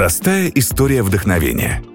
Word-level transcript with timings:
Простая 0.00 0.50
история 0.54 1.02
вдохновения– 1.02 1.82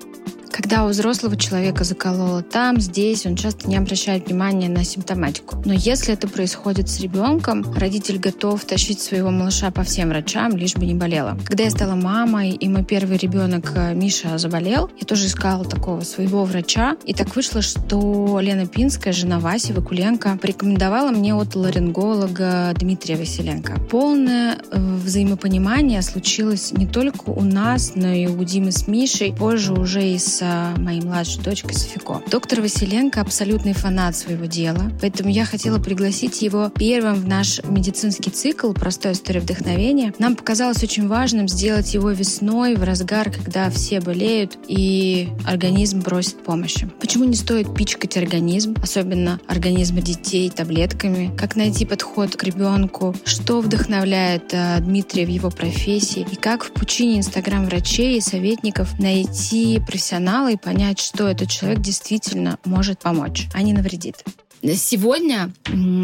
когда 0.65 0.83
у 0.83 0.88
взрослого 0.88 1.38
человека 1.38 1.83
закололо 1.83 2.41
там, 2.41 2.81
здесь, 2.81 3.27
он 3.27 3.36
часто 3.36 3.70
не 3.70 3.77
обращает 3.77 4.25
внимания 4.25 4.68
на 4.68 4.84
симптоматику. 4.84 5.61
Но 5.63 5.73
если 5.73 6.11
это 6.11 6.27
происходит 6.27 6.89
с 6.89 6.99
ребенком, 7.02 7.71
родитель 7.75 8.18
готов 8.18 8.65
тащить 8.65 8.99
своего 8.99 9.29
малыша 9.29 9.70
по 9.70 9.83
всем 9.83 10.09
врачам, 10.09 10.57
лишь 10.57 10.73
бы 10.73 10.88
не 10.88 10.96
болело. 10.96 11.38
Когда 11.46 11.65
я 11.65 11.70
стала 11.70 11.93
мамой, 11.93 12.50
и 12.50 12.68
мой 12.68 12.83
первый 12.83 13.18
ребенок 13.18 13.73
э, 13.75 13.93
Миша 13.93 14.39
заболел, 14.39 14.89
я 15.00 15.05
тоже 15.05 15.28
искала 15.28 15.65
такого 15.65 16.01
своего 16.01 16.46
врача. 16.46 16.97
И 17.05 17.13
так 17.13 17.36
вышло, 17.36 17.61
что 17.61 18.39
Лена 18.41 18.66
Пинская, 18.66 19.13
жена 19.13 19.38
Васи 19.38 19.71
Вакуленко, 19.71 20.39
порекомендовала 20.41 21.11
мне 21.11 21.36
от 21.36 21.54
ларинголога 21.54 22.73
Дмитрия 22.75 23.18
Василенко. 23.18 23.82
Полное 23.91 24.57
э, 24.71 24.79
взаимопонимание 24.79 26.02
случилось 26.02 26.71
не 26.71 26.88
только 26.88 27.29
у 27.29 27.43
нас, 27.43 27.91
но 27.93 28.11
и 28.11 28.25
у 28.25 28.43
Димы 28.43 28.71
с 28.71 28.88
Мишей, 28.88 29.32
позже 29.32 29.71
уже 29.74 30.04
и 30.04 30.18
с 30.18 30.41
моей 30.77 31.01
младшей 31.01 31.41
дочкой 31.43 31.73
Софико. 31.73 32.22
Доктор 32.30 32.61
Василенко 32.61 33.22
абсолютный 33.22 33.73
фанат 33.73 34.16
своего 34.16 34.45
дела, 34.45 34.91
поэтому 35.02 35.30
я 35.30 35.45
хотела 35.45 35.80
пригласить 35.80 36.41
его 36.41 36.69
первым 36.69 37.16
в 37.16 37.27
наш 37.27 37.61
медицинский 37.63 38.31
цикл 38.31 38.73
«Простая 38.73 39.13
история 39.13 39.39
вдохновения». 39.39 40.13
Нам 40.19 40.36
показалось 40.36 40.83
очень 40.83 41.08
важным 41.08 41.47
сделать 41.47 41.94
его 41.94 42.11
весной, 42.11 42.75
в 42.75 42.83
разгар, 42.83 43.31
когда 43.31 43.69
все 43.69 43.99
болеют 43.99 44.58
и 44.67 45.30
организм 45.45 46.02
просит 46.02 46.44
помощи. 46.44 46.89
Почему 46.99 47.25
не 47.25 47.35
стоит 47.35 47.73
пичкать 47.73 48.17
организм, 48.17 48.75
особенно 48.81 49.39
организмы 49.47 50.02
детей, 50.02 50.49
таблетками? 50.49 51.35
Как 51.38 51.55
найти 51.55 51.85
подход 51.85 52.35
к 52.35 52.44
ребенку? 52.44 53.16
Что 53.25 53.61
вдохновляет 53.61 54.53
э, 54.53 54.80
Дмитрия 54.80 55.25
в 55.25 55.30
его 55.30 55.49
профессии? 55.49 56.25
И 56.31 56.35
как 56.35 56.63
в 56.63 56.72
пучине 56.72 57.19
инстаграм-врачей 57.19 58.17
и 58.17 58.21
советников 58.21 58.99
найти 58.99 59.81
профессионала 59.85 60.44
профессионала 60.45 60.49
и 60.49 60.57
понять, 60.57 60.99
что 60.99 61.27
этот 61.27 61.49
человек 61.49 61.79
действительно 61.79 62.59
может 62.65 62.99
помочь, 62.99 63.47
а 63.53 63.61
не 63.61 63.73
навредит. 63.73 64.23
Сегодня 64.63 65.52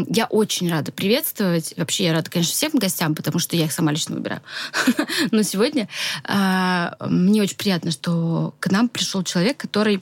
я 0.08 0.26
очень 0.26 0.70
рада 0.70 0.92
приветствовать. 0.92 1.74
Вообще, 1.76 2.04
я 2.04 2.12
рада, 2.12 2.30
конечно, 2.30 2.52
всем 2.52 2.70
гостям, 2.74 3.14
потому 3.14 3.38
что 3.38 3.56
я 3.56 3.64
их 3.64 3.72
сама 3.72 3.90
лично 3.90 4.14
выбираю. 4.14 4.42
Но 5.32 5.42
сегодня 5.42 5.88
э, 6.28 6.90
мне 7.08 7.42
очень 7.42 7.56
приятно, 7.56 7.90
что 7.90 8.54
к 8.60 8.70
нам 8.70 8.88
пришел 8.88 9.24
человек, 9.24 9.56
который 9.56 10.00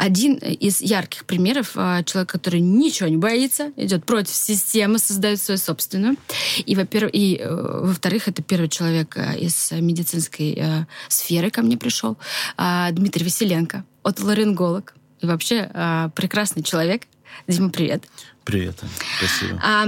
один 0.00 0.36
из 0.36 0.80
ярких 0.80 1.26
примеров 1.26 1.72
а, 1.74 2.02
человека, 2.04 2.38
который 2.38 2.60
ничего 2.60 3.06
не 3.10 3.18
боится, 3.18 3.70
идет 3.76 4.06
против 4.06 4.34
системы, 4.34 4.98
создает 4.98 5.42
свою 5.42 5.58
собственную. 5.58 6.16
И, 6.64 6.74
во-первых, 6.74 7.14
и, 7.14 7.36
э, 7.36 7.80
во-вторых, 7.82 8.26
это 8.26 8.42
первый 8.42 8.70
человек 8.70 9.18
э, 9.18 9.38
из 9.38 9.72
медицинской 9.72 10.54
э, 10.56 10.86
сферы 11.08 11.50
ко 11.50 11.60
мне 11.60 11.76
пришел, 11.76 12.16
а, 12.56 12.90
Дмитрий 12.92 13.24
Василенко, 13.24 13.84
отоларинголог. 14.02 14.94
И 15.20 15.26
вообще 15.26 15.70
а, 15.74 16.08
прекрасный 16.08 16.62
человек. 16.62 17.02
Дима, 17.46 17.68
привет. 17.68 18.04
Привет, 18.44 18.80
спасибо. 19.18 19.60
А, 19.62 19.86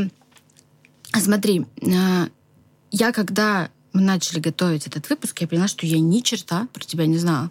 смотри, 1.19 1.65
я 2.91 3.13
когда 3.13 3.71
мы 3.95 4.03
начали 4.03 4.41
готовить 4.41 4.87
этот 4.87 5.09
выпуск, 5.09 5.41
я 5.41 5.49
поняла, 5.49 5.69
что 5.69 5.87
я 5.87 5.99
ни 5.99 6.21
черта 6.21 6.69
про 6.75 6.85
тебя 6.85 7.07
не 7.07 7.17
знала. 7.17 7.51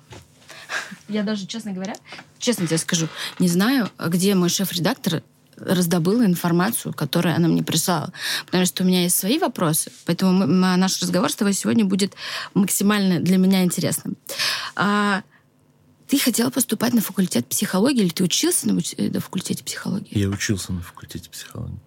Я 1.08 1.23
даже, 1.23 1.45
честно 1.45 1.72
говоря, 1.72 1.95
честно 2.39 2.67
тебе 2.67 2.77
скажу, 2.77 3.08
не 3.39 3.47
знаю, 3.47 3.89
где 3.97 4.36
мой 4.36 4.50
шеф-редактор 4.50 5.23
раздобыла 5.58 6.25
информацию, 6.25 6.94
которую 6.94 7.36
она 7.36 7.47
мне 7.47 7.64
прислала. 7.64 8.11
Потому 8.45 8.66
что 8.66 8.83
у 8.83 8.88
меня 8.88 9.03
есть 9.03 9.17
свои 9.17 9.38
вопросы, 9.38 9.92
поэтому 10.05 10.31
мы, 10.31 10.45
наш 10.77 11.02
разговор 11.02 11.31
с 11.31 11.36
тобой 11.36 11.53
сегодня 11.53 11.86
будет 11.86 12.16
максимально 12.53 13.19
для 13.19 13.38
меня 13.38 13.64
интересным. 13.64 14.17
А, 14.75 15.23
ты 16.08 16.19
хотела 16.19 16.49
поступать 16.49 16.94
на 16.94 17.02
факультет 17.02 17.48
психологии 17.48 18.02
или 18.02 18.10
ты 18.10 18.23
учился 18.23 18.67
на, 18.67 18.73
на 18.73 19.20
факультете 19.20 19.64
психологии? 19.64 20.17
Я 20.17 20.30
учился 20.30 20.73
на 20.73 20.81
факультете 20.81 21.30
психологии. 21.30 21.80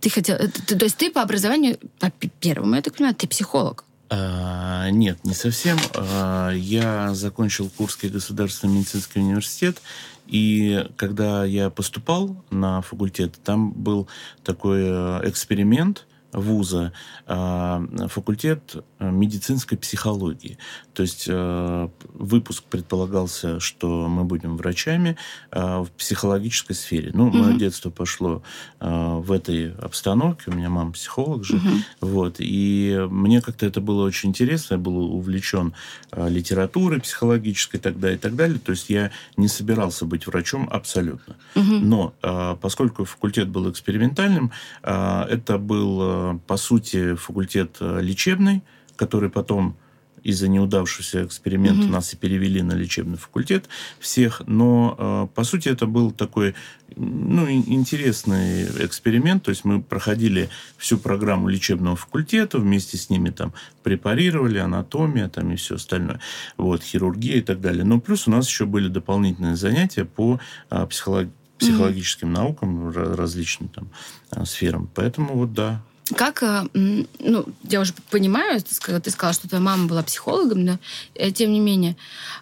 Ты 0.00 0.10
хотел, 0.10 0.36
э, 0.36 0.48
ты, 0.48 0.76
то 0.76 0.84
есть 0.84 0.96
ты 0.96 1.10
по 1.10 1.22
образованию, 1.22 1.78
по 1.98 2.10
первому, 2.10 2.76
я 2.76 2.82
так 2.82 2.94
понимаю, 2.94 3.14
ты 3.14 3.26
психолог? 3.26 3.84
А, 4.10 4.90
нет, 4.90 5.18
не 5.24 5.34
совсем. 5.34 5.78
А, 5.94 6.50
я 6.50 7.14
закончил 7.14 7.70
Курский 7.70 8.08
государственный 8.08 8.74
медицинский 8.74 9.20
университет, 9.20 9.80
и 10.26 10.86
когда 10.96 11.44
я 11.44 11.70
поступал 11.70 12.44
на 12.50 12.80
факультет, 12.82 13.38
там 13.44 13.72
был 13.72 14.08
такой 14.42 14.82
э, 14.84 15.20
эксперимент– 15.28 16.06
вуза 16.34 16.92
а, 17.26 17.82
факультет 18.08 18.84
медицинской 19.10 19.78
психологии. 19.78 20.58
То 20.92 21.02
есть 21.02 21.26
э, 21.28 21.88
выпуск 22.12 22.64
предполагался, 22.64 23.60
что 23.60 24.08
мы 24.08 24.24
будем 24.24 24.56
врачами 24.56 25.16
а, 25.50 25.82
в 25.82 25.90
психологической 25.90 26.76
сфере. 26.76 27.10
Ну, 27.14 27.28
угу. 27.28 27.38
мое 27.38 27.58
детство 27.58 27.90
пошло 27.90 28.42
а, 28.80 29.18
в 29.18 29.32
этой 29.32 29.74
обстановке. 29.74 30.50
У 30.50 30.54
меня 30.54 30.70
мама 30.70 30.92
психолог 30.92 31.44
же. 31.44 31.56
Угу. 31.56 31.68
Вот. 32.00 32.36
И 32.38 33.06
мне 33.10 33.40
как-то 33.40 33.66
это 33.66 33.80
было 33.80 34.04
очень 34.04 34.30
интересно. 34.30 34.74
Я 34.74 34.78
был 34.78 34.96
увлечен 35.14 35.74
литературой 36.16 37.00
психологической 37.00 37.80
тогда 37.80 38.12
и 38.12 38.16
так 38.16 38.36
далее. 38.36 38.58
То 38.58 38.72
есть 38.72 38.90
я 38.90 39.10
не 39.36 39.48
собирался 39.48 40.04
быть 40.04 40.26
врачом 40.26 40.68
абсолютно. 40.70 41.36
Угу. 41.54 41.62
Но 41.62 42.14
поскольку 42.60 43.04
факультет 43.04 43.48
был 43.48 43.70
экспериментальным, 43.70 44.52
это 44.82 45.58
был 45.58 46.38
по 46.46 46.56
сути, 46.56 47.14
факультет 47.14 47.76
э, 47.80 48.00
лечебный, 48.00 48.62
который 48.96 49.30
потом 49.30 49.76
из-за 50.24 50.48
неудавшегося 50.48 51.24
эксперимента 51.24 51.84
угу. 51.84 51.92
нас 51.92 52.12
и 52.14 52.16
перевели 52.16 52.62
на 52.62 52.72
лечебный 52.72 53.18
факультет 53.18 53.68
всех, 54.00 54.42
но 54.46 54.96
э, 54.98 55.34
по 55.34 55.44
сути 55.44 55.68
это 55.68 55.86
был 55.86 56.10
такой 56.10 56.54
ну, 56.96 57.50
интересный 57.50 58.64
эксперимент, 58.84 59.44
то 59.44 59.50
есть 59.50 59.64
мы 59.64 59.82
проходили 59.82 60.48
всю 60.78 60.96
программу 60.96 61.48
лечебного 61.48 61.96
факультета, 61.96 62.58
вместе 62.58 62.96
с 62.96 63.10
ними 63.10 63.30
там 63.30 63.52
препарировали, 63.82 64.58
анатомия 64.58 65.28
там 65.28 65.52
и 65.52 65.56
все 65.56 65.74
остальное, 65.74 66.20
вот, 66.56 66.82
хирургия 66.82 67.36
и 67.36 67.42
так 67.42 67.60
далее. 67.60 67.84
Но 67.84 68.00
плюс 68.00 68.26
у 68.26 68.30
нас 68.30 68.48
еще 68.48 68.64
были 68.64 68.88
дополнительные 68.88 69.56
занятия 69.56 70.04
по 70.04 70.40
э, 70.70 70.86
психолог 70.86 71.28
психологическим 71.56 72.32
наукам, 72.32 72.90
различным 72.90 73.68
там 73.68 74.44
сферам. 74.44 74.90
Поэтому 74.92 75.34
вот 75.34 75.52
да, 75.52 75.82
как, 76.12 76.42
э, 76.42 76.64
ну, 76.74 77.46
я 77.62 77.80
уже 77.80 77.94
понимаю, 78.10 78.60
ты 78.60 79.10
сказала, 79.10 79.32
что 79.32 79.48
твоя 79.48 79.62
мама 79.62 79.86
была 79.86 80.02
психологом, 80.02 80.64
но 80.64 80.78
э, 81.14 81.30
тем 81.30 81.52
не 81.52 81.60
менее, 81.60 81.96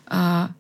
а, 0.07 0.51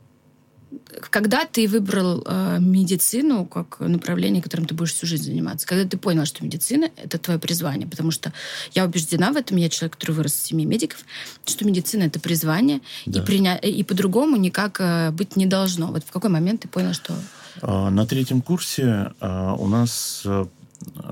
когда 1.11 1.45
ты 1.45 1.67
выбрал 1.67 2.23
э, 2.25 2.59
медицину 2.61 3.45
как 3.45 3.81
направление, 3.81 4.41
которым 4.41 4.67
ты 4.67 4.75
будешь 4.75 4.95
всю 4.95 5.07
жизнь 5.07 5.25
заниматься? 5.25 5.67
Когда 5.67 5.89
ты 5.89 5.97
понял, 5.97 6.25
что 6.27 6.45
медицина— 6.45 6.91
это 6.97 7.19
твое 7.19 7.41
призвание? 7.41 7.89
Потому 7.89 8.11
что 8.13 8.33
я 8.73 8.85
убеждена 8.85 9.33
в 9.33 9.37
этом, 9.37 9.57
я 9.57 9.69
человек, 9.69 9.95
который 9.95 10.13
вырос 10.13 10.35
в 10.35 10.47
семье 10.47 10.65
медиков, 10.65 11.05
что 11.45 11.67
медицина— 11.67 12.03
это 12.05 12.21
призвание, 12.21 12.81
да. 13.05 13.21
и, 13.21 13.25
приня... 13.25 13.57
и 13.57 13.83
по-другому 13.83 14.37
никак 14.37 14.81
быть 15.13 15.35
не 15.37 15.47
должно. 15.47 15.89
Вот 15.89 16.05
в 16.05 16.13
какой 16.13 16.31
момент 16.31 16.63
ты 16.63 16.69
понял, 16.69 16.95
что... 16.95 17.15
А, 17.61 17.91
на 17.91 18.07
третьем 18.07 18.41
курсе 18.41 19.13
а, 19.21 19.55
у 19.55 19.67
нас 19.67 20.25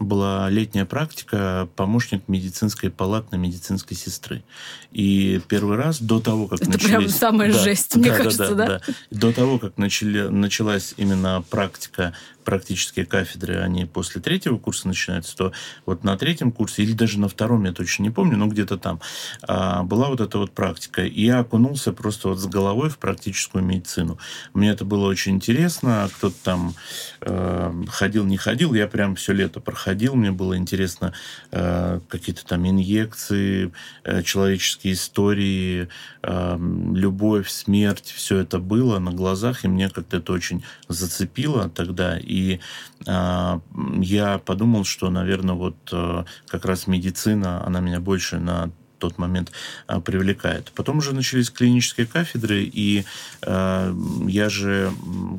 была 0.00 0.48
летняя 0.50 0.84
практика 0.84 1.68
помощник 1.76 2.22
медицинской 2.28 2.90
палатной 2.90 3.38
медицинской 3.38 3.96
сестры. 3.96 4.42
И 4.92 5.40
первый 5.48 5.76
раз 5.76 6.00
до 6.00 6.20
того, 6.20 6.46
как 6.46 6.60
Это 6.60 6.70
начались... 6.70 6.88
прям 6.88 7.08
самая 7.08 7.52
да, 7.52 7.58
жесть, 7.58 7.96
мне 7.96 8.10
да, 8.10 8.16
кажется, 8.16 8.54
да, 8.54 8.66
да? 8.66 8.82
да? 8.86 8.94
До 9.10 9.32
того, 9.32 9.58
как 9.58 9.78
начали, 9.78 10.28
началась 10.28 10.94
именно 10.96 11.42
практика 11.48 12.14
практические 12.50 13.06
кафедры, 13.06 13.60
они 13.60 13.84
после 13.84 14.20
третьего 14.20 14.58
курса 14.58 14.88
начинаются, 14.88 15.36
то 15.36 15.52
вот 15.86 16.02
на 16.02 16.16
третьем 16.18 16.50
курсе, 16.50 16.82
или 16.82 16.94
даже 16.94 17.20
на 17.20 17.28
втором, 17.28 17.64
я 17.64 17.72
точно 17.72 18.02
не 18.02 18.10
помню, 18.10 18.36
но 18.36 18.48
где-то 18.48 18.76
там, 18.76 19.00
а, 19.42 19.84
была 19.84 20.08
вот 20.08 20.20
эта 20.20 20.36
вот 20.36 20.50
практика. 20.50 21.04
И 21.04 21.26
я 21.26 21.38
окунулся 21.38 21.92
просто 21.92 22.28
вот 22.28 22.40
с 22.40 22.46
головой 22.46 22.88
в 22.90 22.98
практическую 22.98 23.62
медицину. 23.62 24.18
Мне 24.52 24.70
это 24.70 24.84
было 24.84 25.06
очень 25.06 25.36
интересно. 25.36 26.10
Кто-то 26.16 26.34
там 26.42 26.74
э, 27.20 27.72
ходил, 27.88 28.24
не 28.24 28.36
ходил. 28.36 28.74
Я 28.74 28.88
прям 28.88 29.14
все 29.14 29.32
лето 29.32 29.60
проходил. 29.60 30.16
Мне 30.16 30.32
было 30.32 30.56
интересно 30.56 31.12
э, 31.52 32.00
какие-то 32.08 32.44
там 32.44 32.68
инъекции, 32.68 33.72
э, 34.02 34.24
человеческие 34.24 34.94
истории, 34.94 35.88
э, 36.22 36.58
любовь, 36.94 37.48
смерть. 37.48 38.12
Все 38.16 38.38
это 38.38 38.58
было 38.58 38.98
на 38.98 39.12
глазах, 39.12 39.64
и 39.64 39.68
мне 39.68 39.88
как-то 39.88 40.16
это 40.16 40.32
очень 40.32 40.64
зацепило 40.88 41.68
тогда. 41.68 42.18
И 42.18 42.39
э, 43.06 43.60
я 44.00 44.38
подумал, 44.38 44.84
что, 44.84 45.10
наверное, 45.10 45.54
вот 45.54 45.76
э, 45.92 46.24
как 46.46 46.64
раз 46.64 46.86
медицина, 46.86 47.64
она 47.66 47.80
меня 47.80 48.00
больше 48.00 48.38
на 48.38 48.70
тот 49.00 49.18
момент 49.18 49.50
а, 49.86 50.00
привлекает. 50.00 50.70
Потом 50.76 50.98
уже 50.98 51.12
начались 51.12 51.50
клинические 51.50 52.06
кафедры, 52.06 52.62
и 52.62 53.04
э, 53.42 53.94
я 54.28 54.48
же 54.48 54.92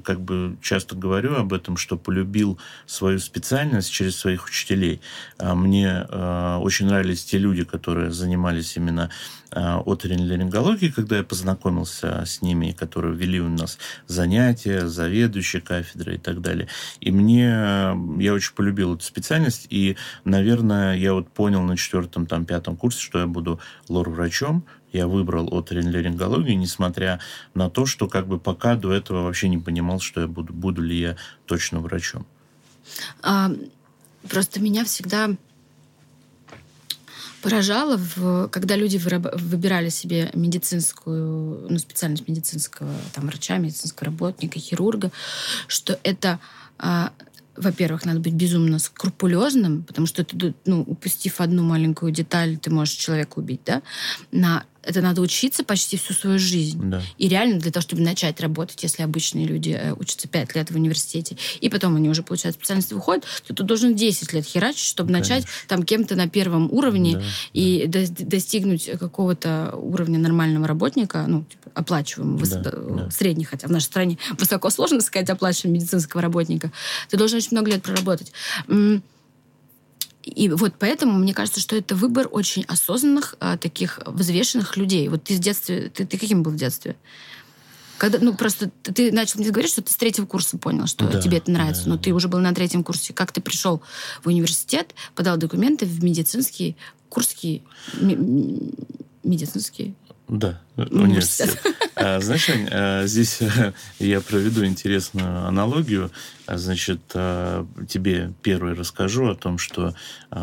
как 0.03 0.19
бы 0.19 0.57
часто 0.61 0.95
говорю 0.95 1.35
об 1.35 1.53
этом, 1.53 1.77
что 1.77 1.95
полюбил 1.95 2.59
свою 2.85 3.19
специальность 3.19 3.91
через 3.91 4.17
своих 4.17 4.45
учителей. 4.45 4.99
А 5.37 5.55
мне 5.55 6.05
э, 6.09 6.57
очень 6.59 6.87
нравились 6.87 7.23
те 7.23 7.37
люди, 7.37 7.63
которые 7.63 8.11
занимались 8.11 8.75
именно 8.75 9.09
Э, 9.53 9.81
оториноларингологии, 9.85 10.87
когда 10.87 11.17
я 11.17 11.23
познакомился 11.23 12.23
с 12.25 12.41
ними, 12.41 12.71
которые 12.71 13.13
вели 13.13 13.41
у 13.41 13.49
нас 13.49 13.77
занятия, 14.07 14.87
заведующие 14.87 15.61
кафедры 15.61 16.15
и 16.15 16.17
так 16.17 16.39
далее. 16.39 16.69
И 17.01 17.11
мне, 17.11 17.49
я 18.23 18.33
очень 18.33 18.53
полюбил 18.55 18.95
эту 18.95 19.03
специальность, 19.03 19.67
и, 19.69 19.97
наверное, 20.23 20.95
я 20.95 21.13
вот 21.13 21.29
понял 21.29 21.63
на 21.63 21.75
четвертом, 21.75 22.27
там, 22.27 22.45
пятом 22.45 22.77
курсе, 22.77 23.01
что 23.01 23.19
я 23.19 23.27
буду 23.27 23.59
лор-врачом, 23.89 24.63
я 24.93 25.05
выбрал 25.05 25.49
оториноларингологию, 25.53 26.57
несмотря 26.57 27.19
на 27.53 27.69
то, 27.69 27.85
что 27.85 28.07
как 28.07 28.27
бы 28.27 28.39
пока 28.39 28.77
до 28.77 28.93
этого 28.93 29.23
вообще 29.23 29.49
не 29.49 29.57
понимал, 29.57 29.99
что 29.99 30.21
я 30.21 30.27
буду, 30.27 30.53
буду 30.53 30.81
ли 30.81 30.97
я 30.97 31.17
точно 31.45 31.81
врачом. 31.81 32.25
А, 33.21 33.51
просто 34.29 34.61
меня 34.61 34.85
всегда 34.85 35.31
поражало, 37.41 37.97
в, 37.97 38.47
когда 38.49 38.75
люди 38.75 38.97
выраб- 38.97 39.37
выбирали 39.37 39.89
себе 39.89 40.29
медицинскую, 40.33 41.67
ну, 41.69 41.77
специальность 41.79 42.27
медицинского 42.27 42.93
там, 43.13 43.27
врача, 43.27 43.57
медицинского 43.57 44.05
работника, 44.05 44.59
хирурга, 44.59 45.11
что 45.67 45.99
это 46.03 46.39
а, 46.77 47.11
во-первых, 47.55 48.05
надо 48.05 48.19
быть 48.19 48.33
безумно 48.33 48.79
скрупулезным, 48.79 49.83
потому 49.83 50.07
что 50.07 50.23
ты, 50.23 50.53
ну, 50.65 50.81
упустив 50.81 51.41
одну 51.41 51.63
маленькую 51.63 52.11
деталь, 52.11 52.57
ты 52.57 52.69
можешь 52.69 52.95
человека 52.95 53.39
убить, 53.39 53.61
да? 53.65 53.81
На 54.31 54.63
это 54.83 55.01
надо 55.01 55.21
учиться 55.21 55.63
почти 55.63 55.97
всю 55.97 56.13
свою 56.13 56.39
жизнь. 56.39 56.79
Да. 56.89 57.01
И 57.17 57.27
реально 57.27 57.59
для 57.59 57.71
того, 57.71 57.81
чтобы 57.81 58.01
начать 58.01 58.39
работать, 58.41 58.81
если 58.83 59.03
обычные 59.03 59.45
люди 59.45 59.77
э, 59.79 59.93
учатся 59.93 60.27
5 60.27 60.55
лет 60.55 60.71
в 60.71 60.75
университете, 60.75 61.37
и 61.59 61.69
потом 61.69 61.95
они 61.95 62.09
уже 62.09 62.23
получают 62.23 62.55
специальность 62.55 62.91
и 62.91 62.95
выходят, 62.95 63.25
то 63.45 63.53
ты 63.53 63.63
должен 63.63 63.95
10 63.95 64.33
лет 64.33 64.45
херачить, 64.45 64.85
чтобы 64.85 65.11
Конечно. 65.11 65.35
начать 65.35 65.49
там 65.67 65.83
кем-то 65.83 66.15
на 66.15 66.27
первом 66.27 66.71
уровне 66.71 67.17
да, 67.17 67.23
и 67.53 67.85
да. 67.87 68.01
достигнуть 68.19 68.89
какого-то 68.99 69.75
уровня 69.75 70.19
нормального 70.19 70.67
работника, 70.67 71.25
ну, 71.27 71.43
типа, 71.43 71.71
оплачиваемого, 71.73 72.45
да, 72.45 72.59
выс- 72.59 72.95
да. 72.95 73.11
средний, 73.11 73.45
хотя 73.45 73.67
в 73.67 73.71
нашей 73.71 73.85
стране 73.85 74.17
высоко 74.37 74.69
сложно 74.69 75.01
сказать 75.01 75.29
оплачиваемого 75.29 75.79
медицинского 75.79 76.21
работника. 76.21 76.71
Ты 77.09 77.17
должен 77.17 77.37
очень 77.37 77.49
много 77.51 77.71
лет 77.71 77.83
проработать. 77.83 78.31
И 80.23 80.49
вот 80.49 80.73
поэтому 80.77 81.17
мне 81.17 81.33
кажется, 81.33 81.59
что 81.59 81.75
это 81.75 81.95
выбор 81.95 82.27
очень 82.31 82.63
осознанных, 82.65 83.35
а, 83.39 83.57
таких 83.57 83.99
взвешенных 84.05 84.77
людей. 84.77 85.07
Вот 85.07 85.23
ты 85.23 85.35
с 85.35 85.39
детства, 85.39 85.75
ты, 85.75 86.05
ты 86.05 86.17
каким 86.17 86.43
был 86.43 86.51
в 86.51 86.55
детстве? 86.55 86.95
Когда, 87.97 88.17
ну, 88.19 88.33
просто 88.33 88.71
ты 88.83 89.11
начал 89.11 89.39
мне 89.39 89.51
говорить, 89.51 89.71
что 89.71 89.83
ты 89.83 89.91
с 89.91 89.95
третьего 89.95 90.25
курса 90.25 90.57
понял, 90.57 90.87
что 90.87 91.07
да, 91.07 91.21
тебе 91.21 91.37
это 91.37 91.51
нравится, 91.51 91.83
да, 91.83 91.91
но 91.91 91.97
ты 91.97 92.13
уже 92.13 92.27
был 92.27 92.39
на 92.39 92.53
третьем 92.53 92.83
курсе. 92.83 93.13
Как 93.13 93.31
ты 93.31 93.41
пришел 93.41 93.81
в 94.23 94.27
университет, 94.27 94.95
подал 95.13 95.37
документы 95.37 95.85
в 95.85 96.03
медицинский, 96.03 96.75
курский, 97.09 97.63
медицинский 99.23 99.93
да, 100.27 100.61
университет. 100.77 101.61
А, 101.93 102.19
знаешь, 102.21 102.49
Ань, 102.49 102.67
а, 102.71 103.05
здесь 103.05 103.39
я 103.99 104.21
проведу 104.21 104.65
интересную 104.65 105.45
аналогию. 105.45 106.09
А, 106.51 106.57
значит, 106.57 106.99
а, 107.13 107.65
тебе 107.87 108.33
первый 108.41 108.73
расскажу 108.73 109.29
о 109.29 109.35
том, 109.35 109.57
что 109.57 109.93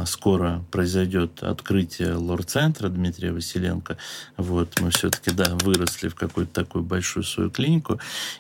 скоро 0.05 0.65
произойдет 0.71 1.43
открытие 1.43 2.15
лор-центра 2.15 2.89
Дмитрия 2.89 3.33
Василенко. 3.33 3.97
Вот, 4.37 4.81
мы 4.81 4.91
все-таки, 4.91 5.31
да, 5.31 5.57
выросли 5.63 6.09
в 6.09 6.15
какую-то 6.15 6.53
такую 6.53 6.85
большую 6.85 7.25
свою 7.25 7.51
клинику. 7.51 7.99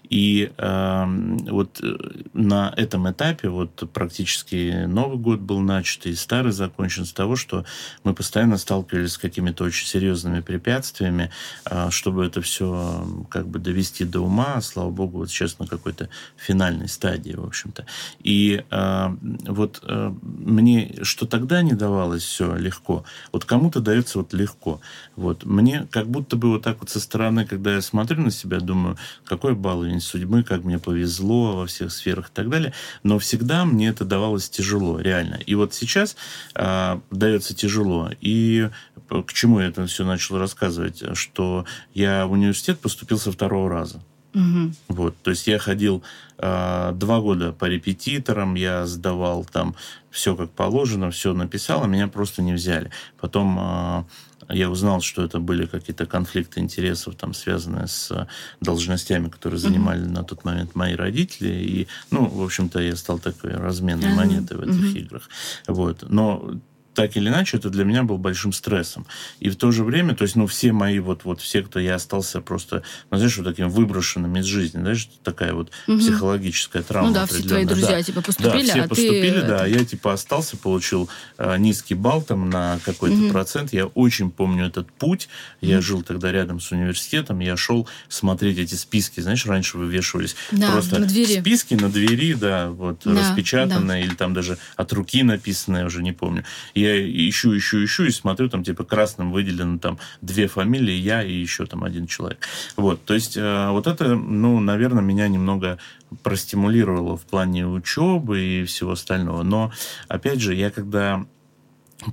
И 0.08 0.52
вот 0.56 1.80
э, 1.82 1.96
на 2.32 2.72
этом 2.76 3.10
этапе 3.10 3.48
вот 3.48 3.90
практически 3.92 4.84
Новый 4.86 5.18
год 5.18 5.40
был 5.40 5.60
начат, 5.60 6.06
и 6.06 6.14
старый 6.14 6.52
закончен 6.52 7.04
с 7.04 7.12
того, 7.12 7.36
что 7.36 7.64
мы 8.04 8.14
постоянно 8.14 8.58
сталкивались 8.58 9.12
с 9.12 9.18
какими-то 9.18 9.64
очень 9.64 9.86
серьезными 9.86 10.40
препятствиями, 10.40 11.30
а, 11.64 11.90
чтобы 11.90 12.26
это 12.26 12.40
все 12.40 13.06
как 13.30 13.48
бы 13.48 13.58
довести 13.58 14.04
до 14.04 14.20
ума, 14.20 14.60
слава 14.60 14.90
богу, 14.90 15.18
вот 15.18 15.30
сейчас 15.30 15.58
на 15.58 15.66
какой-то 15.66 16.08
финальной 16.36 16.88
стадии, 16.88 17.32
в 17.32 17.44
общем-то. 17.58 17.86
И 18.22 18.64
э, 18.70 19.16
вот 19.46 19.80
э, 19.82 20.12
мне, 20.22 20.94
что 21.02 21.26
тогда 21.26 21.62
не 21.62 21.72
давалось 21.72 22.22
все 22.22 22.54
легко, 22.56 23.04
вот 23.32 23.44
кому-то 23.44 23.80
дается 23.80 24.18
вот 24.18 24.32
легко. 24.32 24.80
Вот 25.16 25.44
мне 25.44 25.86
как 25.90 26.08
будто 26.08 26.36
бы 26.36 26.50
вот 26.50 26.62
так 26.62 26.80
вот 26.80 26.90
со 26.90 27.00
стороны, 27.00 27.46
когда 27.46 27.74
я 27.74 27.80
смотрю 27.80 28.22
на 28.22 28.30
себя, 28.30 28.60
думаю, 28.60 28.96
какой 29.24 29.54
баловень 29.54 30.00
судьбы, 30.00 30.42
как 30.42 30.64
мне 30.64 30.78
повезло 30.78 31.56
во 31.56 31.66
всех 31.66 31.92
сферах 31.92 32.28
и 32.28 32.32
так 32.32 32.48
далее, 32.48 32.72
но 33.02 33.18
всегда 33.18 33.64
мне 33.64 33.88
это 33.88 34.04
давалось 34.04 34.48
тяжело, 34.48 35.00
реально. 35.00 35.36
И 35.46 35.54
вот 35.54 35.74
сейчас 35.74 36.16
э, 36.54 37.00
дается 37.10 37.54
тяжело. 37.54 38.10
И 38.20 38.70
к 39.08 39.32
чему 39.32 39.60
я 39.60 39.68
это 39.68 39.86
все 39.86 40.04
начал 40.04 40.38
рассказывать? 40.38 41.02
Что 41.16 41.64
я 41.94 42.26
в 42.26 42.32
университет 42.32 42.78
поступил 42.78 43.18
со 43.18 43.32
второго 43.32 43.70
раза. 43.70 44.02
Угу. 44.34 44.72
Вот, 44.88 45.16
то 45.22 45.30
есть 45.30 45.46
я 45.46 45.58
ходил 45.58 46.02
э, 46.36 46.92
два 46.94 47.20
года 47.20 47.52
по 47.52 47.64
репетиторам, 47.64 48.54
я 48.54 48.86
сдавал 48.86 49.44
там 49.44 49.74
все 50.10 50.36
как 50.36 50.50
положено, 50.50 51.10
все 51.10 51.32
написал, 51.32 51.84
а 51.84 51.86
меня 51.86 52.08
просто 52.08 52.42
не 52.42 52.52
взяли. 52.52 52.90
Потом 53.18 53.58
э, 53.58 54.04
я 54.50 54.70
узнал, 54.70 55.00
что 55.00 55.22
это 55.24 55.40
были 55.40 55.66
какие-то 55.66 56.06
конфликты 56.06 56.60
интересов, 56.60 57.16
там, 57.16 57.34
связанные 57.34 57.86
с 57.86 58.28
должностями, 58.60 59.28
которые 59.28 59.58
занимали 59.58 60.02
mm-hmm. 60.02 60.12
на 60.12 60.24
тот 60.24 60.44
момент 60.44 60.74
мои 60.74 60.94
родители. 60.94 61.52
И, 61.52 61.88
ну, 62.10 62.26
в 62.26 62.42
общем-то, 62.42 62.80
я 62.80 62.96
стал 62.96 63.18
такой 63.18 63.52
разменной 63.52 64.14
монетой 64.14 64.56
в 64.56 64.62
этих 64.62 64.96
играх. 64.96 65.28
Вот. 65.66 66.04
Но 66.08 66.52
так 66.98 67.16
или 67.16 67.28
иначе, 67.28 67.58
это 67.58 67.70
для 67.70 67.84
меня 67.84 68.02
был 68.02 68.18
большим 68.18 68.52
стрессом. 68.52 69.06
И 69.38 69.50
в 69.50 69.54
то 69.54 69.70
же 69.70 69.84
время, 69.84 70.16
то 70.16 70.22
есть, 70.22 70.34
ну, 70.34 70.48
все 70.48 70.72
мои, 70.72 70.98
вот, 70.98 71.22
вот 71.22 71.40
все, 71.40 71.62
кто 71.62 71.78
я 71.78 71.94
остался 71.94 72.40
просто, 72.40 72.82
ну, 73.12 73.18
знаешь, 73.18 73.36
вот 73.38 73.46
таким 73.46 73.70
выброшенным 73.70 74.36
из 74.36 74.46
жизни, 74.46 74.80
знаешь, 74.80 75.08
такая 75.22 75.54
вот 75.54 75.70
угу. 75.86 75.96
психологическая 75.96 76.82
травма. 76.82 77.10
Ну 77.10 77.14
да, 77.14 77.26
все 77.26 77.44
твои 77.44 77.64
друзья, 77.64 77.98
да. 77.98 78.02
типа, 78.02 78.20
поступили, 78.20 78.66
да, 78.66 78.72
все 78.72 78.82
а 78.82 78.88
поступили, 78.88 79.40
ты... 79.40 79.46
да, 79.46 79.66
я, 79.66 79.84
типа, 79.84 80.14
остался, 80.14 80.56
получил 80.56 81.08
э, 81.38 81.56
низкий 81.58 81.94
балл 81.94 82.20
там 82.20 82.50
на 82.50 82.80
какой-то 82.84 83.16
угу. 83.16 83.28
процент. 83.28 83.72
Я 83.72 83.86
очень 83.86 84.32
помню 84.32 84.66
этот 84.66 84.90
путь. 84.90 85.28
Я 85.60 85.76
угу. 85.76 85.82
жил 85.82 86.02
тогда 86.02 86.32
рядом 86.32 86.58
с 86.58 86.72
университетом, 86.72 87.38
я 87.38 87.56
шел 87.56 87.86
смотреть 88.08 88.58
эти 88.58 88.74
списки, 88.74 89.20
знаешь, 89.20 89.46
раньше 89.46 89.78
вывешивались 89.78 90.34
да, 90.50 90.72
просто 90.72 90.98
на 90.98 91.06
двери. 91.06 91.38
списки 91.38 91.74
на 91.74 91.90
двери, 91.90 92.34
да, 92.34 92.70
вот, 92.70 93.02
да, 93.04 93.12
распечатанные, 93.12 94.02
да. 94.02 94.08
или 94.08 94.16
там 94.16 94.34
даже 94.34 94.58
от 94.74 94.92
руки 94.92 95.22
написанные, 95.22 95.86
уже 95.86 96.02
не 96.02 96.10
помню. 96.10 96.42
Я 96.74 96.87
я 96.94 97.28
ищу, 97.28 97.56
ищу, 97.56 97.84
ищу, 97.84 98.04
и 98.04 98.10
смотрю, 98.10 98.48
там, 98.48 98.64
типа, 98.64 98.84
красным 98.84 99.32
выделено 99.32 99.78
там 99.78 99.98
две 100.20 100.46
фамилии, 100.46 100.94
я 100.94 101.22
и 101.22 101.32
еще 101.32 101.66
там 101.66 101.84
один 101.84 102.06
человек. 102.06 102.46
Вот, 102.76 103.04
то 103.04 103.14
есть, 103.14 103.36
э, 103.36 103.68
вот 103.70 103.86
это, 103.86 104.14
ну, 104.14 104.60
наверное, 104.60 105.02
меня 105.02 105.28
немного 105.28 105.78
простимулировало 106.22 107.16
в 107.16 107.22
плане 107.22 107.66
учебы 107.66 108.40
и 108.40 108.64
всего 108.64 108.92
остального. 108.92 109.42
Но, 109.42 109.72
опять 110.08 110.40
же, 110.40 110.54
я 110.54 110.70
когда 110.70 111.26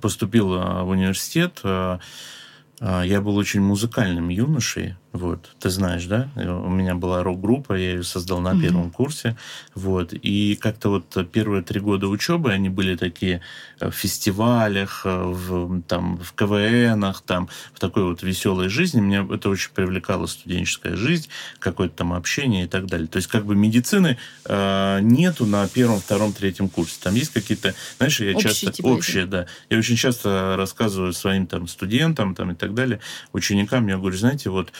поступил 0.01 0.53
э, 0.53 0.84
в 0.84 0.89
университет, 0.89 1.60
э, 1.63 2.00
я 2.82 3.22
был 3.22 3.38
очень 3.38 3.62
музыкальным 3.62 4.27
юношей, 4.27 4.96
вот, 5.15 5.55
ты 5.60 5.69
знаешь, 5.69 6.05
да? 6.05 6.29
У 6.36 6.69
меня 6.69 6.95
была 6.95 7.24
рок-группа, 7.24 7.74
я 7.74 7.93
ее 7.93 8.03
создал 8.03 8.41
на 8.41 8.50
mm-hmm. 8.50 8.62
первом 8.62 8.91
курсе. 8.91 9.38
Вот, 9.74 10.13
и 10.13 10.55
как-то 10.55 10.89
вот 10.89 11.31
первые 11.31 11.63
три 11.63 11.79
года 11.79 12.07
учебы, 12.07 12.51
они 12.51 12.69
были 12.69 12.95
такие 12.95 13.41
в 13.79 13.91
фестивалях, 13.91 15.01
в, 15.05 15.81
там, 15.84 16.17
в 16.17 16.34
КВНах, 16.34 17.22
там, 17.22 17.50
в 17.74 17.79
такой 17.79 18.03
вот 18.03 18.24
веселой 18.24 18.69
жизни. 18.69 19.00
Меня 19.00 19.25
это 19.29 19.50
очень 19.50 19.72
привлекала 19.72 20.25
студенческая 20.25 20.95
жизнь, 20.95 21.29
какое-то 21.60 21.95
там 21.95 22.13
общение 22.13 22.65
и 22.65 22.67
так 22.67 22.86
далее. 22.88 23.07
То 23.07 23.17
есть, 23.17 23.27
как 23.27 23.45
бы 23.45 23.55
медицины 23.55 24.17
э, 24.45 25.00
нету 25.01 25.45
на 25.45 25.67
первом, 25.67 26.00
втором, 26.00 26.34
третьем 26.34 26.69
курсе. 26.69 26.98
Там 27.01 27.15
есть 27.15 27.31
какие-то, 27.31 27.74
знаешь, 27.98 28.19
я 28.19 28.36
общие, 28.36 28.50
часто... 28.50 28.72
Типа 28.72 28.88
общие, 28.88 29.25
да. 29.25 29.48
Я 29.69 29.77
очень 29.77 29.95
часто 29.95 30.55
рассказываю 30.57 31.13
своим 31.13 31.48
там 31.48 31.67
студентам 31.67 32.36
там, 32.36 32.51
и 32.51 32.55
так 32.55 32.74
далее, 32.74 33.00
ученикам, 33.34 33.88
я 33.88 33.98
говорю, 33.98 34.17
знаете, 34.17 34.50
вот 34.50 34.72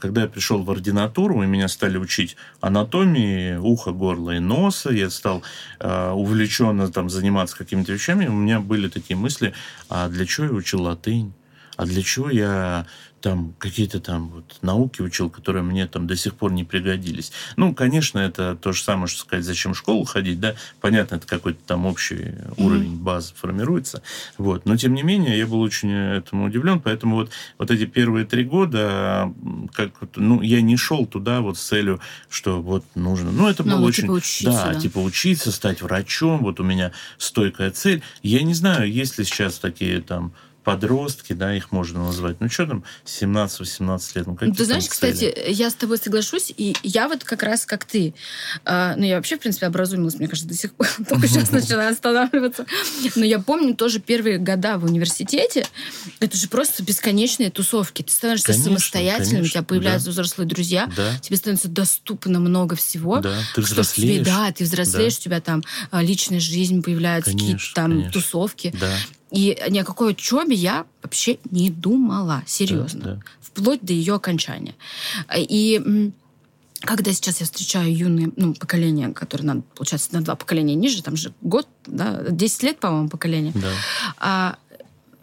когда 0.00 0.22
я 0.22 0.28
пришел 0.28 0.62
в 0.62 0.70
ординатуру, 0.70 1.42
и 1.42 1.46
меня 1.46 1.68
стали 1.68 1.98
учить 1.98 2.36
анатомии 2.60 3.56
уха, 3.56 3.92
горла 3.92 4.36
и 4.36 4.38
носа, 4.38 4.90
я 4.90 5.10
стал 5.10 5.42
э, 5.80 6.10
увлеченно 6.10 6.90
там 6.90 7.08
заниматься 7.08 7.56
какими-то 7.56 7.92
вещами, 7.92 8.26
у 8.26 8.32
меня 8.32 8.60
были 8.60 8.88
такие 8.88 9.16
мысли, 9.16 9.54
а 9.88 10.08
для 10.08 10.26
чего 10.26 10.46
я 10.46 10.52
учил 10.52 10.82
латынь? 10.82 11.32
А 11.76 11.86
для 11.86 12.02
чего 12.02 12.28
я 12.28 12.86
там 13.20 13.54
какие-то 13.58 14.00
там 14.00 14.28
вот 14.28 14.58
науки 14.62 15.02
учил, 15.02 15.30
которые 15.30 15.62
мне 15.62 15.86
там 15.86 16.06
до 16.06 16.16
сих 16.16 16.34
пор 16.34 16.52
не 16.52 16.64
пригодились. 16.64 17.32
Ну, 17.56 17.74
конечно, 17.74 18.18
это 18.18 18.56
то 18.56 18.72
же 18.72 18.82
самое, 18.82 19.08
что 19.08 19.20
сказать, 19.20 19.44
зачем 19.44 19.74
в 19.74 19.78
школу 19.78 20.04
ходить, 20.04 20.40
да, 20.40 20.54
понятно, 20.80 21.16
это 21.16 21.26
какой-то 21.26 21.58
там 21.66 21.86
общий 21.86 22.14
mm-hmm. 22.14 22.54
уровень 22.58 22.96
базы 22.96 23.34
формируется, 23.34 24.02
вот, 24.36 24.66
но 24.66 24.76
тем 24.76 24.94
не 24.94 25.02
менее 25.02 25.38
я 25.38 25.46
был 25.46 25.60
очень 25.60 25.92
этому 25.92 26.46
удивлен, 26.46 26.80
поэтому 26.80 27.16
вот, 27.16 27.30
вот 27.58 27.70
эти 27.70 27.86
первые 27.86 28.24
три 28.24 28.44
года, 28.44 29.32
как, 29.72 29.92
ну, 30.16 30.40
я 30.42 30.60
не 30.60 30.76
шел 30.76 31.06
туда 31.06 31.40
вот 31.40 31.58
с 31.58 31.62
целью, 31.62 32.00
что 32.28 32.62
вот 32.62 32.84
нужно, 32.94 33.32
ну, 33.32 33.48
это 33.48 33.64
ну, 33.64 33.72
было 33.72 33.80
ну, 33.80 33.86
очень, 33.86 34.02
типа 34.04 34.12
учиться, 34.12 34.50
да, 34.50 34.72
да, 34.72 34.80
типа 34.80 34.98
учиться, 34.98 35.52
стать 35.52 35.82
врачом, 35.82 36.42
вот 36.42 36.60
у 36.60 36.64
меня 36.64 36.92
стойкая 37.18 37.70
цель, 37.70 38.02
я 38.22 38.42
не 38.42 38.54
знаю, 38.54 38.90
есть 38.90 39.18
ли 39.18 39.24
сейчас 39.24 39.58
такие 39.58 40.00
там 40.00 40.32
подростки, 40.64 41.32
да, 41.32 41.54
их 41.54 41.72
можно 41.72 42.04
назвать. 42.04 42.40
Ну, 42.40 42.50
что 42.50 42.66
там, 42.66 42.84
17-18 43.06 44.00
лет, 44.14 44.26
ну, 44.26 44.34
какие 44.34 44.54
Ты 44.54 44.64
знаешь, 44.64 44.86
кстати, 44.86 45.34
я 45.48 45.70
с 45.70 45.74
тобой 45.74 45.98
соглашусь, 45.98 46.52
и 46.54 46.76
я 46.82 47.08
вот 47.08 47.24
как 47.24 47.42
раз 47.42 47.64
как 47.64 47.84
ты. 47.84 48.14
А, 48.64 48.94
ну, 48.96 49.04
я 49.04 49.16
вообще, 49.16 49.36
в 49.36 49.40
принципе, 49.40 49.66
образумилась, 49.66 50.16
мне 50.16 50.28
кажется, 50.28 50.48
до 50.48 50.54
сих 50.54 50.74
пор. 50.74 50.86
Только 51.08 51.26
сейчас 51.26 51.50
начинаю 51.52 51.92
останавливаться. 51.92 52.66
Но 53.16 53.24
я 53.24 53.38
помню 53.38 53.74
тоже 53.74 53.98
первые 53.98 54.38
года 54.38 54.78
в 54.78 54.84
университете. 54.84 55.66
Это 56.20 56.36
же 56.36 56.48
просто 56.48 56.82
бесконечные 56.82 57.50
тусовки. 57.50 58.02
Ты 58.02 58.12
становишься 58.12 58.48
конечно, 58.48 58.64
самостоятельным, 58.64 59.30
конечно, 59.30 59.46
у 59.46 59.50
тебя 59.50 59.62
появляются 59.62 60.06
да. 60.06 60.12
взрослые 60.12 60.46
друзья, 60.46 60.90
да. 60.96 61.18
тебе 61.18 61.36
становится 61.36 61.68
доступно 61.68 62.40
много 62.40 62.76
всего. 62.76 63.20
Да, 63.20 63.38
ты 63.54 63.62
взрослеешь. 63.62 64.16
Тебе, 64.16 64.24
да, 64.24 64.52
ты 64.52 64.64
взрослеешь, 64.64 65.14
да. 65.14 65.18
у 65.18 65.22
тебя 65.22 65.40
там 65.40 65.62
а, 65.90 66.02
личная 66.02 66.40
жизнь 66.40 66.82
появляется, 66.82 67.32
какие-то 67.32 67.62
там 67.74 67.90
конечно. 67.92 68.12
тусовки. 68.12 68.74
Да. 68.78 68.92
И 69.30 69.58
ни 69.68 69.78
о 69.78 69.84
какой 69.84 70.12
учебе 70.12 70.56
я 70.56 70.86
вообще 71.02 71.38
не 71.50 71.70
думала, 71.70 72.42
серьезно. 72.46 73.00
Да, 73.00 73.14
да. 73.14 73.20
Вплоть 73.40 73.80
до 73.82 73.92
ее 73.92 74.14
окончания. 74.14 74.74
И 75.36 76.12
когда 76.80 77.12
сейчас 77.12 77.40
я 77.40 77.46
встречаю 77.46 77.94
юные 77.94 78.30
ну, 78.36 78.54
поколения, 78.54 79.10
которые, 79.10 79.46
надо, 79.46 79.62
получается, 79.74 80.10
на 80.12 80.22
два 80.22 80.36
поколения 80.36 80.74
ниже, 80.74 81.02
там 81.02 81.16
же 81.16 81.32
год, 81.42 81.68
да, 81.86 82.22
10 82.30 82.62
лет, 82.62 82.78
по-моему, 82.78 83.08
поколение, 83.08 83.52
да. 83.54 83.72
а, 84.18 84.58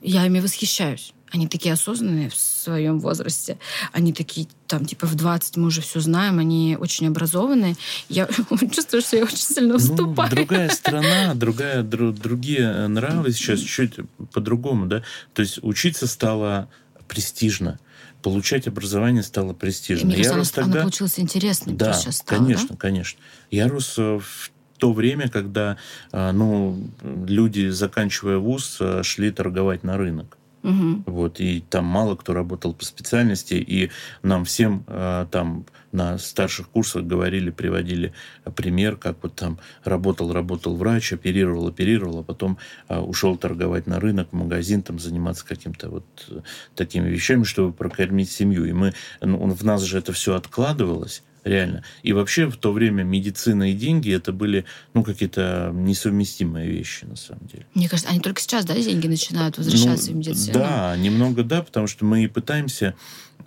я 0.01 0.25
ими 0.25 0.39
восхищаюсь. 0.39 1.14
Они 1.35 1.49
такие 1.49 1.73
осознанные 1.73 2.29
в 2.29 2.35
своем 2.35 3.01
возрасте. 3.01 3.57
Они 3.91 4.13
такие, 4.13 4.47
там, 4.67 4.85
типа, 4.85 5.05
в 5.05 5.15
20 5.15 5.57
мы 5.57 5.67
уже 5.67 5.81
все 5.81 5.99
знаем, 5.99 6.39
они 6.39 6.77
очень 6.79 7.07
образованные. 7.07 7.75
Я 8.07 8.29
чувствую, 8.71 9.01
что 9.01 9.17
я 9.17 9.25
очень 9.25 9.35
сильно 9.35 9.71
ну, 9.71 9.75
уступаю. 9.75 10.29
Ну, 10.29 10.35
другая 10.37 10.69
страна, 10.69 11.33
другая, 11.35 11.83
дру, 11.83 12.13
другие 12.13 12.87
нравы 12.87 13.33
сейчас 13.33 13.59
чуть 13.59 13.95
по-другому, 14.31 14.85
да? 14.85 15.03
То 15.33 15.41
есть 15.41 15.59
учиться 15.61 16.07
стало 16.07 16.69
престижно 17.09 17.79
получать 18.21 18.67
образование 18.67 19.21
стало 19.21 19.53
престижно. 19.53 20.07
Мне 20.07 20.15
кажется, 20.15 20.33
я 20.33 20.39
рос 20.39 20.51
оно, 20.55 20.63
тогда... 20.63 20.79
оно 20.79 20.83
получилось 20.85 21.19
интересным. 21.19 21.77
Да, 21.77 21.93
сейчас 21.93 22.15
стало, 22.15 22.39
конечно, 22.39 22.69
да? 22.69 22.75
конечно. 22.75 23.19
Я 23.51 23.67
рос 23.67 23.99
э, 23.99 24.19
в 24.19 24.51
то 24.79 24.93
время, 24.93 25.29
когда 25.29 25.77
э, 26.11 26.31
ну, 26.31 26.89
люди, 27.03 27.67
заканчивая 27.67 28.37
вуз, 28.37 28.77
э, 28.79 29.03
шли 29.03 29.29
торговать 29.29 29.83
на 29.83 29.97
рынок. 29.97 30.39
Угу. 30.65 31.03
Вот, 31.05 31.39
и 31.39 31.63
там 31.69 31.85
мало 31.85 32.15
кто 32.15 32.33
работал 32.33 32.73
по 32.73 32.83
специальности, 32.83 33.53
и 33.53 33.91
нам 34.23 34.45
всем 34.45 34.83
э, 34.87 35.27
там 35.29 35.65
на 35.91 36.17
старших 36.17 36.69
курсах 36.69 37.03
говорили, 37.03 37.51
приводили 37.51 38.13
пример, 38.55 38.97
как 38.97 39.17
вот 39.21 39.35
там 39.35 39.59
работал, 39.83 40.33
работал 40.33 40.75
врач, 40.75 41.13
оперировал, 41.13 41.67
оперировал, 41.67 42.19
а 42.19 42.23
потом 42.23 42.57
э, 42.89 42.97
ушел 42.97 43.37
торговать 43.37 43.85
на 43.85 43.99
рынок, 43.99 44.29
в 44.31 44.35
магазин, 44.35 44.81
там 44.81 44.97
заниматься 44.97 45.45
каким-то 45.45 45.89
вот 45.89 46.05
э, 46.29 46.41
такими 46.75 47.07
вещами, 47.09 47.43
чтобы 47.43 47.71
прокормить 47.71 48.31
семью. 48.31 48.65
И 48.65 48.73
мы, 48.73 48.93
ну, 49.21 49.37
в 49.47 49.63
нас 49.63 49.83
же 49.83 49.99
это 49.99 50.13
все 50.13 50.33
откладывалось, 50.33 51.21
реально. 51.45 51.83
И 52.03 52.11
вообще 52.11 52.47
в 52.47 52.57
то 52.57 52.73
время 52.73 53.03
медицина 53.03 53.71
и 53.71 53.73
деньги 53.73 54.11
это 54.11 54.33
были 54.33 54.65
ну, 54.93 55.03
какие-то 55.03 55.71
несовместимые 55.73 56.69
вещи, 56.69 57.05
на 57.05 57.15
самом 57.15 57.47
деле. 57.47 57.65
Мне 57.73 57.87
кажется, 57.87 58.11
они 58.11 58.19
только 58.19 58.41
сейчас, 58.41 58.65
да, 58.65 58.75
деньги 58.75 59.07
начинают 59.07 59.57
возвращаться 59.57 60.07
ну, 60.07 60.15
в 60.15 60.17
медицину? 60.17 60.53
Да, 60.59 60.97
немного 60.97 61.43
да, 61.43 61.61
потому 61.61 61.87
что 61.87 62.03
мы 62.03 62.27
пытаемся 62.27 62.95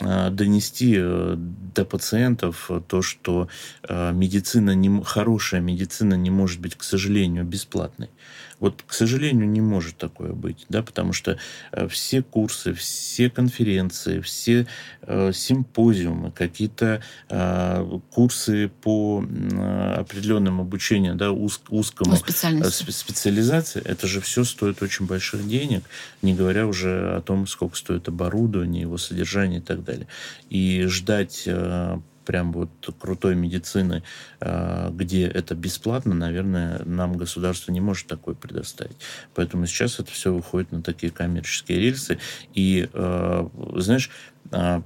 а, 0.01 0.31
донести 0.31 0.95
э, 0.97 1.35
до 1.37 1.85
пациентов 1.85 2.71
то, 2.87 3.03
что 3.03 3.49
а, 3.83 4.13
медицина 4.13 4.75
не, 4.75 5.03
хорошая 5.03 5.61
медицина 5.61 6.15
не 6.15 6.31
может 6.31 6.61
быть, 6.61 6.77
к 6.77 6.85
сожалению, 6.85 7.45
бесплатной. 7.45 8.11
Вот, 8.61 8.83
к 8.87 8.93
сожалению, 8.93 9.49
не 9.49 9.61
может 9.61 9.97
такое 9.97 10.33
быть, 10.33 10.67
да, 10.69 10.83
потому 10.83 11.13
что 11.13 11.39
э, 11.73 11.87
все 11.89 12.23
курсы, 12.23 12.73
все 12.73 13.31
конференции, 13.31 14.21
все 14.21 14.67
э, 15.03 15.33
симпозиумы, 15.33 16.33
какие-то 16.33 17.03
э, 17.29 17.99
курсы 18.11 18.69
по 18.83 19.25
э, 19.25 19.95
определенным 19.95 20.61
обучениям, 20.61 21.17
да, 21.17 21.31
уз, 21.31 21.61
узкому 21.69 22.15
э, 22.15 22.71
специализации, 22.91 23.83
это 23.85 24.07
же 24.07 24.21
все 24.21 24.45
стоит 24.45 24.83
очень 24.83 25.07
больших 25.07 25.47
денег, 25.49 25.85
не 26.23 26.35
говоря 26.35 26.67
уже 26.67 27.17
о 27.17 27.21
том, 27.21 27.47
сколько 27.47 27.77
стоит 27.77 28.09
оборудование, 28.09 28.83
его 28.83 28.99
содержание 28.99 29.61
и 29.61 29.63
так 29.63 29.85
далее. 29.85 30.09
И 30.51 30.85
ждать 30.87 31.45
э, 31.47 32.01
прям 32.29 32.53
вот 32.53 32.69
крутой 33.01 33.37
медицины, 33.37 34.03
а, 34.39 34.91
где 34.91 35.27
это 35.27 35.55
бесплатно, 35.55 36.15
наверное, 36.15 36.83
нам 36.85 37.17
государство 37.17 37.73
не 37.73 37.81
может 37.81 38.07
такое 38.07 38.35
предоставить. 38.35 38.99
Поэтому 39.35 39.65
сейчас 39.65 39.99
это 39.99 40.13
все 40.13 40.31
выходит 40.31 40.71
на 40.71 40.83
такие 40.83 41.11
коммерческие 41.11 41.79
рельсы. 41.81 42.19
И, 42.53 42.87
а, 42.93 43.49
знаешь, 43.77 44.11
а, 44.53 44.83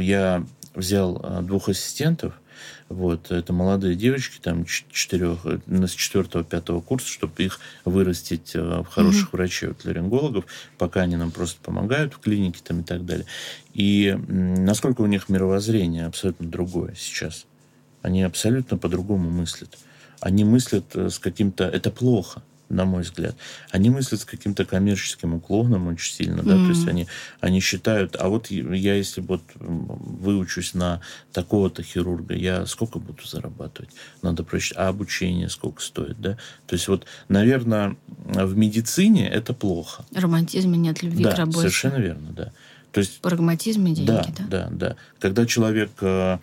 я 0.00 0.44
взял 0.74 1.42
двух 1.42 1.68
ассистентов, 1.68 2.34
вот, 2.88 3.30
это 3.30 3.52
молодые 3.52 3.94
девочки, 3.94 4.38
там, 4.40 4.64
четырех, 4.64 5.44
с 5.66 5.90
четвертого-пятого 5.92 6.80
курса, 6.80 7.08
чтобы 7.08 7.42
их 7.42 7.60
вырастить 7.84 8.52
э, 8.54 8.60
в 8.60 8.86
хороших 8.86 9.28
mm-hmm. 9.28 9.32
врачей, 9.32 9.68
вот, 9.68 9.84
ларингологов, 9.84 10.44
пока 10.78 11.02
они 11.02 11.16
нам 11.16 11.30
просто 11.30 11.60
помогают 11.62 12.14
в 12.14 12.18
клинике 12.18 12.60
там, 12.64 12.80
и 12.80 12.84
так 12.84 13.04
далее. 13.04 13.26
И 13.74 14.16
насколько 14.28 15.02
у 15.02 15.06
них 15.06 15.28
мировоззрение 15.28 16.06
абсолютно 16.06 16.48
другое 16.48 16.94
сейчас. 16.96 17.46
Они 18.02 18.22
абсолютно 18.22 18.78
по-другому 18.78 19.30
мыслят. 19.30 19.76
Они 20.20 20.44
мыслят 20.44 20.84
э, 20.94 21.10
с 21.10 21.18
каким-то... 21.18 21.64
Это 21.64 21.90
плохо 21.90 22.42
на 22.70 22.84
мой 22.84 23.02
взгляд. 23.02 23.36
Они 23.70 23.90
мыслят 23.90 24.20
с 24.20 24.24
каким-то 24.24 24.64
коммерческим 24.64 25.34
уклоном 25.34 25.88
очень 25.88 26.14
сильно, 26.14 26.42
да, 26.42 26.54
mm-hmm. 26.54 26.64
то 26.64 26.70
есть 26.70 26.88
они, 26.88 27.06
они 27.40 27.60
считают, 27.60 28.16
а 28.18 28.28
вот 28.28 28.50
я, 28.50 28.94
если 28.94 29.20
вот 29.20 29.42
выучусь 29.58 30.74
на 30.74 31.00
такого-то 31.32 31.82
хирурга, 31.82 32.34
я 32.34 32.64
сколько 32.66 32.98
буду 32.98 33.26
зарабатывать? 33.26 33.90
Надо 34.22 34.44
прочитать, 34.44 34.78
а 34.78 34.88
обучение 34.88 35.48
сколько 35.48 35.82
стоит, 35.82 36.20
да? 36.20 36.38
То 36.66 36.74
есть 36.74 36.88
вот, 36.88 37.06
наверное, 37.28 37.96
в 38.24 38.56
медицине 38.56 39.28
это 39.28 39.52
плохо. 39.52 40.04
Романтизма 40.14 40.76
нет, 40.76 41.02
любви 41.02 41.24
да, 41.24 41.32
к 41.32 41.38
работе. 41.38 41.58
совершенно 41.58 41.96
верно, 41.96 42.32
да. 42.32 42.52
То 42.92 43.00
есть, 43.00 43.20
Прагматизм 43.20 43.86
и 43.86 43.94
деньги, 43.94 44.06
да? 44.08 44.22
Да, 44.38 44.44
да, 44.48 44.68
да. 44.70 44.96
Когда 45.20 45.46
человек 45.46 45.90
э, 46.00 46.38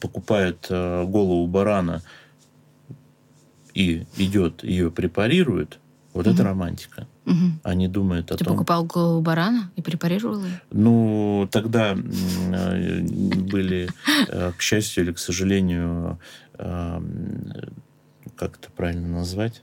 покупает 0.00 0.66
э, 0.70 1.04
голову 1.04 1.46
барана, 1.46 2.02
и 3.78 4.06
идет, 4.16 4.64
ее 4.64 4.90
препарирует, 4.90 5.78
вот 6.12 6.26
угу. 6.26 6.34
это 6.34 6.42
романтика. 6.42 7.06
Угу. 7.26 7.60
Они 7.62 7.86
думают 7.86 8.32
о 8.32 8.36
Ты 8.36 8.44
том... 8.44 8.54
Ты 8.54 8.58
покупал 8.58 8.84
голову 8.84 9.20
барана 9.22 9.70
и 9.76 9.82
препарировал 9.82 10.44
ее? 10.44 10.60
Ну, 10.72 11.48
тогда 11.52 11.94
э, 11.94 13.00
были, 13.36 13.88
э, 14.26 14.52
к 14.56 14.60
счастью 14.60 15.04
или 15.04 15.12
к 15.12 15.18
сожалению, 15.20 16.18
э, 16.54 17.00
как 18.34 18.56
это 18.56 18.68
правильно 18.74 19.06
назвать, 19.06 19.62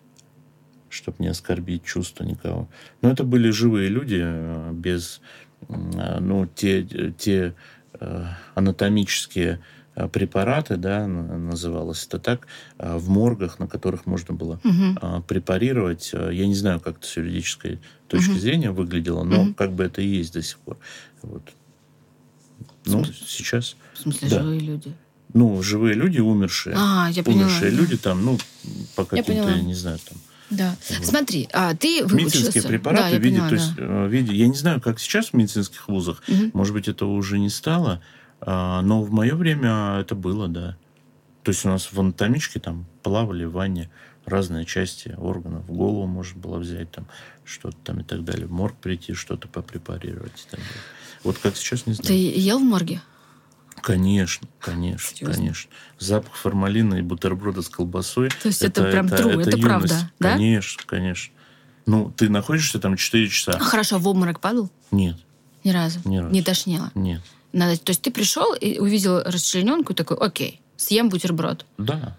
чтобы 0.89 1.17
не 1.19 1.27
оскорбить 1.27 1.83
чувства 1.83 2.23
никого. 2.23 2.69
Но 3.01 3.11
это 3.11 3.25
были 3.25 3.49
живые 3.49 3.89
люди 3.89 4.25
без, 4.71 5.19
ну, 5.67 6.47
те, 6.55 6.83
те 7.17 7.53
анатомические 8.53 9.59
препараты, 10.11 10.77
да, 10.77 11.07
называлось 11.07 12.05
это 12.05 12.19
так, 12.19 12.47
э, 12.77 12.97
в 12.97 13.09
моргах, 13.09 13.59
на 13.59 13.67
которых 13.67 14.05
можно 14.05 14.33
было 14.33 14.59
угу. 14.63 15.23
препарировать. 15.23 16.11
Я 16.13 16.47
не 16.47 16.55
знаю, 16.55 16.79
как 16.79 16.97
это 16.97 17.07
с 17.07 17.17
юридической 17.17 17.79
точки 18.07 18.31
угу. 18.31 18.39
зрения 18.39 18.71
выглядело, 18.71 19.23
но 19.23 19.43
угу. 19.43 19.53
как 19.53 19.73
бы 19.73 19.83
это 19.83 20.01
и 20.01 20.07
есть 20.07 20.33
до 20.33 20.41
сих 20.41 20.57
пор. 20.59 20.77
Вот. 21.21 21.43
Ну, 22.85 23.03
сейчас... 23.03 23.75
В 23.93 23.99
смысле, 24.01 24.29
да. 24.29 24.41
живые 24.41 24.59
люди? 24.59 24.93
Ну, 25.33 25.61
живые 25.61 25.95
люди, 25.95 26.19
умершие. 26.19 26.75
А, 26.77 27.09
я 27.11 27.23
поняла. 27.23 27.43
Умершие 27.43 27.71
люди 27.71 27.97
там, 27.97 28.23
ну, 28.23 28.37
по 28.95 29.05
каким-то, 29.05 29.49
я, 29.49 29.55
я 29.55 29.61
не 29.61 29.73
знаю, 29.73 29.99
там... 30.07 30.17
Да. 30.49 30.75
Вот. 30.89 31.07
Смотри, 31.07 31.49
а 31.51 31.75
ты 31.75 32.05
выучился... 32.05 32.37
Медицинские 32.37 32.63
препараты 32.63 33.11
да, 33.11 33.17
в 33.17 33.21
виде, 33.21 33.37
поняла, 33.37 33.49
то 33.49 33.55
есть, 33.55 33.75
да. 33.75 34.05
в 34.05 34.07
виде, 34.07 34.35
я 34.35 34.47
не 34.47 34.55
знаю, 34.55 34.79
как 34.79 34.99
сейчас 34.99 35.29
в 35.29 35.33
медицинских 35.33 35.87
вузах, 35.87 36.21
угу. 36.27 36.51
может 36.53 36.73
быть, 36.73 36.87
этого 36.87 37.11
уже 37.11 37.39
не 37.39 37.49
стало, 37.49 38.01
но 38.41 39.01
в 39.01 39.11
мое 39.11 39.35
время 39.35 39.97
это 39.99 40.15
было, 40.15 40.47
да. 40.47 40.77
То 41.43 41.51
есть 41.51 41.65
у 41.65 41.69
нас 41.69 41.91
в 41.91 41.99
анатомичке 41.99 42.59
там 42.59 42.85
плавали 43.03 43.45
в 43.45 43.51
ванне 43.53 43.89
разные 44.25 44.65
части 44.65 45.13
органов. 45.17 45.65
Голову 45.67 46.07
можно 46.07 46.39
было 46.39 46.57
взять 46.57 46.91
там 46.91 47.05
что-то 47.43 47.77
там 47.83 47.99
и 47.99 48.03
так 48.03 48.23
далее. 48.23 48.47
В 48.47 48.51
морг 48.51 48.75
прийти, 48.77 49.13
что-то 49.13 49.47
попрепарировать 49.47 50.39
и 50.47 50.49
так 50.49 50.59
далее. 50.59 50.75
Вот 51.23 51.37
как 51.37 51.55
сейчас, 51.55 51.85
не 51.85 51.93
знаю. 51.93 52.07
Ты 52.07 52.13
ел 52.13 52.59
в 52.59 52.63
морге? 52.63 53.01
Конечно, 53.81 54.47
конечно, 54.59 55.15
Серьезно? 55.15 55.35
конечно. 55.35 55.71
Запах 55.99 56.33
формалина 56.35 56.95
и 56.95 57.01
бутерброда 57.01 57.61
с 57.61 57.69
колбасой. 57.69 58.29
То 58.29 58.47
есть 58.47 58.63
это 58.63 58.83
прям 58.83 59.05
true, 59.07 59.41
это 59.41 59.51
юность. 59.51 59.61
правда, 59.61 60.11
да? 60.19 60.33
Конечно, 60.33 60.83
конечно. 60.87 61.33
Ну, 61.85 62.09
ты 62.09 62.29
находишься 62.29 62.79
там 62.79 62.95
4 62.95 63.27
часа. 63.29 63.55
Ну, 63.59 63.63
Хорошо, 63.65 63.99
в 63.99 64.07
обморок 64.07 64.39
падал? 64.39 64.71
Нет, 64.89 65.17
Ни 65.63 65.69
разу? 65.69 65.99
Ни 66.05 66.17
разу. 66.17 66.33
Не 66.33 66.41
тошнило? 66.41 66.91
нет. 66.95 67.21
Надо, 67.55 67.77
то 67.77 67.91
есть 67.91 68.01
ты 68.01 68.11
пришел 68.11 68.53
и 68.53 68.79
увидел 68.79 69.23
расчлененку 69.23 69.93
и 69.93 69.95
такой, 69.95 70.17
окей, 70.17 70.59
съем 70.75 71.07
бутерброд. 71.07 71.65
Да, 71.77 72.17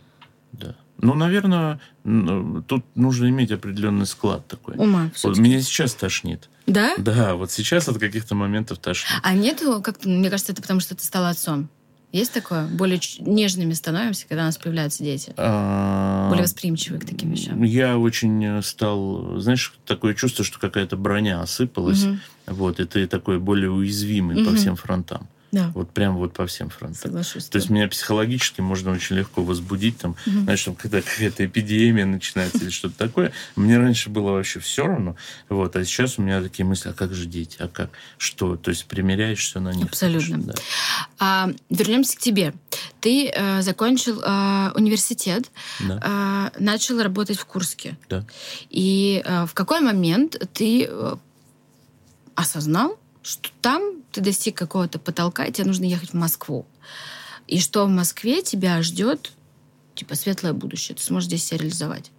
да. 0.52 0.75
Ну, 0.97 1.12
наверное, 1.12 1.78
тут 2.05 2.87
нужно 2.95 3.28
иметь 3.28 3.52
определенный 3.52 4.07
склад 4.07 4.49
такой. 4.49 4.76
Ума 4.76 5.11
Вот 5.23 5.37
меня 5.37 5.61
сейчас 5.61 5.95
тошнит. 5.95 6.49
Да? 6.66 6.95
Да, 6.97 7.35
вот 7.35 7.52
сейчас 7.52 7.87
от 7.87 7.99
каких-то 7.99 8.35
моментов 8.35 8.78
тошнит. 8.78 9.21
А 9.23 9.35
нету, 9.35 9.83
как 9.83 10.07
мне 10.07 10.31
кажется, 10.31 10.52
это 10.52 10.62
потому, 10.62 10.81
что 10.81 10.95
ты 10.95 11.05
стала 11.05 11.28
отцом. 11.28 11.69
Есть 12.16 12.32
такое? 12.32 12.66
Более 12.66 12.99
нежными 13.18 13.75
становимся, 13.75 14.26
когда 14.26 14.44
у 14.44 14.46
нас 14.46 14.56
появляются 14.56 15.04
дети. 15.04 15.35
А, 15.37 16.30
Более 16.30 16.44
восприимчивы 16.44 16.99
к 16.99 17.04
таким 17.04 17.30
вещам. 17.32 17.62
Я 17.62 17.99
очень 17.99 18.42
э, 18.42 18.62
стал, 18.62 19.38
знаешь, 19.38 19.75
такое 19.85 20.14
чувство, 20.14 20.42
что 20.42 20.58
какая-то 20.58 20.96
броня 20.96 21.42
осыпалась, 21.42 22.06
вот, 22.46 22.80
и 22.80 22.87
ты 22.87 23.06
такой 23.06 23.38
более 23.38 23.70
уязвимый 23.70 24.46
по 24.46 24.54
всем 24.54 24.76
фронтам. 24.76 25.28
Да, 25.53 25.71
Вот 25.75 25.91
прям 25.93 26.17
вот 26.17 26.33
по 26.35 26.47
всем 26.47 26.71
фронтам. 26.71 27.00
соглашусь. 27.00 27.45
То 27.47 27.57
есть 27.59 27.71
меня 27.71 27.87
психологически 27.88 28.61
можно 28.61 28.91
очень 28.91 29.17
легко 29.17 29.43
возбудить, 29.45 29.97
там, 29.99 30.17
Мгм. 30.26 30.43
знаешь, 30.43 30.62
там, 30.65 30.75
когда 30.75 31.00
какая-то 31.00 31.47
эпидемия 31.47 32.05
начинается 32.05 32.59
или 32.59 32.71
что-то 32.71 32.97
такое. 32.99 33.33
Мне 33.55 33.79
раньше 33.79 34.11
было 34.11 34.33
вообще 34.33 34.59
все 34.61 34.87
равно, 34.87 35.17
вот, 35.49 35.76
а 35.76 35.85
сейчас 35.85 36.19
у 36.19 36.23
меня 36.23 36.43
такие 36.43 36.65
мысли, 36.67 36.88
а 36.91 36.93
как 36.93 37.15
же 37.15 37.26
дети, 37.26 37.57
а 37.61 37.69
как, 37.69 37.91
что? 38.19 38.57
То 38.57 38.71
есть 38.71 38.87
примеряешься 38.87 39.61
на 39.61 39.71
них. 39.73 39.87
Абсолютно. 39.87 40.31
конечно, 40.35 40.53
да. 40.53 40.55
А, 41.19 41.50
вернемся 41.71 42.17
к 42.17 42.21
тебе. 42.21 42.53
Ты 43.00 43.31
э, 43.33 43.62
закончил 43.62 44.21
э, 44.21 44.73
университет, 44.75 45.50
Да. 45.81 46.50
э, 46.57 46.61
начал 46.62 47.00
работать 47.00 47.38
в 47.38 47.45
Курске. 47.47 47.97
Да. 48.09 48.26
И 48.69 49.23
э, 49.25 49.47
в 49.47 49.55
какой 49.55 49.81
момент 49.81 50.37
ты 50.53 50.87
э, 50.91 51.15
осознал, 52.35 52.99
что 53.26 53.50
там 53.61 54.02
ты 54.12 54.21
достиг 54.21 54.56
какого-то 54.56 54.99
потолка, 54.99 55.45
и 55.45 55.52
тебе 55.52 55.66
нужно 55.66 55.85
ехать 55.85 56.11
в 56.11 56.14
Москву? 56.14 56.64
И 57.49 57.61
что 57.61 57.85
в 57.85 57.88
Москве 57.88 58.42
тебя 58.42 58.80
ждет, 58.83 59.33
типа, 59.95 60.14
светлое 60.14 60.52
будущее, 60.52 60.97
ты 60.97 61.02
сможешь 61.02 61.26
здесь 61.28 61.45
себя 61.45 61.59
реализовать? 61.59 62.11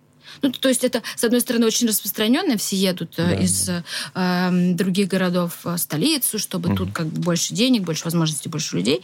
Ну, 0.42 0.52
то 0.52 0.68
есть 0.68 0.84
это, 0.84 1.02
с 1.16 1.24
одной 1.24 1.40
стороны, 1.40 1.66
очень 1.66 1.88
распространенно, 1.88 2.58
все 2.58 2.76
едут 2.76 3.14
э, 3.18 3.30
Да, 3.30 3.34
из 3.36 3.66
да. 3.66 3.84
э, 4.14 4.20
м, 4.50 4.76
других 4.76 5.08
городов 5.08 5.60
в 5.64 5.78
столицу, 5.78 6.38
чтобы 6.38 6.76
тут 6.76 6.92
как 6.92 7.08
бы 7.08 7.22
больше 7.22 7.54
денег, 7.54 7.84
больше 7.84 8.04
возможностей, 8.04 8.50
больше 8.50 8.76
людей. 8.76 9.02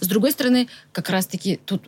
С 0.00 0.06
другой 0.08 0.32
стороны, 0.32 0.68
как 0.92 1.08
раз-таки 1.10 1.60
тут 1.64 1.82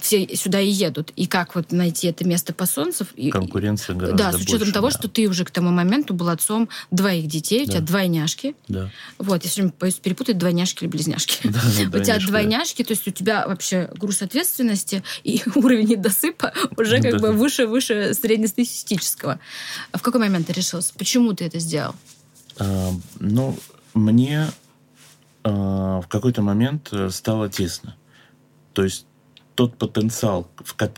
все 0.00 0.36
сюда 0.36 0.60
и 0.60 0.68
едут. 0.68 1.12
И 1.16 1.26
как 1.26 1.54
вот 1.54 1.72
найти 1.72 2.08
это 2.08 2.26
место 2.26 2.52
по 2.54 2.66
солнцу? 2.66 3.06
И- 3.16 3.30
Конкуренция 3.30 3.94
гораздо 3.96 4.16
да, 4.18 4.32
с 4.32 4.36
учетом 4.36 4.58
больше, 4.58 4.72
того, 4.72 4.90
да. 4.90 4.98
что 4.98 5.08
ты 5.08 5.26
уже 5.28 5.44
к 5.44 5.50
тому 5.50 5.70
моменту 5.70 6.14
был 6.14 6.28
отцом 6.28 6.68
двоих 6.90 7.26
детей, 7.26 7.62
у 7.62 7.66
Да. 7.66 7.72
тебя 7.72 7.80
двойняшки. 7.82 8.54
Да. 8.68 8.90
Вот, 9.18 9.44
я 9.44 9.50
все 9.50 9.62
время 9.62 9.74
боюсь 9.78 9.94
перепутать 9.96 10.38
двойняшки 10.38 10.84
или 10.84 10.90
близняшки. 10.90 11.38
Да, 11.90 11.98
У 11.98 12.02
тебя 12.02 12.18
двойняшки, 12.18 12.82
то 12.84 12.92
есть 12.92 13.06
у 13.06 13.10
тебя 13.10 13.46
вообще 13.46 13.90
груз 13.96 14.22
ответственности 14.22 15.02
и 15.24 15.42
уровень 15.54 15.88
недосыпа 15.88 16.52
уже 16.76 17.00
как 17.00 17.12
Да. 17.12 17.18
бы 17.18 17.32
выше-выше 17.32 18.14
среднестатистического. 18.14 19.38
А 19.92 19.98
в 19.98 20.02
какой 20.02 20.20
момент 20.20 20.46
ты 20.46 20.52
решился? 20.52 20.92
Почему 20.96 21.32
ты 21.34 21.44
это 21.44 21.58
сделал? 21.58 21.94
А, 22.58 22.90
Ну, 23.18 23.58
мне 23.94 24.46
а, 25.44 26.00
в 26.00 26.08
какой-то 26.08 26.42
момент 26.42 26.88
э, 26.92 27.10
стало 27.10 27.48
тесно. 27.48 27.96
То 28.74 28.84
есть 28.84 29.06
тот 29.54 29.76
потенциал, 29.76 30.50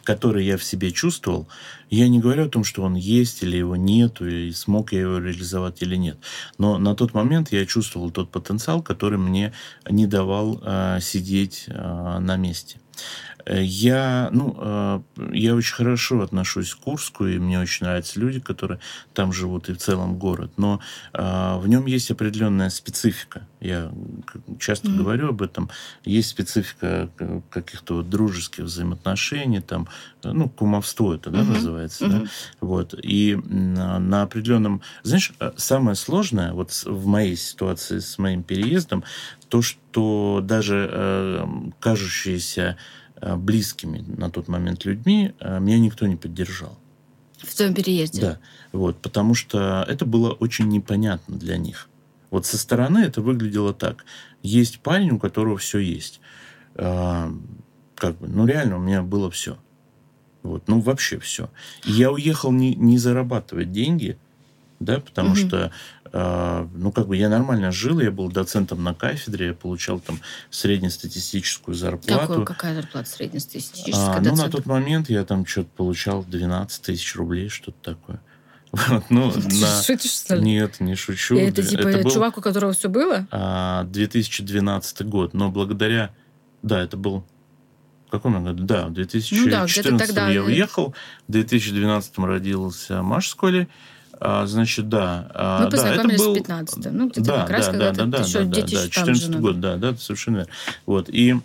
который 0.05 0.45
я 0.45 0.57
в 0.57 0.65
себе 0.65 0.91
чувствовал, 0.93 1.49
я 1.91 2.09
не 2.09 2.21
говорю 2.21 2.47
о 2.47 2.49
том, 2.49 2.65
что 2.65 2.83
он 2.83 2.95
есть 2.95 3.43
или 3.43 3.57
его 3.57 3.77
нету, 3.77 4.27
и 4.27 4.53
смог 4.53 4.93
я 4.93 5.01
его 5.01 5.19
реализовать 5.19 5.83
или 5.83 5.97
нет. 5.97 6.19
Но 6.59 6.79
на 6.79 6.95
тот 6.95 7.13
момент 7.15 7.53
я 7.53 7.67
чувствовал 7.67 8.11
тот 8.11 8.31
потенциал, 8.31 8.83
который 8.83 9.19
мне 9.19 9.53
не 9.89 10.07
давал 10.07 10.61
а, 10.63 11.01
сидеть 11.01 11.67
а, 11.69 12.19
на 12.21 12.37
месте. 12.37 12.79
Я, 13.47 14.29
ну, 14.33 14.57
э, 14.59 15.01
я 15.33 15.55
очень 15.55 15.75
хорошо 15.75 16.21
отношусь 16.21 16.75
к 16.75 16.79
Курску, 16.79 17.27
и 17.27 17.39
мне 17.39 17.61
очень 17.61 17.87
нравятся 17.87 18.21
люди, 18.21 18.41
которые 18.41 18.81
там 19.15 19.33
живут, 19.33 19.69
и 19.69 19.73
в 19.75 19.79
целом 19.79 20.17
город. 20.19 20.53
Но 20.57 20.81
э, 21.13 21.57
в 21.59 21.67
нем 21.69 21.87
есть 21.87 22.11
определенная 22.11 22.71
специфика. 22.71 23.47
Я 23.61 23.93
часто 24.59 24.89
Мгм. 24.89 24.99
говорю 24.99 25.29
об 25.29 25.43
этом. 25.43 25.71
Есть 26.05 26.31
специфика 26.31 27.11
э, 27.19 27.40
каких-то 27.51 27.97
вот 27.97 28.09
дружеских 28.11 28.64
взаимоотношений, 28.64 29.61
там, 29.61 29.88
ну, 30.25 30.49
кумовство 30.49 31.14
это, 31.14 31.31
да, 31.31 31.43
Мгм. 31.43 31.53
называется, 31.55 32.09
да? 32.09 32.16
Мгм. 32.16 32.29
Вот. 32.61 32.95
И 33.03 33.37
на, 33.45 33.99
на 33.99 34.23
определенном... 34.23 34.83
Знаешь, 35.03 35.33
самое 35.57 35.97
сложное 35.97 36.53
вот 36.53 36.71
в 36.85 37.07
моей 37.07 37.37
ситуации 37.37 37.99
с 37.99 38.19
моим 38.19 38.43
переездом, 38.43 39.05
то, 39.49 39.62
что 39.62 40.40
даже 40.43 40.88
э, 40.90 41.47
кажущиеся 41.81 42.77
близкими 43.37 44.05
на 44.07 44.31
тот 44.31 44.49
момент 44.49 44.85
людьми 44.85 45.33
э, 45.41 45.61
меня 45.61 45.79
никто 45.79 46.07
не 46.07 46.17
поддержал. 46.17 46.79
В 47.39 47.55
твоем 47.55 47.75
переезде? 47.75 48.21
Да, 48.21 48.39
вот, 48.73 48.99
потому 48.99 49.35
что 49.35 49.85
это 49.89 50.07
было 50.07 50.31
очень 50.33 50.69
непонятно 50.69 51.37
для 51.37 51.57
них. 51.57 51.89
Вот 52.31 52.47
со 52.47 52.57
стороны 52.57 52.99
это 52.99 53.21
выглядело 53.21 53.75
так. 53.75 54.05
Есть 54.43 54.81
парень, 54.81 55.11
у 55.11 55.19
которого 55.19 55.59
все 55.59 55.79
есть. 55.79 56.21
А, 56.75 57.33
как 57.97 58.17
бы, 58.19 58.29
ну 58.29 58.47
реально 58.47 58.77
у 58.77 58.81
меня 58.81 59.03
было 59.03 59.31
все. 59.31 59.59
Вот, 60.43 60.67
ну 60.67 60.81
вообще 60.81 61.19
все. 61.19 61.51
И 61.85 61.93
я 61.93 62.11
уехал 62.11 62.51
не, 62.51 62.75
не 62.75 62.99
зарабатывать 62.99 63.71
деньги, 63.71 64.19
да, 64.81 64.99
потому 65.01 65.31
Мгм. 65.31 65.37
что, 65.37 65.73
ну 66.12 66.92
как 66.92 67.07
бы 67.07 67.16
я 67.16 67.29
нормально 67.31 67.72
жил, 67.72 68.01
я 68.01 68.11
был 68.11 68.31
доцентом 68.31 68.83
на 68.83 68.94
кафедре, 68.94 69.46
я 69.48 69.55
получал 69.55 69.98
там 69.98 70.20
среднестатистическую 70.51 71.75
зарплату. 71.75 72.27
Какую, 72.27 72.44
какая 72.44 72.75
зарплата 72.75 73.09
среднестатистическая? 73.09 74.16
А, 74.16 74.20
ну, 74.20 74.37
на 74.37 74.51
тот 74.51 74.66
момент 74.66 75.09
я 75.09 75.25
там 75.25 75.46
что-то 75.46 75.70
получал 75.75 76.22
12 76.25 76.83
тысяч 76.83 77.16
рублей, 77.16 77.48
что-то 77.48 77.94
такое. 77.94 78.20
Вот, 78.88 79.05
ну, 79.11 79.31
Ты 79.31 79.40
на... 79.61 79.83
шутишь, 79.83 80.12
что 80.12 80.37
ли? 80.37 80.42
Нет, 80.42 80.81
не 80.81 80.94
шучу. 80.94 81.37
И 81.37 81.40
это 81.40 81.62
типа 81.62 81.85
был, 81.85 82.11
чувак, 82.11 82.38
у 82.38 82.40
которого 82.40 82.72
все 82.72 82.88
было? 82.88 83.27
а, 83.31 83.85
2012 83.85 85.03
год, 85.07 85.35
но 85.35 85.51
благодаря... 85.51 86.14
Да, 86.62 86.83
это 86.83 86.96
был... 86.96 87.27
В 88.07 88.11
каком 88.11 88.42
году? 88.44 88.64
Да, 88.64 88.87
в 88.87 88.92
2014 88.92 89.85
Ну 89.85 89.98
да, 89.98 89.98
тогда, 90.07 90.29
я 90.29 90.40
да. 90.40 90.46
уехал, 90.46 90.94
в 91.29 91.33
2012 91.33 92.18
родился 92.18 93.03
Маш 93.03 93.29
с 93.29 93.35
Колей. 93.35 93.62
А, 93.62 93.68
значит, 94.47 94.89
да. 94.89 95.31
а, 95.35 95.65
Мы 95.65 95.71
да, 95.71 95.77
это 95.77 95.77
познакомились 95.89 96.21
был... 96.21 96.33
в 96.33 96.37
15 96.37 96.93
Ну, 96.93 97.09
где-то 97.09 97.27
да, 97.27 97.41
как 97.43 97.51
раз, 97.51 97.67
да, 97.67 97.73
когда 97.73 97.91
да, 97.93 98.05
ты 98.05 98.11
да, 98.11 98.19
еще 98.19 98.39
да, 98.41 98.45
дети 98.45 98.75
да, 98.75 98.81
еще 98.83 98.91
там 98.91 99.05
14 99.15 99.23
женаты. 99.25 99.43
год, 99.43 99.61
да, 99.61 99.77
да, 99.77 99.97
совершенно 99.97 100.37
верно. 100.39 100.53
Вот, 100.87 101.09
и 101.09 101.37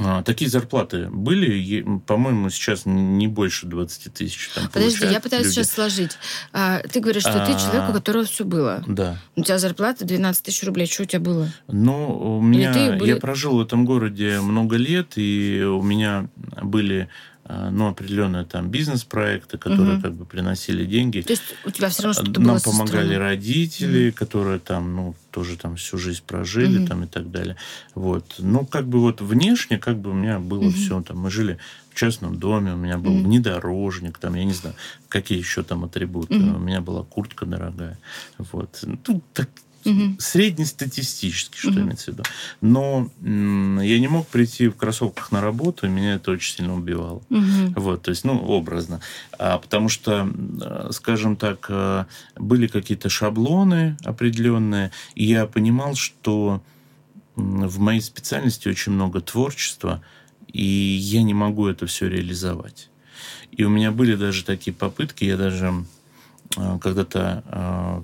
а, 0.00 0.22
такие 0.22 0.48
зарплаты 0.50 1.08
были, 1.10 1.84
по-моему, 2.06 2.50
сейчас 2.50 2.82
не 2.86 3.26
больше 3.26 3.66
20 3.66 4.12
тысяч. 4.12 4.50
Там, 4.54 4.68
Подожди, 4.72 5.06
я 5.06 5.20
пытаюсь 5.20 5.46
люди. 5.46 5.54
сейчас 5.54 5.70
сложить. 5.72 6.12
А, 6.52 6.80
ты 6.80 7.00
говоришь, 7.00 7.22
что 7.22 7.44
ты 7.44 7.52
А. 7.52 7.58
человек, 7.58 7.90
у 7.90 7.92
которого 7.92 8.24
все 8.24 8.44
было. 8.44 8.84
Да. 8.86 9.16
У 9.34 9.42
тебя 9.42 9.58
зарплата 9.58 10.04
12 10.04 10.44
тысяч 10.44 10.62
рублей. 10.64 10.86
Что 10.86 11.02
у 11.02 11.06
тебя 11.06 11.20
было? 11.20 11.48
Ну, 11.66 12.36
у 12.38 12.40
меня... 12.40 12.72
ты 12.72 12.92
были- 12.96 13.08
Я 13.10 13.16
прожил 13.16 13.56
в 13.56 13.60
этом 13.60 13.84
городе 13.84 14.40
много 14.40 14.76
лет, 14.76 15.12
и 15.16 15.62
у 15.64 15.82
меня 15.82 16.28
были 16.62 17.08
а, 17.08 17.37
ну, 17.48 17.88
определенные 17.88 18.44
там 18.44 18.68
бизнес-проекты, 18.70 19.56
которые 19.58 19.94
Мгм. 19.94 20.02
как 20.02 20.12
бы 20.12 20.24
приносили 20.26 20.84
деньги. 20.84 21.22
То 21.22 21.32
есть 21.32 21.54
у 21.64 21.70
тебя 21.70 21.88
все 21.88 22.02
равно 22.02 22.14
что-то 22.22 22.40
Нам 22.40 22.56
было 22.56 22.60
помогали 22.62 23.14
родители, 23.14 24.10
которые 24.10 24.58
там, 24.58 24.94
ну, 24.94 25.14
тоже 25.30 25.56
там 25.56 25.76
всю 25.76 25.96
жизнь 25.98 26.22
прожили 26.26 26.78
Мгм. 26.78 26.86
там 26.86 27.04
и 27.04 27.06
так 27.06 27.30
далее. 27.30 27.56
Вот. 27.94 28.34
Ну, 28.38 28.66
как 28.66 28.86
бы 28.86 29.00
вот 29.00 29.20
внешне, 29.20 29.78
как 29.78 29.98
бы 29.98 30.10
у 30.10 30.14
меня 30.14 30.38
было 30.40 30.64
Мгм. 30.64 30.72
все. 30.72 31.00
Там 31.02 31.18
мы 31.18 31.30
жили 31.30 31.58
в 31.90 31.94
частном 31.94 32.38
доме, 32.38 32.74
у 32.74 32.76
меня 32.76 32.98
был 32.98 33.12
Мгм. 33.14 33.24
внедорожник, 33.24 34.18
там, 34.18 34.34
я 34.34 34.44
не 34.44 34.52
знаю, 34.52 34.76
какие 35.08 35.38
еще 35.38 35.62
там 35.62 35.84
атрибуты. 35.84 36.34
Мгм. 36.34 36.56
У 36.56 36.58
меня 36.58 36.80
была 36.80 37.02
куртка 37.02 37.46
дорогая. 37.46 37.98
Вот. 38.38 38.84
Ну, 39.06 39.22
так, 39.32 39.48
Мгм. 39.90 40.16
среднестатистически, 40.18 41.56
что 41.58 41.70
Мгм. 41.70 41.82
имеется 41.82 42.12
в 42.12 42.14
виду. 42.14 42.22
Но 42.60 43.10
я 43.22 43.98
не 43.98 44.08
мог 44.08 44.26
прийти 44.26 44.68
в 44.68 44.76
кроссовках 44.76 45.32
на 45.32 45.40
работу, 45.40 45.86
и 45.86 45.90
меня 45.90 46.14
это 46.14 46.30
очень 46.32 46.56
сильно 46.56 46.74
убивало. 46.74 47.22
Мгм. 47.28 47.74
Вот, 47.76 48.02
то 48.02 48.10
есть, 48.10 48.24
ну, 48.24 48.38
образно. 48.38 49.00
А, 49.38 49.58
потому 49.58 49.88
что, 49.88 50.28
скажем 50.90 51.36
так, 51.36 51.66
э, 51.68 52.04
были 52.36 52.66
какие-то 52.66 53.08
шаблоны 53.08 53.96
определенные, 54.04 54.90
и 55.14 55.24
я 55.24 55.46
понимал, 55.46 55.94
что 55.94 56.62
в 57.36 57.78
моей 57.78 58.00
специальности 58.00 58.68
очень 58.68 58.92
много 58.92 59.20
творчества, 59.20 60.02
и 60.52 60.64
я 60.64 61.22
не 61.22 61.34
могу 61.34 61.66
это 61.68 61.86
все 61.86 62.08
реализовать. 62.08 62.88
И 63.52 63.64
у 63.64 63.68
меня 63.68 63.90
были 63.92 64.16
даже 64.16 64.44
такие 64.44 64.72
попытки, 64.74 65.24
я 65.24 65.36
даже 65.36 65.84
э, 66.56 66.78
когда-то 66.80 67.42
э, 67.46 68.02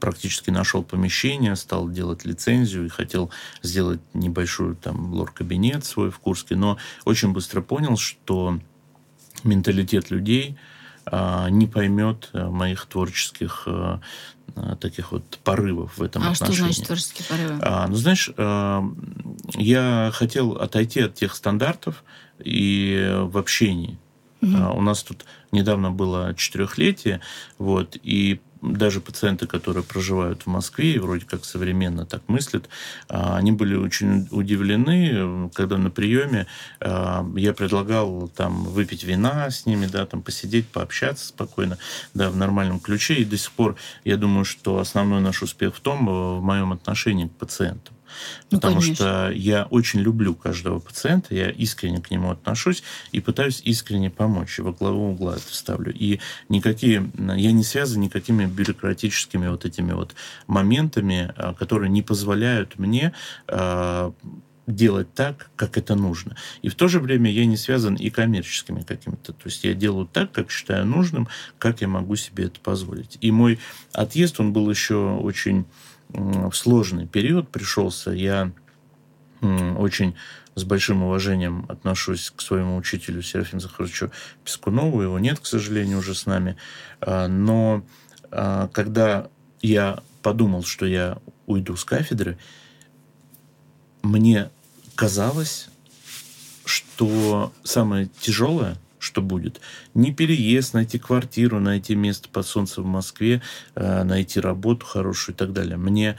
практически 0.00 0.50
нашел 0.50 0.82
помещение, 0.82 1.56
стал 1.56 1.90
делать 1.90 2.24
лицензию 2.24 2.86
и 2.86 2.88
хотел 2.88 3.30
сделать 3.62 4.00
небольшую 4.14 4.76
там 4.76 5.12
лор-кабинет 5.12 5.84
свой 5.84 6.10
в 6.10 6.18
Курске, 6.18 6.56
но 6.56 6.78
очень 7.04 7.32
быстро 7.32 7.60
понял, 7.60 7.96
что 7.96 8.58
менталитет 9.44 10.10
людей 10.10 10.56
а, 11.06 11.48
не 11.48 11.66
поймет 11.66 12.30
э, 12.32 12.48
моих 12.48 12.86
творческих 12.86 13.62
э, 13.66 13.98
таких 14.80 15.12
вот 15.12 15.38
порывов 15.44 15.96
в 15.96 16.02
этом 16.02 16.22
а 16.22 16.30
отношении. 16.30 16.54
что 16.54 16.64
значит 16.64 16.86
творческие 16.86 17.26
порывы? 17.28 17.58
А, 17.62 17.86
ну, 17.86 17.94
знаешь, 17.94 18.30
я 19.54 20.10
хотел 20.12 20.52
отойти 20.52 21.00
от 21.00 21.14
тех 21.14 21.34
стандартов 21.34 22.02
и 22.38 23.16
в 23.22 23.38
общении. 23.38 23.98
Угу. 24.42 24.78
У 24.78 24.80
нас 24.80 25.02
тут 25.02 25.24
недавно 25.52 25.90
было 25.90 26.34
четырехлетие, 26.34 27.20
вот, 27.58 27.96
и 28.02 28.40
даже 28.62 29.00
пациенты, 29.00 29.46
которые 29.46 29.84
проживают 29.84 30.42
в 30.42 30.46
Москве 30.46 30.94
и 30.94 30.98
вроде 30.98 31.24
как 31.24 31.44
современно 31.44 32.06
так 32.06 32.22
мыслят, 32.28 32.68
а, 33.08 33.36
они 33.36 33.52
были 33.52 33.74
очень 33.74 34.28
удивлены, 34.30 35.50
когда 35.54 35.78
на 35.78 35.90
приеме 35.90 36.46
а, 36.80 37.26
я 37.36 37.52
предлагал 37.52 38.28
там 38.28 38.64
выпить 38.64 39.04
вина 39.04 39.50
с 39.50 39.66
ними, 39.66 39.86
да, 39.86 40.06
там 40.06 40.22
посидеть, 40.22 40.68
пообщаться 40.68 41.28
спокойно, 41.28 41.78
да, 42.14 42.30
в 42.30 42.36
нормальном 42.36 42.80
ключе. 42.80 43.14
И 43.14 43.24
до 43.24 43.36
сих 43.36 43.52
пор 43.52 43.76
я 44.04 44.16
думаю, 44.16 44.44
что 44.44 44.78
основной 44.78 45.20
наш 45.20 45.42
успех 45.42 45.74
в 45.74 45.80
том, 45.80 46.06
в 46.06 46.42
моем 46.42 46.72
отношении 46.72 47.26
к 47.26 47.32
пациентам. 47.32 47.97
Ну, 48.50 48.58
потому 48.58 48.80
конечно. 48.80 48.94
что 48.94 49.30
я 49.30 49.64
очень 49.64 50.00
люблю 50.00 50.34
каждого 50.34 50.78
пациента, 50.78 51.34
я 51.34 51.50
искренне 51.50 52.00
к 52.00 52.10
нему 52.10 52.30
отношусь 52.30 52.82
и 53.12 53.20
пытаюсь 53.20 53.60
искренне 53.64 54.10
помочь. 54.10 54.58
И 54.58 54.62
во 54.62 54.72
главу 54.72 55.10
угла 55.10 55.36
это 55.36 55.54
ставлю. 55.54 55.92
И 55.92 56.20
никакие, 56.48 57.10
я 57.16 57.52
не 57.52 57.64
связан 57.64 58.00
никакими 58.00 58.46
бюрократическими 58.46 59.48
вот 59.48 59.64
этими 59.64 59.92
вот 59.92 60.14
моментами, 60.46 61.32
а, 61.36 61.54
которые 61.54 61.90
не 61.90 62.02
позволяют 62.02 62.78
мне 62.78 63.12
а, 63.46 64.12
делать 64.68 65.12
так, 65.14 65.50
как 65.56 65.78
это 65.78 65.94
нужно. 65.94 66.36
И 66.62 66.68
в 66.68 66.74
то 66.74 66.88
же 66.88 67.00
время 67.00 67.30
я 67.32 67.46
не 67.46 67.56
связан 67.56 67.94
и 67.94 68.10
коммерческими 68.10 68.82
какими-то. 68.82 69.32
То 69.32 69.46
есть 69.46 69.64
я 69.64 69.74
делаю 69.74 70.06
так, 70.06 70.30
как 70.30 70.50
считаю 70.50 70.84
нужным, 70.84 71.28
как 71.58 71.80
я 71.80 71.88
могу 71.88 72.16
себе 72.16 72.44
это 72.44 72.60
позволить. 72.60 73.16
И 73.20 73.30
мой 73.30 73.58
отъезд, 73.92 74.40
он 74.40 74.52
был 74.52 74.70
еще 74.70 74.96
очень 74.96 75.64
сложный 76.52 77.06
период 77.06 77.48
пришелся. 77.50 78.10
Я 78.10 78.52
очень 79.40 80.16
с 80.54 80.64
большим 80.64 81.04
уважением 81.04 81.66
отношусь 81.68 82.32
к 82.34 82.40
своему 82.40 82.76
учителю 82.76 83.22
Серафиму 83.22 83.60
Захаровичу 83.60 84.10
Пескунову. 84.44 85.02
Его 85.02 85.18
нет, 85.18 85.38
к 85.38 85.46
сожалению, 85.46 85.98
уже 85.98 86.14
с 86.14 86.26
нами. 86.26 86.56
А, 87.00 87.28
но 87.28 87.84
а, 88.30 88.68
когда 88.68 89.28
я 89.62 90.02
подумал, 90.22 90.64
что 90.64 90.86
я 90.86 91.18
уйду 91.46 91.76
с 91.76 91.84
кафедры, 91.84 92.38
мне 94.02 94.50
казалось, 94.96 95.68
что 96.64 97.52
самое 97.62 98.08
тяжелое– 98.20 98.76
что 98.98 99.22
будет. 99.22 99.60
Не 99.94 100.12
переезд, 100.12 100.74
найти 100.74 100.98
квартиру, 100.98 101.60
найти 101.60 101.94
место 101.94 102.28
под 102.28 102.46
солнцем 102.46 102.84
в 102.84 102.86
Москве, 102.86 103.42
э, 103.74 104.02
найти 104.04 104.40
работу 104.40 104.86
хорошую 104.86 105.34
и 105.34 105.38
так 105.38 105.52
далее. 105.52 105.76
Мне 105.76 106.16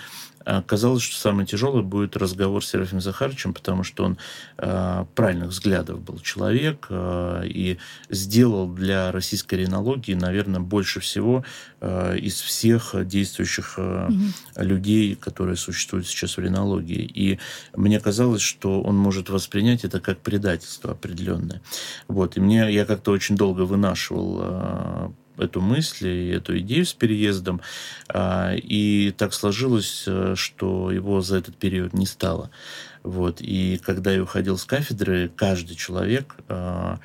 Казалось, 0.68 1.04
что 1.04 1.16
самое 1.18 1.46
тяжелое 1.46 1.84
будет 1.84 2.16
разговор 2.18 2.64
с 2.64 2.70
Серафимом 2.70 3.02
Захаровичем, 3.02 3.54
потому 3.54 3.84
что 3.84 4.06
он 4.06 4.18
э, 4.58 5.06
правильных 5.14 5.50
взглядов 5.50 6.02
был 6.02 6.20
человек 6.20 6.88
э, 6.90 7.42
и 7.46 7.78
сделал 8.10 8.68
для 8.68 9.12
российской 9.12 9.56
ренологии, 9.56 10.14
наверное, 10.14 10.62
больше 10.62 11.02
всего 11.02 11.44
э, 11.82 12.18
из 12.18 12.40
всех 12.40 12.96
действующих 13.06 13.76
э, 13.78 14.08
угу. 14.08 14.24
людей, 14.56 15.16
которые 15.16 15.58
существуют 15.58 16.08
сейчас 16.08 16.38
в 16.38 16.40
ренологии. 16.40 17.04
И 17.04 17.40
мне 17.76 18.00
казалось, 18.00 18.42
что 18.42 18.82
он 18.82 18.96
может 18.98 19.30
воспринять 19.30 19.84
это 19.84 20.00
как 20.00 20.20
предательство 20.20 20.92
определенное. 20.92 21.62
Вот. 22.08 22.38
И 22.38 22.40
мне 22.40 22.72
я 22.72 22.86
как-то 22.86 23.12
очень 23.12 23.36
долго 23.36 23.62
вынашивал 23.62 24.40
э, 24.42 25.10
эту 25.40 25.62
мысль 25.62 26.08
и 26.08 26.30
эту 26.30 26.58
идею 26.60 26.86
с 26.86 26.94
переездом. 26.94 27.62
А, 28.08 28.54
и 28.56 29.12
так 29.12 29.34
сложилось, 29.34 30.04
э, 30.08 30.36
что 30.36 30.92
его 30.92 31.22
за 31.22 31.38
этот 31.38 31.56
период 31.56 31.94
не 31.94 32.06
стало. 32.06 32.52
Вот. 33.04 33.42
И 33.42 33.80
когда 33.84 34.12
я 34.12 34.24
уходил 34.24 34.58
с 34.58 34.66
кафедры, 34.66 35.32
каждый 35.36 35.76
человек 35.76 36.36
а, 36.48 37.00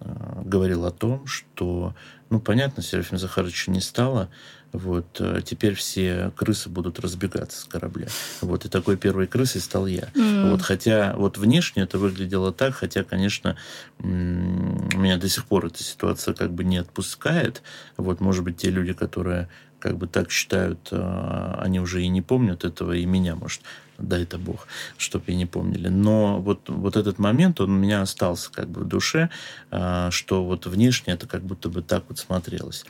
а, 0.00 0.42
говорил 0.44 0.86
о 0.86 0.90
том, 0.90 1.26
что, 1.26 1.94
ну, 2.30 2.40
понятно, 2.40 2.82
Серафима 2.82 3.18
Захаровича 3.18 3.70
не 3.70 3.80
стало, 3.80 4.30
вот, 4.72 5.20
э, 5.20 5.40
теперь 5.44 5.74
все 5.74 6.32
крысы 6.34 6.70
будут 6.70 6.98
разбегаться 6.98 7.60
с 7.60 7.64
корабля. 7.64 8.06
Вот, 8.40 8.64
и 8.64 8.68
такой 8.68 8.96
первой 8.96 9.26
крысой 9.26 9.60
стал 9.60 9.86
я. 9.86 10.08
Mm. 10.14 10.50
Вот, 10.50 10.62
хотя 10.62 11.14
вот 11.16 11.36
внешне 11.36 11.82
это 11.82 11.98
выглядело 11.98 12.52
так, 12.52 12.74
хотя, 12.74 13.04
конечно, 13.04 13.56
меня 13.98 15.18
до 15.18 15.28
сих 15.28 15.44
пор 15.44 15.66
эта 15.66 15.82
ситуация 15.82 16.34
как 16.34 16.52
бы 16.52 16.64
не 16.64 16.78
отпускает. 16.78 17.62
Вот, 17.96 18.20
может 18.20 18.44
быть, 18.44 18.56
те 18.56 18.70
люди, 18.70 18.94
которые 18.94 19.48
как 19.78 19.98
бы 19.98 20.06
так 20.06 20.30
считают, 20.30 20.88
э, 20.90 21.54
они 21.58 21.80
уже 21.80 22.02
и 22.02 22.08
не 22.08 22.22
помнят 22.22 22.64
этого, 22.64 22.92
и 22.92 23.04
меня, 23.04 23.34
может, 23.34 23.60
дай 23.98 24.22
это 24.22 24.38
Бог, 24.38 24.68
чтобы 24.96 25.24
и 25.26 25.34
не 25.34 25.44
помнили. 25.44 25.88
Но 25.88 26.40
вот, 26.40 26.68
вот 26.68 26.96
этот 26.96 27.18
момент, 27.18 27.60
он 27.60 27.72
у 27.72 27.78
меня 27.78 28.00
остался 28.00 28.50
как 28.50 28.70
бы 28.70 28.82
в 28.82 28.88
душе, 28.88 29.28
э, 29.70 30.08
что 30.10 30.44
вот 30.44 30.66
внешне 30.66 31.12
это 31.12 31.26
как 31.26 31.42
будто 31.42 31.68
бы 31.68 31.82
так 31.82 32.04
вот 32.08 32.18
смотрелось. 32.18 32.86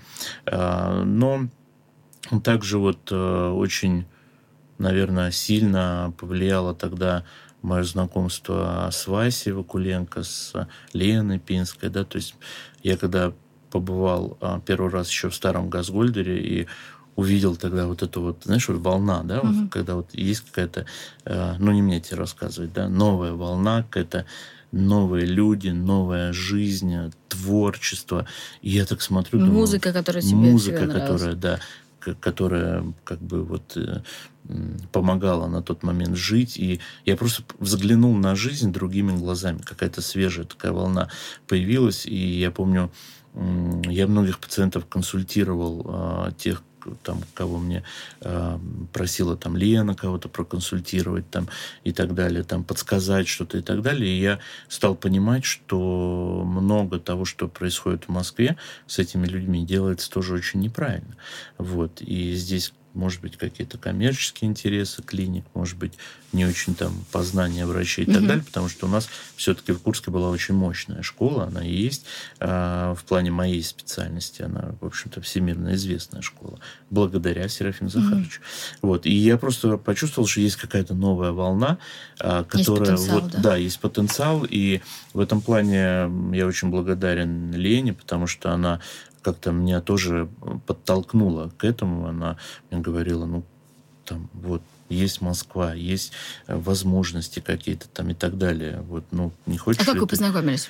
Но 0.46 1.48
также 2.42 2.78
вот 2.78 3.10
э, 3.10 3.48
очень, 3.50 4.06
наверное, 4.78 5.30
сильно 5.30 6.12
повлияло 6.18 6.74
тогда 6.74 7.24
мое 7.62 7.84
знакомство 7.84 8.88
с 8.92 9.06
Васей 9.06 9.52
Вакуленко, 9.52 10.22
с 10.22 10.52
Леной 10.92 11.38
Пинской, 11.38 11.90
да, 11.90 12.04
то 12.04 12.16
есть 12.16 12.34
я 12.82 12.96
когда 12.96 13.32
побывал 13.70 14.36
а, 14.40 14.60
первый 14.60 14.90
раз 14.90 15.08
еще 15.08 15.30
в 15.30 15.34
старом 15.34 15.70
Газгольдере 15.70 16.40
и 16.40 16.66
увидел 17.16 17.56
тогда 17.56 17.86
вот 17.86 18.02
эту 18.02 18.20
вот, 18.20 18.42
знаешь, 18.44 18.68
вот 18.68 18.78
волна, 18.78 19.22
да, 19.22 19.38
mm-hmm. 19.38 19.62
вот, 19.62 19.72
когда 19.72 19.94
вот 19.94 20.08
есть 20.12 20.42
какая-то, 20.42 20.86
э, 21.24 21.54
ну 21.58 21.72
не 21.72 21.82
мне 21.82 22.00
тебе 22.00 22.16
рассказывать, 22.16 22.72
да, 22.72 22.88
новая 22.88 23.32
волна, 23.32 23.82
какая-то 23.82 24.26
новые 24.72 25.26
люди, 25.26 25.68
новая 25.68 26.32
жизнь, 26.32 27.12
творчество. 27.28 28.26
И 28.62 28.70
я 28.70 28.86
так 28.86 29.02
смотрю, 29.02 29.40
музыка, 29.40 29.90
думаю, 29.90 30.04
которая 30.04 30.22
тебе 30.22 30.36
музыка, 30.36 30.86
которая, 30.86 31.34
да, 31.34 31.60
которая 32.20 32.84
как 33.04 33.20
бы 33.20 33.44
вот 33.44 33.76
э, 33.76 34.02
помогала 34.92 35.46
на 35.46 35.62
тот 35.62 35.82
момент 35.82 36.16
жить. 36.16 36.56
И 36.56 36.80
я 37.04 37.16
просто 37.16 37.44
взглянул 37.58 38.14
на 38.16 38.34
жизнь 38.34 38.72
другими 38.72 39.16
глазами. 39.16 39.58
Какая-то 39.58 40.02
свежая 40.02 40.46
такая 40.46 40.72
волна 40.72 41.08
появилась. 41.46 42.06
И 42.06 42.16
я 42.16 42.50
помню, 42.50 42.90
я 43.34 44.06
многих 44.06 44.38
пациентов 44.38 44.86
консультировал, 44.86 45.86
а, 45.86 46.32
тех, 46.32 46.62
там, 47.02 47.20
кого 47.34 47.58
мне 47.58 47.82
э, 48.20 48.58
просила 48.92 49.36
там 49.36 49.56
Лена 49.56 49.94
кого-то 49.94 50.28
проконсультировать 50.28 51.28
там 51.30 51.48
и 51.84 51.92
так 51.92 52.14
далее, 52.14 52.44
там 52.44 52.64
подсказать 52.64 53.28
что-то 53.28 53.58
и 53.58 53.62
так 53.62 53.82
далее. 53.82 54.10
И 54.10 54.20
я 54.20 54.38
стал 54.68 54.94
понимать, 54.94 55.44
что 55.44 56.42
много 56.44 56.98
того, 56.98 57.24
что 57.24 57.48
происходит 57.48 58.04
в 58.04 58.08
Москве 58.08 58.56
с 58.86 58.98
этими 58.98 59.26
людьми, 59.26 59.64
делается 59.64 60.10
тоже 60.10 60.34
очень 60.34 60.60
неправильно. 60.60 61.16
Вот. 61.58 62.00
И 62.00 62.34
здесь 62.34 62.72
может 62.94 63.20
быть, 63.20 63.36
какие-то 63.36 63.78
коммерческие 63.78 64.50
интересы 64.50 65.02
клиник, 65.02 65.44
может 65.54 65.76
быть, 65.78 65.92
не 66.32 66.46
очень 66.46 66.74
там 66.74 66.92
познание 67.12 67.66
врачей 67.66 68.04
и 68.04 68.08
mm-hmm. 68.08 68.14
так 68.14 68.26
далее, 68.26 68.44
потому 68.44 68.68
что 68.68 68.86
у 68.86 68.88
нас 68.88 69.08
все-таки 69.36 69.72
в 69.72 69.80
Курске 69.80 70.10
была 70.10 70.30
очень 70.30 70.54
мощная 70.54 71.02
школа, 71.02 71.44
она 71.44 71.64
и 71.64 71.72
есть 71.72 72.06
э, 72.40 72.94
в 72.96 73.04
плане 73.04 73.30
моей 73.30 73.62
специальности, 73.62 74.42
она, 74.42 74.74
в 74.80 74.86
общем-то, 74.86 75.20
всемирно 75.20 75.74
известная 75.74 76.22
школа, 76.22 76.58
благодаря 76.90 77.48
Серафиму 77.48 77.90
Захаровичу. 77.90 78.40
Mm-hmm. 78.40 78.78
Вот, 78.82 79.06
и 79.06 79.12
я 79.12 79.36
просто 79.36 79.76
почувствовал, 79.76 80.26
что 80.26 80.40
есть 80.40 80.56
какая-то 80.56 80.94
новая 80.94 81.32
волна, 81.32 81.78
э, 82.20 82.44
которая... 82.48 82.92
Есть 82.92 83.08
вот, 83.10 83.30
да? 83.30 83.38
да, 83.38 83.56
есть 83.56 83.80
потенциал, 83.80 84.46
и 84.48 84.80
в 85.12 85.20
этом 85.20 85.42
плане 85.42 86.10
я 86.32 86.46
очень 86.46 86.68
благодарен 86.68 87.52
Лене, 87.52 87.92
потому 87.92 88.26
что 88.26 88.52
она 88.52 88.80
как-то 89.22 89.52
меня 89.52 89.80
тоже 89.80 90.28
подтолкнула 90.66 91.50
к 91.56 91.64
этому. 91.64 92.06
Она 92.06 92.36
мне 92.70 92.80
говорила, 92.80 93.24
ну, 93.24 93.44
там, 94.04 94.28
вот, 94.32 94.62
есть 94.88 95.20
Москва, 95.20 95.74
есть 95.74 96.12
э, 96.46 96.56
возможности 96.56 97.40
какие-то 97.40 97.88
там 97.88 98.10
и 98.10 98.14
так 98.14 98.36
далее. 98.36 98.82
Вот, 98.82 99.04
ну, 99.10 99.32
не 99.46 99.58
хочешь 99.58 99.82
А 99.82 99.84
как 99.84 99.94
вы 99.94 100.02
ты... 100.02 100.08
познакомились? 100.08 100.68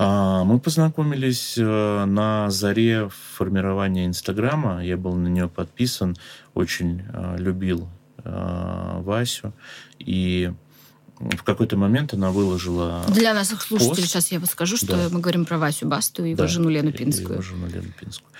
А, 0.00 0.44
мы 0.44 0.60
познакомились 0.60 1.58
э, 1.58 2.04
на 2.04 2.50
заре 2.50 3.10
формирования 3.34 4.06
Инстаграма. 4.06 4.84
Я 4.84 4.96
был 4.96 5.14
на 5.14 5.26
нее 5.26 5.48
подписан, 5.48 6.16
очень 6.54 7.02
а, 7.12 7.36
любил 7.36 7.88
а, 8.18 9.00
Васю. 9.00 9.52
И 9.98 10.52
в 11.18 11.42
какой-то 11.42 11.76
момент 11.76 12.14
она 12.14 12.30
выложила 12.30 13.04
Для 13.08 13.34
наших 13.34 13.62
слушателей 13.62 14.02
пост. 14.02 14.08
сейчас 14.08 14.30
я 14.30 14.40
скажу, 14.46 14.76
что 14.76 14.96
да. 14.96 15.08
мы 15.10 15.20
говорим 15.20 15.44
про 15.44 15.58
Васю 15.58 15.86
Басту 15.86 16.24
и 16.24 16.30
его 16.30 16.38
да, 16.38 16.46
жену 16.46 16.68
Лену 16.68 16.92
Пинскую. 16.92 17.32
Его 17.32 17.42
жену 17.42 17.66
Лену 17.66 17.92
Пинскую. 18.00 18.30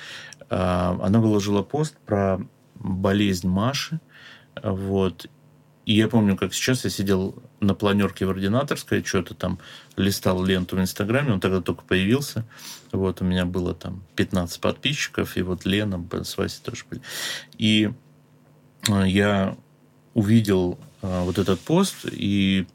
А, 0.48 0.98
она 1.02 1.20
выложила 1.20 1.62
пост 1.62 1.96
про 2.06 2.40
болезнь 2.76 3.48
Маши, 3.48 4.00
вот, 4.62 5.28
и 5.84 5.94
я 5.94 6.08
помню, 6.08 6.36
как 6.36 6.52
сейчас 6.52 6.84
я 6.84 6.90
сидел 6.90 7.42
на 7.60 7.74
планерке 7.74 8.26
в 8.26 8.30
ординаторской, 8.30 9.02
что-то 9.02 9.34
там 9.34 9.58
листал 9.96 10.44
ленту 10.44 10.76
в 10.76 10.80
Инстаграме, 10.80 11.32
он 11.32 11.40
тогда 11.40 11.60
только 11.60 11.82
появился. 11.82 12.44
Вот, 12.92 13.22
у 13.22 13.24
меня 13.24 13.46
было 13.46 13.74
там 13.74 14.04
15 14.14 14.60
подписчиков, 14.60 15.36
и 15.36 15.42
вот 15.42 15.64
Лена 15.64 16.04
с 16.22 16.36
Васей 16.36 16.60
тоже 16.62 16.84
были. 16.88 17.00
И 17.56 17.90
а, 18.88 19.04
я 19.04 19.56
увидел 20.14 20.78
вот 21.02 21.38
этот 21.38 21.60
пост, 21.60 22.06
и 22.10 22.66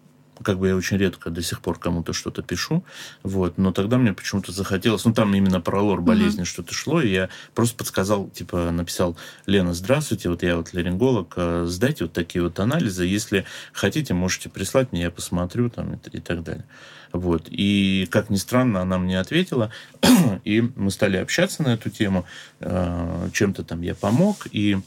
как 0.41 0.59
бы 0.59 0.67
я 0.67 0.75
очень 0.75 0.97
редко 0.97 1.29
до 1.29 1.41
сих 1.41 1.61
пор 1.61 1.79
кому-то 1.79 2.13
что-то 2.13 2.41
пишу, 2.41 2.83
вот, 3.23 3.57
но 3.57 3.71
тогда 3.71 3.97
мне 3.97 4.13
почему-то 4.13 4.51
захотелось, 4.51 5.05
ну, 5.05 5.13
там 5.13 5.33
именно 5.33 5.61
про 5.61 5.81
лор 5.81 6.01
болезни 6.01 6.43
uh-huh. 6.43 6.47
что-то 6.47 6.73
шло, 6.73 7.01
и 7.01 7.11
я 7.11 7.29
просто 7.53 7.77
подсказал, 7.77 8.29
типа, 8.29 8.71
написал, 8.71 9.15
Лена, 9.45 9.73
здравствуйте, 9.73 10.29
вот 10.29 10.43
я 10.43 10.57
вот 10.57 10.73
ларинголог, 10.73 11.33
а, 11.35 11.65
сдайте 11.65 12.05
вот 12.05 12.13
такие 12.13 12.43
вот 12.43 12.59
анализы, 12.59 13.05
если 13.05 13.45
хотите, 13.71 14.13
можете 14.13 14.49
прислать 14.49 14.91
мне, 14.91 15.03
я 15.03 15.11
посмотрю, 15.11 15.69
там, 15.69 15.93
и, 15.93 16.17
и 16.17 16.19
так 16.19 16.43
далее. 16.43 16.65
Вот, 17.11 17.47
и, 17.49 18.07
как 18.09 18.29
ни 18.29 18.37
странно, 18.37 18.81
она 18.81 18.97
мне 18.97 19.19
ответила, 19.19 19.71
и 20.43 20.61
мы 20.75 20.89
стали 20.89 21.17
общаться 21.17 21.61
на 21.63 21.75
эту 21.75 21.89
тему, 21.89 22.25
а, 22.59 23.29
чем-то 23.31 23.63
там 23.63 23.81
я 23.81 23.95
помог, 23.95 24.47
и 24.51 24.79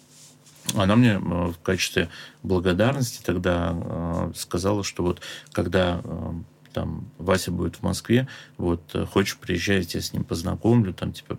она 0.75 0.97
мне 0.97 1.15
э, 1.15 1.19
в 1.19 1.57
качестве 1.63 2.09
благодарности 2.43 3.23
тогда 3.23 3.75
э, 3.75 4.33
сказала, 4.35 4.85
что 4.85 5.03
вот 5.03 5.21
когда 5.53 6.01
э, 6.03 6.33
там 6.73 7.09
Вася 7.19 7.51
будет 7.51 7.77
в 7.77 7.83
Москве, 7.83 8.29
вот 8.59 8.95
хочешь 9.11 9.39
приезжай, 9.39 9.87
я 9.89 10.01
с 10.01 10.13
ним 10.13 10.25
познакомлю, 10.25 10.93
там 10.93 11.13
типа 11.13 11.39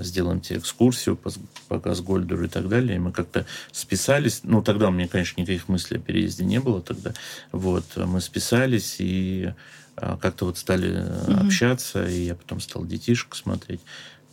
сделаем 0.00 0.40
тебе 0.42 0.58
экскурсию 0.58 1.16
по, 1.16 1.30
по 1.68 1.78
Газгольдеру 1.78 2.44
и 2.44 2.48
так 2.48 2.68
далее. 2.68 2.96
И 2.96 2.98
мы 2.98 3.10
как-то 3.10 3.46
списались. 3.72 4.40
Ну, 4.42 4.62
тогда 4.62 4.88
у 4.88 4.90
меня, 4.90 5.08
конечно, 5.08 5.40
никаких 5.40 5.68
мыслей 5.68 5.96
о 5.96 6.00
переезде 6.00 6.44
не 6.44 6.60
было 6.60 6.82
тогда. 6.82 7.14
Вот, 7.52 7.84
мы 7.96 8.20
списались 8.20 8.96
и 8.98 9.54
как-то 9.94 10.44
вот 10.44 10.58
стали 10.58 10.90
mm-hmm. 10.90 11.46
общаться, 11.46 12.06
и 12.06 12.24
я 12.24 12.34
потом 12.34 12.60
стал 12.60 12.84
детишек 12.84 13.34
смотреть, 13.34 13.80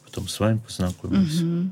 потом 0.03 0.27
с 0.27 0.37
вами 0.41 0.57
познакомился. 0.57 1.43
Mm-hmm. 1.43 1.69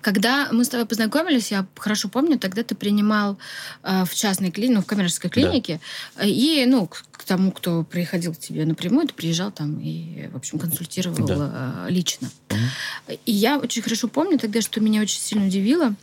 Когда 0.00 0.48
мы 0.52 0.64
с 0.64 0.68
тобой 0.68 0.86
познакомились, 0.86 1.50
я 1.50 1.66
хорошо 1.76 2.08
помню, 2.08 2.38
тогда 2.38 2.62
ты 2.62 2.74
принимал 2.74 3.38
э, 3.82 4.04
в 4.04 4.14
частной 4.14 4.50
клинике, 4.50 4.74
ну, 4.74 4.82
в 4.82 4.86
коммерческой 4.86 5.30
клинике, 5.30 5.80
да. 6.16 6.24
и, 6.24 6.64
ну, 6.66 6.86
к, 6.86 7.04
к 7.10 7.24
тому, 7.24 7.52
кто 7.52 7.84
приходил 7.84 8.34
к 8.34 8.38
тебе 8.38 8.64
напрямую, 8.64 9.08
ты 9.08 9.14
приезжал 9.14 9.50
там 9.50 9.78
и, 9.80 10.28
в 10.32 10.36
общем, 10.36 10.58
консультировал 10.58 11.26
да. 11.26 11.86
э, 11.88 11.90
лично. 11.90 12.30
Угу. 12.50 13.18
И 13.26 13.32
я 13.32 13.58
очень 13.58 13.82
хорошо 13.82 14.08
помню 14.08 14.38
тогда, 14.38 14.60
что 14.60 14.80
меня 14.80 15.00
очень 15.00 15.20
сильно 15.20 15.46
удивило, 15.46 15.94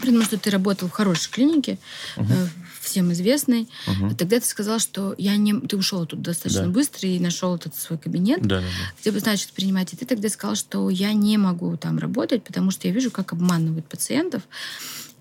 потому 0.00 0.22
что 0.22 0.38
ты 0.38 0.50
работал 0.50 0.88
в 0.88 0.92
хорошей 0.92 1.30
клинике, 1.30 1.78
угу. 2.16 2.32
э, 2.32 2.48
всем 2.88 3.12
известный. 3.12 3.68
Угу. 3.86 4.14
Тогда 4.16 4.40
ты 4.40 4.46
сказал, 4.46 4.78
что 4.78 5.14
я 5.18 5.36
не... 5.36 5.54
ты 5.54 5.76
ушел 5.76 6.06
тут 6.06 6.22
достаточно 6.22 6.64
да. 6.64 6.68
быстро 6.68 7.08
и 7.08 7.18
нашел 7.20 7.54
этот 7.54 7.74
свой 7.74 7.98
кабинет, 7.98 8.42
да, 8.42 8.56
да, 8.56 8.60
да. 8.60 8.92
где 9.00 9.10
бы 9.10 9.20
значит 9.20 9.50
принимать. 9.52 9.92
И 9.92 9.96
ты 9.96 10.06
тогда 10.06 10.28
сказал, 10.28 10.56
что 10.56 10.90
я 10.90 11.12
не 11.12 11.38
могу 11.38 11.76
там 11.76 11.98
работать, 11.98 12.42
потому 12.44 12.70
что 12.70 12.88
я 12.88 12.94
вижу, 12.94 13.10
как 13.10 13.32
обманывают 13.32 13.86
пациентов. 13.86 14.42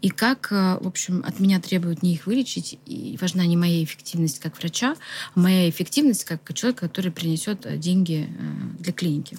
И 0.01 0.09
как, 0.09 0.51
э, 0.51 0.77
в 0.79 0.87
общем, 0.87 1.23
от 1.25 1.39
меня 1.39 1.59
требуют 1.59 2.03
не 2.03 2.13
их 2.13 2.27
вылечить, 2.27 2.77
и 2.85 3.17
важна 3.19 3.45
не 3.45 3.57
моя 3.57 3.83
эффективность 3.83 4.39
как 4.39 4.57
врача, 4.59 4.95
а 5.33 5.39
моя 5.39 5.69
эффективность 5.69 6.23
как 6.23 6.53
человека, 6.53 6.87
который 6.87 7.11
принесет 7.11 7.65
э, 7.65 7.77
деньги 7.77 8.29
э, 8.29 8.83
для 8.83 8.93
клиники. 8.93 9.37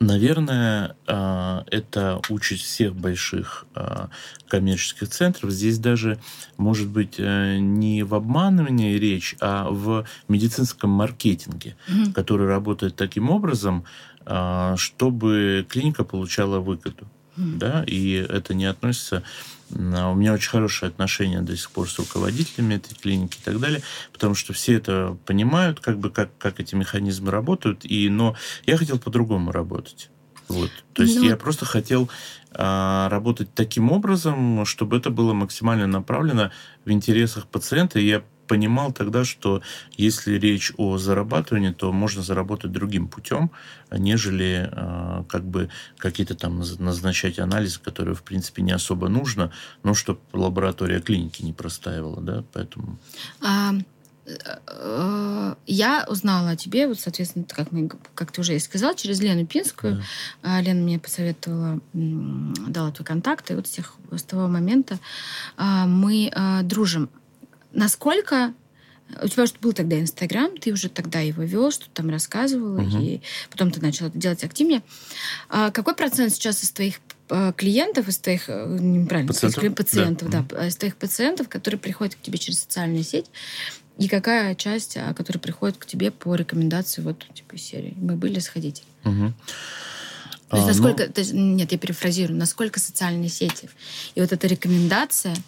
Наверное, 0.00 0.96
а, 1.06 1.64
это 1.70 2.20
участь 2.28 2.62
всех 2.62 2.94
больших 2.94 3.66
а, 3.74 4.10
коммерческих 4.46 5.08
центров. 5.08 5.50
Здесь 5.50 5.78
даже, 5.78 6.18
может 6.56 6.88
быть, 6.88 7.16
э, 7.18 7.58
не 7.58 8.04
в 8.04 8.14
обманывании 8.14 8.96
речь, 8.96 9.34
а 9.40 9.68
в 9.68 10.06
медицинском 10.28 10.90
маркетинге, 10.90 11.76
mm-hmm. 11.88 12.12
который 12.12 12.46
работает 12.46 12.94
таким 12.94 13.28
образом, 13.30 13.84
а, 14.24 14.76
чтобы 14.76 15.66
клиника 15.68 16.04
получала 16.04 16.60
выгоду. 16.60 17.08
Mm-hmm. 17.36 17.58
Да? 17.58 17.84
И 17.84 18.12
это 18.12 18.54
не 18.54 18.66
относится 18.66 19.24
у 19.70 20.14
меня 20.14 20.32
очень 20.32 20.50
хорошие 20.50 20.88
отношения 20.88 21.40
до 21.40 21.56
сих 21.56 21.70
пор 21.70 21.88
с 21.88 21.98
руководителями 21.98 22.74
этой 22.74 22.94
клиники 22.94 23.38
и 23.38 23.44
так 23.44 23.58
далее, 23.60 23.82
потому 24.12 24.34
что 24.34 24.52
все 24.52 24.74
это 24.74 25.16
понимают, 25.26 25.80
как 25.80 25.98
бы 25.98 26.10
как, 26.10 26.30
как 26.38 26.60
эти 26.60 26.74
механизмы 26.74 27.30
работают, 27.30 27.84
и, 27.84 28.08
но 28.08 28.34
я 28.66 28.76
хотел 28.76 28.98
по-другому 28.98 29.52
работать. 29.52 30.10
Вот. 30.48 30.70
То 30.94 31.02
есть 31.02 31.16
ну... 31.16 31.24
я 31.24 31.36
просто 31.36 31.66
хотел 31.66 32.08
а, 32.52 33.08
работать 33.10 33.52
таким 33.54 33.92
образом, 33.92 34.64
чтобы 34.64 34.96
это 34.96 35.10
было 35.10 35.34
максимально 35.34 35.86
направлено 35.86 36.50
в 36.84 36.90
интересах 36.90 37.46
пациента. 37.46 37.98
И 37.98 38.06
я 38.06 38.22
понимал 38.48 38.92
тогда, 38.92 39.24
что 39.24 39.62
если 39.92 40.38
речь 40.38 40.72
о 40.76 40.98
зарабатывании, 40.98 41.70
то 41.70 41.92
можно 41.92 42.22
заработать 42.22 42.72
другим 42.72 43.06
путем, 43.06 43.50
нежели 43.92 44.68
э, 44.72 45.24
как 45.28 45.44
бы 45.44 45.68
какие-то 45.98 46.34
там 46.34 46.58
назначать 46.58 47.38
анализы, 47.38 47.78
которые, 47.78 48.14
в 48.14 48.22
принципе, 48.22 48.62
не 48.62 48.72
особо 48.72 49.08
нужно, 49.08 49.52
но 49.82 49.94
чтобы 49.94 50.20
лаборатория 50.32 51.00
клиники 51.00 51.42
не 51.42 51.52
простаивала, 51.52 52.20
да, 52.20 52.44
поэтому... 52.52 52.98
А 53.42 53.74
э, 54.66 55.54
я 55.66 56.06
узнала 56.08 56.50
о 56.50 56.56
тебе, 56.56 56.88
вот, 56.88 56.98
соответственно, 56.98 57.44
как, 57.48 57.70
мы, 57.70 57.88
как 58.14 58.32
ты 58.32 58.40
уже 58.40 58.56
и 58.56 58.58
сказал, 58.58 58.94
через 58.94 59.20
Лену 59.20 59.46
Пинскую. 59.46 60.02
Да. 60.42 60.60
Лена 60.60 60.80
мне 60.80 60.98
посоветовала, 60.98 61.80
дала 61.92 62.90
твой 62.92 63.06
контакт, 63.06 63.50
и 63.50 63.54
вот 63.54 63.66
с, 63.66 63.70
тех, 63.70 63.94
с 64.10 64.22
того 64.22 64.48
момента 64.48 64.98
а, 65.56 65.86
мы 65.86 66.30
а, 66.34 66.62
дружим. 66.62 67.10
Насколько 67.72 68.54
у 69.22 69.28
тебя 69.28 69.44
уже 69.44 69.54
был 69.60 69.72
тогда 69.72 69.98
Инстаграм, 69.98 70.56
ты 70.56 70.72
уже 70.72 70.88
тогда 70.88 71.20
его 71.20 71.42
вел, 71.42 71.70
что 71.70 71.88
там 71.90 72.10
рассказывал, 72.10 72.74
угу. 72.74 72.98
и 72.98 73.20
потом 73.50 73.70
ты 73.70 73.80
начал 73.80 74.06
это 74.06 74.18
делать 74.18 74.44
активнее. 74.44 74.82
А 75.48 75.70
какой 75.70 75.94
процент 75.94 76.32
сейчас 76.32 76.62
из 76.62 76.70
твоих 76.70 76.96
а, 77.30 77.52
клиентов, 77.52 78.08
из 78.08 78.18
твоих, 78.18 78.48
э, 78.48 78.76
неправильно, 78.78 79.32
пациентов, 79.32 79.60
твоих 79.60 79.74
пациентов, 79.74 80.30
да. 80.30 80.44
да, 80.48 80.66
из 80.66 80.76
твоих 80.76 80.96
пациентов, 80.96 81.48
которые 81.48 81.80
приходят 81.80 82.14
к 82.14 82.20
тебе 82.20 82.38
через 82.38 82.60
социальную 82.60 83.02
сеть, 83.02 83.26
и 83.98 84.08
какая 84.08 84.54
часть, 84.54 84.96
а, 84.96 85.14
которая 85.14 85.40
приходит 85.40 85.78
к 85.78 85.86
тебе 85.86 86.10
по 86.10 86.34
рекомендации 86.34 87.00
вот 87.02 87.26
типа 87.34 87.56
серии 87.56 87.94
«Мы 87.96 88.14
были, 88.14 88.38
сходите». 88.40 88.82
Угу. 89.04 89.32
То 90.50 90.56
есть, 90.56 90.68
насколько, 90.68 91.06
ну... 91.06 91.12
то 91.12 91.20
есть, 91.20 91.32
нет, 91.34 91.72
я 91.72 91.78
перефразирую, 91.78 92.38
насколько 92.38 92.80
социальные 92.80 93.28
сети 93.28 93.68
и 94.14 94.20
вот 94.20 94.32
эта 94.32 94.46
рекомендация– 94.46 95.34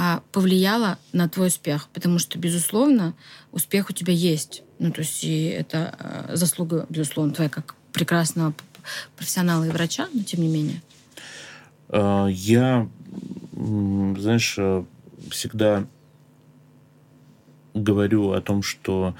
а 0.00 0.22
повлияло 0.30 0.96
на 1.12 1.28
твой 1.28 1.48
успех? 1.48 1.88
Потому 1.92 2.20
что, 2.20 2.38
безусловно, 2.38 3.14
успех 3.50 3.90
у 3.90 3.92
тебя 3.92 4.12
есть. 4.12 4.62
Ну, 4.78 4.92
то 4.92 5.00
есть 5.00 5.24
и 5.24 5.46
это 5.46 5.96
э, 5.98 6.36
заслуга, 6.36 6.86
безусловно, 6.88 7.34
твоя 7.34 7.50
как 7.50 7.74
прекрасного 7.92 8.54
профессионала 9.16 9.64
и 9.64 9.70
врача, 9.70 10.06
но 10.14 10.22
тем 10.22 10.42
не 10.42 10.48
менее. 10.48 10.82
А, 11.88 12.28
я, 12.28 12.88
знаешь, 13.52 14.54
э, 14.56 14.84
всегда 15.32 15.84
говорю 17.74 18.32
о 18.32 18.40
том, 18.40 18.62
что 18.62 19.14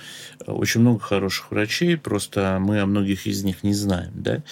очень 0.46 0.80
много 0.80 1.00
хороших 1.00 1.50
врачей, 1.50 1.96
просто 1.96 2.58
мы 2.61 2.80
о 2.80 2.87
многих 2.87 3.26
из 3.26 3.44
них 3.44 3.62
не 3.62 3.74
знаем, 3.74 4.11
да. 4.14 4.42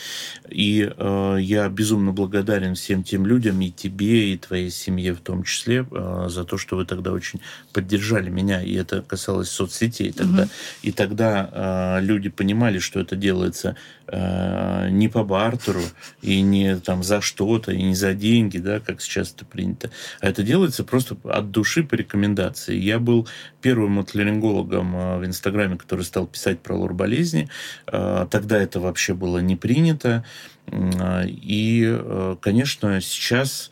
И 0.50 0.90
э, 0.96 1.36
я 1.40 1.68
безумно 1.68 2.12
благодарен 2.12 2.74
всем 2.74 3.02
тем 3.02 3.26
людям, 3.26 3.60
и 3.60 3.70
тебе, 3.70 4.32
и 4.32 4.38
твоей 4.38 4.70
семье 4.70 5.14
в 5.14 5.20
том 5.20 5.42
числе, 5.42 5.86
э, 5.90 6.26
за 6.28 6.44
то, 6.44 6.58
что 6.58 6.76
вы 6.76 6.84
тогда 6.84 7.12
очень 7.12 7.40
поддержали 7.72 8.30
меня, 8.30 8.62
и 8.62 8.74
это 8.74 9.02
касалось 9.02 9.48
соцсетей 9.48 10.12
тогда. 10.12 10.42
Угу. 10.42 10.50
И 10.82 10.92
тогда 10.92 11.98
э, 11.98 12.04
люди 12.04 12.28
понимали, 12.28 12.78
что 12.78 13.00
это 13.00 13.16
делается 13.16 13.76
э, 14.08 14.88
не 14.90 15.08
по 15.08 15.24
бартеру, 15.24 15.82
и 16.22 16.40
не 16.40 16.76
там 16.76 17.02
за 17.02 17.20
что-то, 17.20 17.72
и 17.72 17.82
не 17.82 17.94
за 17.94 18.14
деньги, 18.14 18.58
да, 18.58 18.80
как 18.80 19.00
сейчас 19.00 19.32
это 19.32 19.44
принято, 19.44 19.90
а 20.20 20.28
это 20.28 20.42
делается 20.42 20.84
просто 20.84 21.16
от 21.24 21.50
души 21.50 21.82
по 21.82 21.94
рекомендации. 21.94 22.76
Я 22.76 22.98
был 22.98 23.28
первым 23.60 23.98
отларингологом 23.98 24.96
э, 24.96 25.18
в 25.18 25.26
Инстаграме, 25.26 25.76
который 25.76 26.04
стал 26.04 26.26
писать 26.26 26.60
про 26.60 26.76
лор 26.76 26.94
болезни. 26.94 27.48
Э, 27.86 28.26
тогда 28.30 28.58
это 28.58 28.80
вообще 28.80 29.14
было 29.14 29.38
не 29.38 29.56
принято. 29.56 30.24
И, 30.68 32.36
конечно, 32.40 33.00
сейчас 33.00 33.70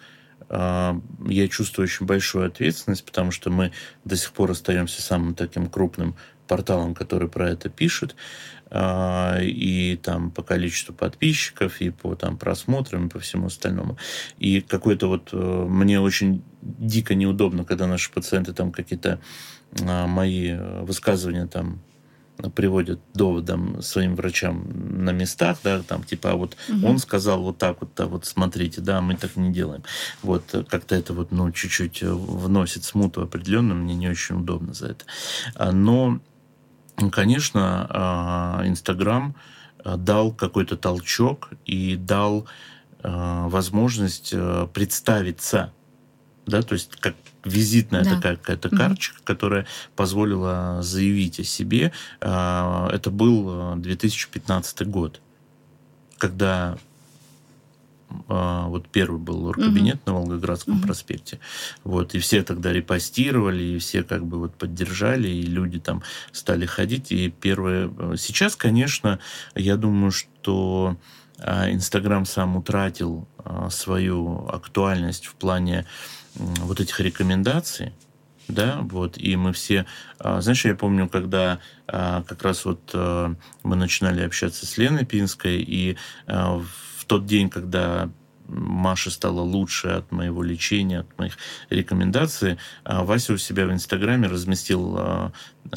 я 0.48 1.48
чувствую 1.50 1.86
очень 1.86 2.06
большую 2.06 2.46
ответственность, 2.46 3.04
потому 3.04 3.32
что 3.32 3.50
мы 3.50 3.72
до 4.04 4.16
сих 4.16 4.30
пор 4.32 4.52
остаемся 4.52 5.02
самым 5.02 5.34
таким 5.34 5.66
крупным 5.66 6.14
порталом, 6.46 6.94
который 6.94 7.28
про 7.28 7.50
это 7.50 7.68
пишет, 7.68 8.16
и 8.72 10.00
там 10.02 10.30
по 10.30 10.42
количеству 10.42 10.94
подписчиков, 10.94 11.80
и 11.80 11.90
по 11.90 12.14
там 12.16 12.36
просмотрам, 12.36 13.06
и 13.06 13.10
по 13.10 13.20
всему 13.20 13.46
остальному. 13.46 13.96
И 14.38 14.60
какой-то 14.60 15.08
вот 15.08 15.32
мне 15.32 16.00
очень 16.00 16.42
дико 16.62 17.14
неудобно, 17.14 17.64
когда 17.64 17.86
наши 17.86 18.10
пациенты 18.10 18.52
там 18.52 18.72
какие-то 18.72 19.20
а, 19.82 20.06
мои 20.06 20.54
высказывания 20.82 21.46
там 21.46 21.80
приводят 22.54 23.00
доводом 23.14 23.80
своим 23.80 24.16
врачам 24.16 24.66
на 25.04 25.10
местах, 25.10 25.58
да, 25.62 25.82
там 25.82 26.02
типа, 26.02 26.32
а 26.32 26.34
вот 26.34 26.56
угу. 26.68 26.86
он 26.86 26.98
сказал 26.98 27.42
вот 27.42 27.58
так 27.58 27.80
вот, 27.80 27.90
да, 27.96 28.06
вот 28.06 28.26
смотрите, 28.26 28.80
да, 28.80 29.00
мы 29.00 29.16
так 29.16 29.36
не 29.36 29.52
делаем. 29.52 29.84
Вот 30.22 30.66
как-то 30.68 30.96
это 30.96 31.14
вот, 31.14 31.30
ну, 31.30 31.50
чуть-чуть 31.52 32.02
вносит 32.02 32.84
смуту 32.84 33.22
определенно, 33.22 33.74
мне 33.74 33.94
не 33.94 34.08
очень 34.08 34.36
удобно 34.36 34.74
за 34.74 34.88
это. 34.88 35.04
А, 35.54 35.72
но, 35.72 36.18
конечно, 37.10 37.86
а, 37.90 38.62
Инстаграм 38.66 39.34
дал 39.84 40.32
какой-то 40.32 40.76
толчок 40.76 41.50
и 41.66 41.96
дал 41.96 42.46
возможность 43.02 44.34
представиться, 44.72 45.74
да, 46.46 46.62
то 46.62 46.72
есть 46.72 46.96
как 46.96 47.14
визитная 47.44 48.04
да. 48.04 48.16
такая 48.16 48.36
какая-то 48.36 48.70
карточка, 48.70 49.18
mm-hmm. 49.18 49.24
которая 49.24 49.66
позволила 49.96 50.78
заявить 50.82 51.40
о 51.40 51.44
себе. 51.44 51.92
А, 52.20 52.88
это 52.92 53.10
был 53.10 53.76
2015 53.76 54.80
э, 54.80 54.84
год, 54.84 55.20
когда 56.18 56.78
вот 58.28 58.88
первый 58.88 59.18
был 59.18 59.46
оргкабинет 59.46 59.96
mm-hmm. 59.96 60.06
на 60.06 60.14
Волгоградском 60.14 60.76
mm-hmm. 60.76 60.82
проспекте. 60.82 61.40
Вот, 61.82 62.14
и 62.14 62.18
все 62.18 62.42
тогда 62.42 62.72
репостировали, 62.72 63.62
и 63.62 63.78
все 63.78 64.02
как 64.02 64.24
бы 64.24 64.38
вот 64.38 64.54
поддержали, 64.54 65.28
и 65.28 65.42
люди 65.42 65.80
там 65.80 66.02
стали 66.32 66.66
ходить. 66.66 67.10
И 67.12 67.28
первое... 67.28 67.90
Э, 67.98 68.14
сейчас, 68.16 68.56
конечно, 68.56 69.18
я 69.54 69.76
думаю, 69.76 70.12
что 70.12 70.96
а, 71.38 71.70
Инстаграм 71.70 72.24
сам 72.24 72.56
утратил 72.56 73.26
свою 73.68 74.46
актуальность 74.48 75.26
в 75.26 75.34
плане 75.34 75.84
вот 76.36 76.80
этих 76.80 76.98
рекомендаций, 77.00 77.92
да, 78.48 78.80
вот, 78.82 79.16
и 79.16 79.36
мы 79.36 79.52
все, 79.52 79.86
а, 80.18 80.40
знаешь, 80.40 80.64
я 80.64 80.74
помню, 80.74 81.08
когда 81.08 81.60
а, 81.86 82.22
как 82.24 82.42
раз 82.42 82.64
вот 82.64 82.90
а, 82.92 83.34
мы 83.62 83.76
начинали 83.76 84.22
общаться 84.22 84.66
с 84.66 84.76
Леной 84.76 85.06
Пинской, 85.06 85.62
и 85.62 85.96
в 86.26 86.66
тот 87.04 87.26
день, 87.26 87.48
когда 87.50 88.10
Маша 88.46 89.10
стала 89.10 89.40
лучше 89.40 89.88
от 89.88 90.12
моего 90.12 90.42
лечения, 90.42 91.00
от 91.00 91.18
моих 91.18 91.38
рекомендаций. 91.70 92.58
Вася 92.84 93.32
у 93.32 93.36
себя 93.38 93.66
в 93.66 93.72
Инстаграме 93.72 94.28
разместил 94.28 95.32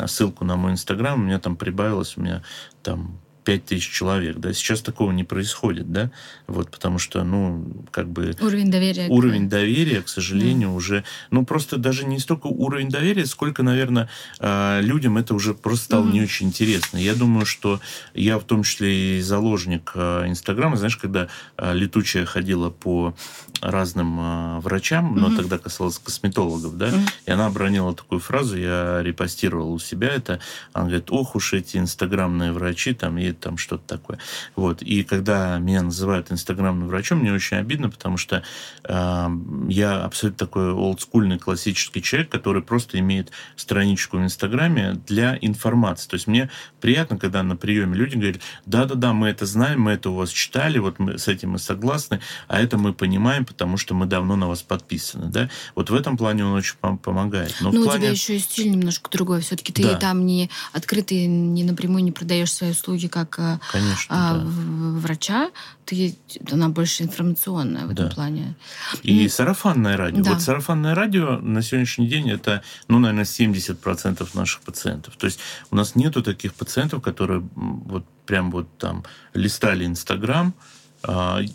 ссылку 0.05 0.43
на 0.43 0.57
мой 0.57 0.73
Инстаграм, 0.73 1.19
у 1.19 1.23
меня 1.23 1.39
там 1.39 1.55
прибавилось, 1.55 2.17
у 2.17 2.21
меня 2.21 2.43
там 2.83 3.19
5 3.47 3.63
тысяч 3.63 3.89
человек, 3.89 4.39
да, 4.39 4.51
сейчас 4.51 4.81
такого 4.81 5.13
не 5.13 5.23
происходит, 5.23 5.89
да, 5.89 6.11
вот, 6.47 6.69
потому 6.69 6.99
что, 6.99 7.23
ну, 7.23 7.65
как 7.91 8.09
бы... 8.09 8.35
Уровень 8.41 8.69
доверия. 8.69 9.07
Уровень 9.07 9.47
доверия, 9.47 10.01
к 10.01 10.09
сожалению, 10.09 10.67
да. 10.67 10.75
уже, 10.75 11.03
ну, 11.31 11.45
просто 11.45 11.77
даже 11.77 12.03
не 12.03 12.19
столько 12.19 12.47
уровень 12.47 12.89
доверия, 12.89 13.25
сколько, 13.25 13.63
наверное, 13.63 14.09
а, 14.39 14.81
людям 14.81 15.17
это 15.17 15.33
уже 15.33 15.53
просто 15.53 15.85
стало 15.85 16.03
угу. 16.03 16.11
не 16.11 16.21
очень 16.23 16.47
интересно. 16.47 16.97
Я 16.97 17.15
думаю, 17.15 17.45
что 17.45 17.79
я 18.13 18.37
в 18.37 18.43
том 18.43 18.63
числе 18.63 19.19
и 19.19 19.21
заложник 19.21 19.93
а, 19.95 20.27
Инстаграма, 20.27 20.75
знаешь, 20.75 20.97
когда 20.97 21.29
а, 21.55 21.71
летучая 21.71 22.25
ходила 22.25 22.69
по 22.69 23.15
разным 23.61 24.59
врачам, 24.61 25.11
угу. 25.11 25.19
но 25.19 25.35
тогда 25.35 25.57
касалось 25.57 25.99
косметологов, 25.99 26.77
да, 26.77 26.87
угу. 26.87 26.97
и 27.25 27.31
она 27.31 27.47
обронила 27.47 27.93
такую 27.93 28.19
фразу, 28.19 28.57
я 28.57 29.01
репостировал 29.01 29.73
у 29.73 29.79
себя 29.79 30.09
это, 30.09 30.39
она 30.73 30.85
говорит, 30.85 31.11
ох 31.11 31.35
уж 31.35 31.53
эти 31.53 31.77
инстаграмные 31.77 32.51
врачи, 32.51 32.93
там, 32.93 33.17
и 33.17 33.31
там 33.31 33.57
что-то 33.57 33.83
такое. 33.87 34.19
Вот. 34.55 34.81
И 34.81 35.03
когда 35.03 35.57
меня 35.57 35.81
называют 35.81 36.31
инстаграмным 36.31 36.87
врачом, 36.87 37.19
мне 37.19 37.33
очень 37.33 37.57
обидно, 37.57 37.89
потому 37.89 38.17
что 38.17 38.43
э, 38.83 39.27
я 39.69 40.03
абсолютно 40.03 40.37
такой 40.37 40.71
олдскульный 40.71 41.39
классический 41.39 42.01
человек, 42.01 42.29
который 42.29 42.61
просто 42.61 42.99
имеет 42.99 43.31
страничку 43.55 44.17
в 44.17 44.23
Инстаграме 44.23 44.99
для 45.07 45.37
информации. 45.41 46.09
То 46.09 46.15
есть 46.15 46.27
мне 46.27 46.49
приятно, 46.81 47.17
когда 47.17 47.43
на 47.43 47.55
приеме 47.55 47.95
люди 47.95 48.15
говорят, 48.15 48.41
да-да-да, 48.65 49.13
мы 49.13 49.29
это 49.29 49.45
знаем, 49.45 49.81
мы 49.81 49.91
это 49.91 50.09
у 50.09 50.15
вас 50.15 50.29
читали, 50.29 50.79
вот 50.79 50.99
мы 50.99 51.17
с 51.17 51.27
этим 51.27 51.51
мы 51.51 51.59
согласны, 51.59 52.19
а 52.47 52.59
это 52.59 52.77
мы 52.77 52.93
понимаем, 52.93 53.45
потому 53.47 53.77
что 53.77 53.95
мы 53.95 54.05
давно 54.05 54.35
на 54.35 54.47
вас 54.47 54.61
подписаны. 54.61 55.27
Да? 55.27 55.49
Вот 55.75 55.89
в 55.89 55.95
этом 55.95 56.17
плане 56.17 56.45
он 56.45 56.53
очень 56.53 56.75
помогает. 56.77 57.55
Но 57.61 57.71
ну, 57.71 57.83
плане... 57.83 57.97
у 57.97 58.01
тебя 58.01 58.11
еще 58.11 58.35
и 58.35 58.39
стиль 58.39 58.71
немножко 58.71 59.09
другой. 59.09 59.41
Все-таки 59.41 59.73
ты 59.73 59.83
да. 59.83 59.97
там 59.97 60.25
не 60.25 60.49
открытый, 60.73 61.25
не 61.25 61.63
напрямую 61.63 62.03
не 62.03 62.11
продаешь 62.11 62.51
свои 62.51 62.71
услуги 62.71 63.07
как 63.07 63.39
э, 63.39 63.59
Конечно, 63.71 64.05
а, 64.09 64.37
да. 64.37 64.43
врача, 64.45 65.49
ты, 65.85 66.15
она 66.51 66.69
больше 66.69 67.03
информационная 67.03 67.85
в 67.85 67.91
этом 67.91 68.09
плане. 68.09 68.55
И 69.03 69.23
ну, 69.23 69.29
сарафанное 69.29 69.97
радио. 69.97 70.23
Да. 70.23 70.33
Вот 70.33 70.41
сарафанное 70.41 70.93
радио 70.93 71.37
на 71.37 71.61
сегодняшний 71.61 72.07
день 72.07 72.29
это, 72.29 72.61
ну, 72.87 72.99
наверное, 72.99 73.23
70% 73.23 74.27
наших 74.33 74.61
пациентов. 74.61 75.15
То 75.15 75.25
есть 75.25 75.39
у 75.71 75.75
нас 75.75 75.95
нету 75.95 76.21
таких 76.21 76.53
пациентов, 76.53 77.01
которые 77.01 77.47
вот 77.55 78.05
прям 78.25 78.51
вот 78.51 78.67
там 78.77 79.03
листали 79.33 79.85
Инстаграм, 79.85 80.53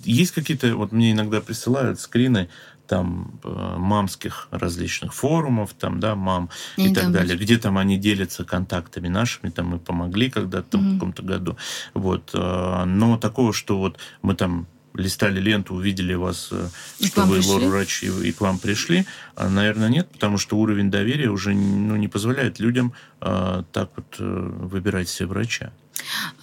есть 0.05 0.33
какие-то, 0.33 0.75
вот 0.77 0.93
мне 0.93 1.13
иногда 1.13 1.41
присылают 1.41 2.01
скрины, 2.01 2.49
там 2.87 3.41
э, 3.43 3.75
мамских 3.79 4.49
различных 4.51 5.15
форумов, 5.15 5.73
там, 5.73 5.99
да, 5.99 6.15
мам 6.15 6.51
и, 6.77 6.91
и 6.91 6.95
так 6.95 7.11
далее, 7.11 7.39
где 7.39 7.57
там 7.57 7.79
они 7.79 7.97
делятся 7.97 8.45
контактами 8.45 9.09
нашими, 9.09 9.51
там 9.51 9.69
мы 9.69 9.79
помогли 9.79 10.31
когда-то 10.31 10.77
mm-hmm. 10.77 10.91
в 10.91 10.95
каком-то 10.95 11.23
году, 11.23 11.57
вот, 11.95 12.31
э, 12.35 12.85
но 12.85 13.17
такого, 13.17 13.55
что 13.55 13.79
вот 13.79 13.99
мы 14.21 14.35
там 14.35 14.67
листали 14.95 15.41
ленту, 15.41 15.75
увидели 15.75 16.13
вас, 16.13 16.49
э, 16.51 16.69
и 16.99 17.07
что 17.07 17.23
вы 17.23 17.41
лор-врач, 17.41 18.03
и, 18.03 18.29
и 18.29 18.33
к 18.33 18.43
вам 18.43 18.59
пришли, 18.59 19.07
а, 19.37 19.49
наверное, 19.49 19.89
нет, 19.89 20.11
потому 20.11 20.37
что 20.37 20.59
уровень 20.59 20.91
доверия 20.91 21.31
уже 21.31 21.55
ну, 21.55 21.97
не 21.97 22.09
позволяет 22.09 22.61
людям 22.61 22.93
а, 23.21 23.65
так 23.73 23.91
вот 23.97 24.17
выбирать 24.19 25.09
себе 25.09 25.29
врача. 25.29 25.73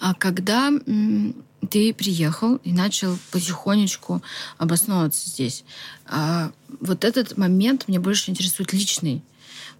А 0.00 0.14
когда 0.14 0.70
ты 1.68 1.92
приехал 1.94 2.56
и 2.56 2.72
начал 2.72 3.18
потихонечку 3.30 4.22
обосновываться 4.58 5.28
здесь. 5.28 5.64
А 6.06 6.52
вот 6.80 7.04
этот 7.04 7.36
момент 7.36 7.86
мне 7.86 8.00
больше 8.00 8.30
интересует 8.30 8.72
личный. 8.72 9.22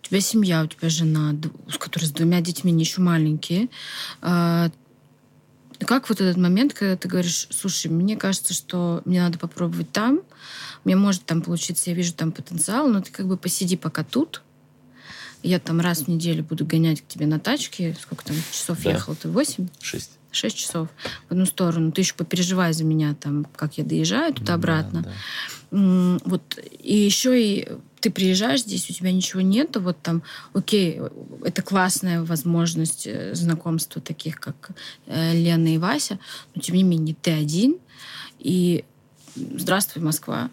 У 0.03 0.07
тебя 0.07 0.21
семья, 0.21 0.63
у 0.63 0.67
тебя 0.67 0.89
жена, 0.89 1.35
с 1.69 1.79
которой 1.79 2.05
с 2.05 2.11
двумя 2.11 2.41
детьми, 2.41 2.73
не 2.73 2.85
еще 2.85 3.01
маленькие. 3.01 3.69
А, 4.23 4.71
как 5.81 6.09
вот 6.09 6.21
этот 6.21 6.37
момент, 6.37 6.75
когда 6.75 6.97
ты 6.97 7.09
говоришь, 7.09 7.49
слушай, 7.51 7.89
мне 7.89 8.17
кажется, 8.17 8.55
что 8.55 9.03
мне 9.05 9.21
надо 9.21 9.39
попробовать 9.39 9.91
там, 9.93 10.21
мне 10.85 10.97
может 10.97 11.25
там 11.25 11.43
получиться, 11.43 11.91
я 11.91 11.97
вижу 11.97 12.15
там 12.15 12.33
потенциал, 12.33 12.89
но 12.89 13.01
ты 13.01 13.11
как 13.11 13.27
бы 13.27 13.37
посиди 13.37 13.77
пока 13.77 14.05
тут, 14.05 14.43
я 15.43 15.59
там 15.59 15.81
раз 15.81 16.01
в 16.01 16.09
неделю 16.09 16.45
буду 16.45 16.65
гонять 16.65 17.01
к 17.01 17.07
тебе 17.07 17.27
на 17.27 17.39
тачке. 17.39 17.97
Сколько 18.01 18.25
там 18.25 18.37
часов 18.53 18.83
да. 18.83 18.91
ехал? 18.91 19.15
Ты 19.15 19.29
восемь? 19.29 19.69
Шесть. 19.81 20.13
Шесть 20.33 20.57
часов 20.57 20.89
в 21.29 21.33
одну 21.33 21.45
сторону. 21.47 21.91
Ты 21.93 22.03
еще 22.03 22.15
попереживай 22.15 22.73
за 22.73 22.85
меня, 22.85 23.15
там, 23.15 23.47
как 23.57 23.79
я 23.79 23.85
доезжаю 23.85 24.33
туда-обратно. 24.33 25.03
Да, 25.03 25.11
да. 25.11 26.19
Вот. 26.25 26.59
И 26.79 26.97
еще 26.97 27.41
и 27.43 27.69
ты 28.01 28.11
приезжаешь 28.11 28.61
здесь, 28.61 28.89
у 28.89 28.93
тебя 28.93 29.13
ничего 29.13 29.43
нету, 29.43 29.81
вот 29.81 30.01
там, 30.03 30.23
окей, 30.55 31.01
это 31.45 31.63
классная 31.63 32.23
возможность 32.23 33.07
э, 33.07 33.35
знакомства 33.35 34.01
таких, 34.01 34.41
как 34.41 34.71
э, 35.07 35.35
Лена 35.35 35.75
и 35.75 35.79
Вася, 35.79 36.19
но 36.55 36.63
тем 36.63 36.77
не 36.77 36.83
менее 36.83 37.15
ты 37.21 37.31
один, 37.31 37.77
и 38.39 38.85
здравствуй, 39.37 40.03
Москва, 40.03 40.51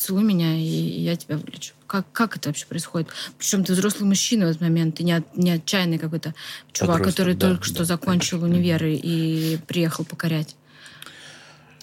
поцелуй 0.00 0.24
меня, 0.24 0.56
и 0.56 0.62
я 0.62 1.14
тебя 1.14 1.36
вылечу. 1.36 1.74
Как, 1.86 2.06
как 2.12 2.36
это 2.36 2.48
вообще 2.48 2.64
происходит? 2.64 3.08
Причем 3.36 3.64
ты 3.64 3.74
взрослый 3.74 4.08
мужчина 4.08 4.46
в 4.46 4.48
этот 4.48 4.62
момент, 4.62 4.96
ты 4.96 5.02
не, 5.04 5.12
от, 5.12 5.36
не 5.36 5.50
отчаянный 5.50 5.98
какой-то 5.98 6.34
чувак, 6.72 6.98
Подросток, 6.98 7.12
который 7.12 7.34
да, 7.34 7.48
только 7.48 7.68
да, 7.68 7.74
что 7.74 7.84
закончил 7.84 8.40
конечно. 8.40 8.58
универ 8.58 8.84
и 8.86 9.58
приехал 9.66 10.06
покорять. 10.06 10.56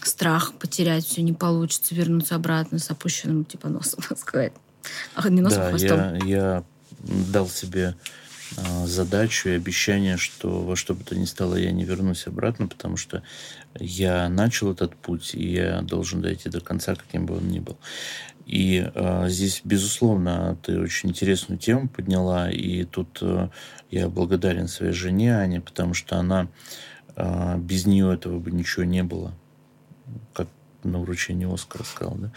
Страх 0.02 0.54
потерять 0.54 1.06
все 1.06 1.22
не 1.22 1.34
получится, 1.34 1.94
вернуться 1.94 2.34
обратно 2.34 2.80
с 2.80 2.90
опущенным 2.90 3.46
типа 3.46 3.70
носом, 3.70 4.00
так 4.10 4.18
сказать. 4.18 4.54
А 5.14 5.30
не 5.30 5.42
носом, 5.42 5.60
да, 5.60 5.70
хвостом. 5.70 6.16
Я, 6.16 6.26
я 6.26 6.64
дал 7.32 7.48
себе 7.48 7.96
задачу 8.86 9.50
и 9.50 9.54
обещание, 9.54 10.18
что 10.18 10.64
во 10.64 10.76
что 10.76 10.94
бы 10.94 11.04
то 11.04 11.16
ни 11.16 11.26
стало 11.26 11.56
я 11.56 11.72
не 11.72 11.84
вернусь 11.84 12.28
обратно, 12.28 12.68
потому 12.68 12.98
что 12.98 13.24
я 13.80 14.30
начал 14.30 14.72
этот 14.72 14.96
путь, 14.96 15.36
и 15.36 15.52
я 15.52 15.82
должен 15.82 16.22
дойти 16.22 16.50
до 16.50 16.62
конца, 16.62 16.96
каким 16.96 17.26
бы 17.26 17.38
он 17.38 17.48
ни 17.48 17.60
был. 17.60 17.78
И 18.48 18.90
э, 18.94 19.26
здесь, 19.28 19.62
безусловно, 19.66 20.58
ты 20.64 20.80
очень 20.80 21.10
интересную 21.10 21.60
тему 21.60 21.90
подняла, 21.90 22.50
и 22.50 22.86
тут 22.86 23.20
э, 23.22 23.50
я 23.92 24.08
благодарен 24.08 24.70
своей 24.70 24.94
жене 24.94 25.36
Ане, 25.36 25.60
потому 25.60 25.94
что 25.94 26.16
она 26.16 26.48
э, 27.18 27.58
без 27.58 27.86
нее 27.86 28.14
этого 28.14 28.40
бы 28.40 28.52
ничего 28.52 28.86
не 28.86 29.04
было, 29.04 29.34
как 30.34 30.48
на 30.84 31.00
вручении 31.00 31.54
Оскара 31.54 31.84
сказал, 31.84 32.18
да? 32.18 32.32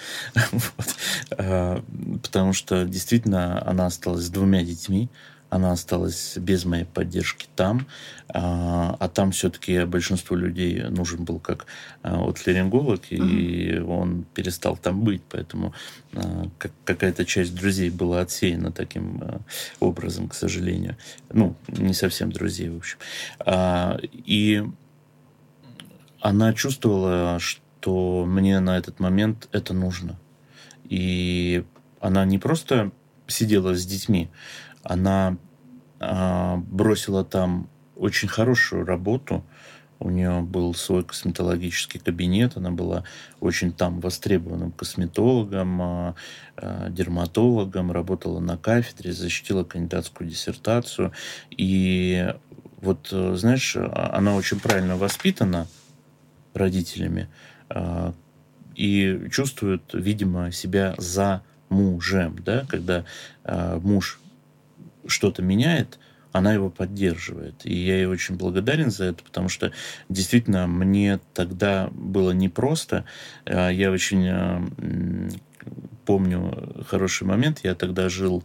потому 2.25 2.55
что 2.55 2.85
действительно 2.85 3.65
она 3.65 3.87
осталась 3.87 4.25
с 4.25 4.31
двумя 4.31 4.65
детьми, 4.65 5.09
она 5.51 5.73
осталась 5.73 6.39
без 6.39 6.65
моей 6.65 6.85
поддержки 6.85 7.47
там, 7.57 7.87
а, 8.29 8.97
а 8.99 9.09
там 9.09 9.33
все-таки 9.33 9.85
большинству 9.85 10.37
людей 10.37 10.83
нужен 10.85 11.25
был 11.25 11.41
как 11.41 11.67
а, 12.03 12.19
вот 12.19 12.47
ларинголог, 12.47 13.03
и 13.11 13.17
mm-hmm. 13.17 13.83
он 13.83 14.25
перестал 14.33 14.77
там 14.77 15.03
быть, 15.03 15.23
поэтому 15.29 15.75
а, 16.15 16.49
как, 16.57 16.73
какая-то 16.85 17.25
часть 17.25 17.55
друзей 17.55 17.91
была 17.91 18.21
отсеяна 18.21 18.71
таким 18.71 19.21
а, 19.23 19.41
образом, 19.81 20.29
к 20.29 20.35
сожалению. 20.35 20.97
Ну, 21.33 21.57
не 21.69 21.95
совсем 21.95 22.31
друзей, 22.31 22.71
в 22.71 22.77
общем. 22.77 22.99
А, 23.41 23.99
и 24.03 24.65
она 26.21 26.53
чувствовала, 26.53 27.39
что 27.41 28.25
мне 28.25 28.61
на 28.61 28.79
этот 28.79 29.01
момент 29.01 29.49
это 29.51 29.75
нужно. 29.75 30.19
И 30.85 31.65
она 32.01 32.25
не 32.25 32.39
просто 32.39 32.93
сидела 33.27 33.75
с 33.75 33.87
детьми, 33.87 34.29
она 34.83 35.37
э, 36.01 36.57
бросила 36.57 37.25
там 37.25 37.69
очень 37.97 38.29
хорошую 38.29 38.85
работу. 38.85 39.45
У 39.99 40.09
нее 40.09 40.41
был 40.41 40.73
свой 40.75 41.05
косметологический 41.05 42.01
кабинет, 42.01 42.57
она 42.57 42.71
была 42.71 43.05
очень 43.39 43.71
там 43.71 44.01
востребованным 44.01 44.73
косметологом, 44.73 45.83
э, 45.83 46.15
э, 46.57 46.87
дерматологом, 46.91 47.93
работала 47.93 48.41
на 48.41 48.57
кафедре, 48.57 49.13
защитила 49.13 49.65
кандидатскую 49.65 50.29
диссертацию. 50.29 51.13
И 51.51 52.35
вот, 52.81 53.09
знаешь, 53.11 53.77
она 53.77 54.37
очень 54.37 54.59
правильно 54.59 54.97
воспитана 54.97 55.67
родителями 56.55 57.29
э, 57.69 58.13
и 58.75 59.29
чувствует, 59.31 59.83
видимо, 59.93 60.53
себя 60.53 60.95
за 60.99 61.43
мужем, 61.69 62.37
да, 62.45 62.65
когда 62.69 63.05
э, 63.45 63.79
муж 63.83 64.20
что-то 65.07 65.43
меняет, 65.43 65.99
она 66.33 66.53
его 66.53 66.71
поддерживает. 66.71 67.65
И 67.65 67.75
я 67.75 67.97
ей 67.97 68.07
очень 68.07 68.37
благодарен 68.37 68.91
за 68.91 69.07
это, 69.07 69.25
потому 69.25 69.49
что 69.49 69.73
действительно 70.09 70.67
мне 70.67 71.21
тогда 71.35 71.89
было 71.93 72.31
непросто. 72.31 73.05
Э, 73.45 73.71
я 73.73 73.91
очень 73.91 74.27
э, 74.27 75.31
помню 76.07 76.85
хороший 76.87 77.27
момент. 77.27 77.61
Я 77.65 77.75
тогда 77.75 78.09
жил 78.09 78.45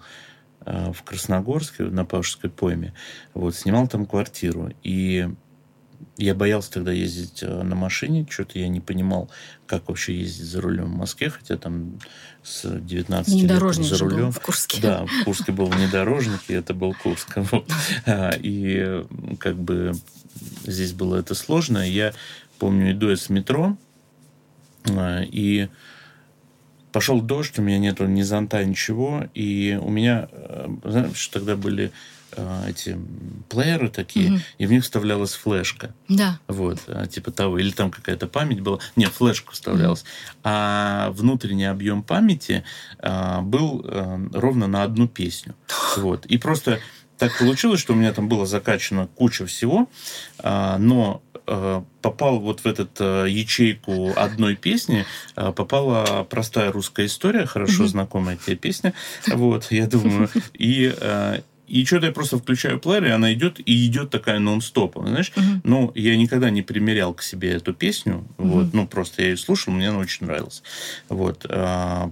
э, 0.65 0.91
в 0.93 1.03
Красногорске, 1.03 1.83
на 1.83 2.05
Павшской 2.05 2.49
пойме. 2.49 2.93
Вот, 3.33 3.55
снимал 3.55 3.87
там 3.87 4.05
квартиру. 4.05 4.71
И 4.83 5.29
я 6.17 6.33
боялся 6.33 6.71
тогда 6.71 6.91
ездить 6.91 7.43
э, 7.43 7.63
на 7.63 7.75
машине, 7.75 8.25
что-то 8.29 8.59
я 8.59 8.67
не 8.67 8.79
понимал, 8.79 9.29
как 9.67 9.87
вообще 9.87 10.17
ездить 10.17 10.45
за 10.45 10.61
рулем 10.61 10.85
в 10.85 10.97
Москве, 10.97 11.29
хотя 11.29 11.57
там 11.57 11.99
с 12.43 12.79
19 12.79 13.33
лет 13.33 13.75
за 13.75 13.97
рулем. 13.97 14.31
в 14.31 14.39
Курске. 14.39 14.81
Да, 14.81 15.05
в 15.05 15.23
Курске 15.25 15.51
был 15.51 15.65
внедорожник, 15.65 16.41
и 16.47 16.53
это 16.53 16.73
был 16.73 16.93
Курск. 16.93 17.29
Вот. 17.35 17.69
А, 18.05 18.31
и 18.37 19.03
как 19.39 19.57
бы 19.57 19.93
здесь 20.65 20.93
было 20.93 21.17
это 21.17 21.35
сложно. 21.35 21.77
Я 21.77 22.13
помню, 22.59 22.91
иду 22.91 23.09
я 23.09 23.17
с 23.17 23.29
метро, 23.29 23.77
а, 24.89 25.21
и 25.23 25.69
пошел 26.95 27.19
дождь, 27.19 27.59
у 27.59 27.61
меня 27.61 27.77
нету 27.77 28.05
ни 28.05 28.21
зонта, 28.21 28.63
ничего, 28.63 29.27
и 29.33 29.77
у 29.81 29.89
меня, 29.89 30.29
э, 30.31 30.67
знаешь, 30.85 31.27
тогда 31.27 31.57
были 31.57 31.91
Э, 32.35 32.69
эти 32.69 32.97
плееры 33.49 33.89
такие, 33.89 34.33
угу. 34.33 34.39
и 34.57 34.65
в 34.65 34.71
них 34.71 34.83
вставлялась 34.83 35.33
флешка. 35.33 35.93
Да. 36.09 36.39
Вот, 36.47 36.79
э, 36.87 37.05
типа 37.09 37.31
того. 37.31 37.57
Или 37.59 37.71
там 37.71 37.91
какая-то 37.91 38.27
память 38.27 38.61
была. 38.61 38.79
Нет, 38.95 39.11
флешка 39.13 39.53
вставлялась. 39.53 40.01
Угу. 40.01 40.07
А 40.43 41.09
внутренний 41.11 41.65
объем 41.65 42.03
памяти 42.03 42.63
а, 42.99 43.41
был 43.41 43.85
а, 43.85 44.19
ровно 44.33 44.67
на 44.67 44.83
одну 44.83 45.07
песню. 45.07 45.55
Вот. 45.97 46.25
И 46.25 46.37
просто 46.37 46.79
так 47.17 47.37
получилось, 47.39 47.79
что 47.79 47.93
у 47.93 47.95
меня 47.95 48.11
там 48.11 48.27
было 48.27 48.45
закачано 48.45 49.07
куча 49.07 49.45
всего, 49.45 49.87
а, 50.39 50.77
но 50.77 51.21
попал 52.01 52.39
вот 52.39 52.61
в 52.61 52.65
этот 52.65 52.99
ячейку 52.99 54.11
одной 54.15 54.55
песни, 54.55 55.05
попала 55.35 56.23
простая 56.27 56.71
русская 56.71 57.05
история, 57.05 57.45
хорошо 57.45 57.85
знакомая 57.85 58.35
тебе 58.35 58.55
песня, 58.55 58.93
вот, 59.27 59.67
я 59.69 59.85
думаю, 59.85 60.27
и 60.53 60.91
и 61.67 61.85
что-то 61.85 62.07
я 62.07 62.11
просто 62.11 62.37
включаю 62.37 62.79
плеер, 62.79 63.05
и 63.05 63.09
она 63.09 63.33
идет, 63.33 63.59
и 63.59 63.85
идет 63.85 64.09
такая 64.09 64.39
нон-стопом, 64.39 65.07
знаешь. 65.07 65.31
Uh-huh. 65.35 65.61
Ну, 65.63 65.91
я 65.95 66.15
никогда 66.15 66.49
не 66.49 66.61
примерял 66.61 67.13
к 67.13 67.21
себе 67.21 67.51
эту 67.51 67.73
песню, 67.73 68.27
uh-huh. 68.37 68.47
вот, 68.47 68.73
ну, 68.73 68.87
просто 68.87 69.21
я 69.21 69.29
ее 69.29 69.37
слушал, 69.37 69.73
мне 69.73 69.89
она 69.89 69.99
очень 69.99 70.25
нравилась. 70.25 70.63
Вот. 71.09 71.45
А, 71.49 72.11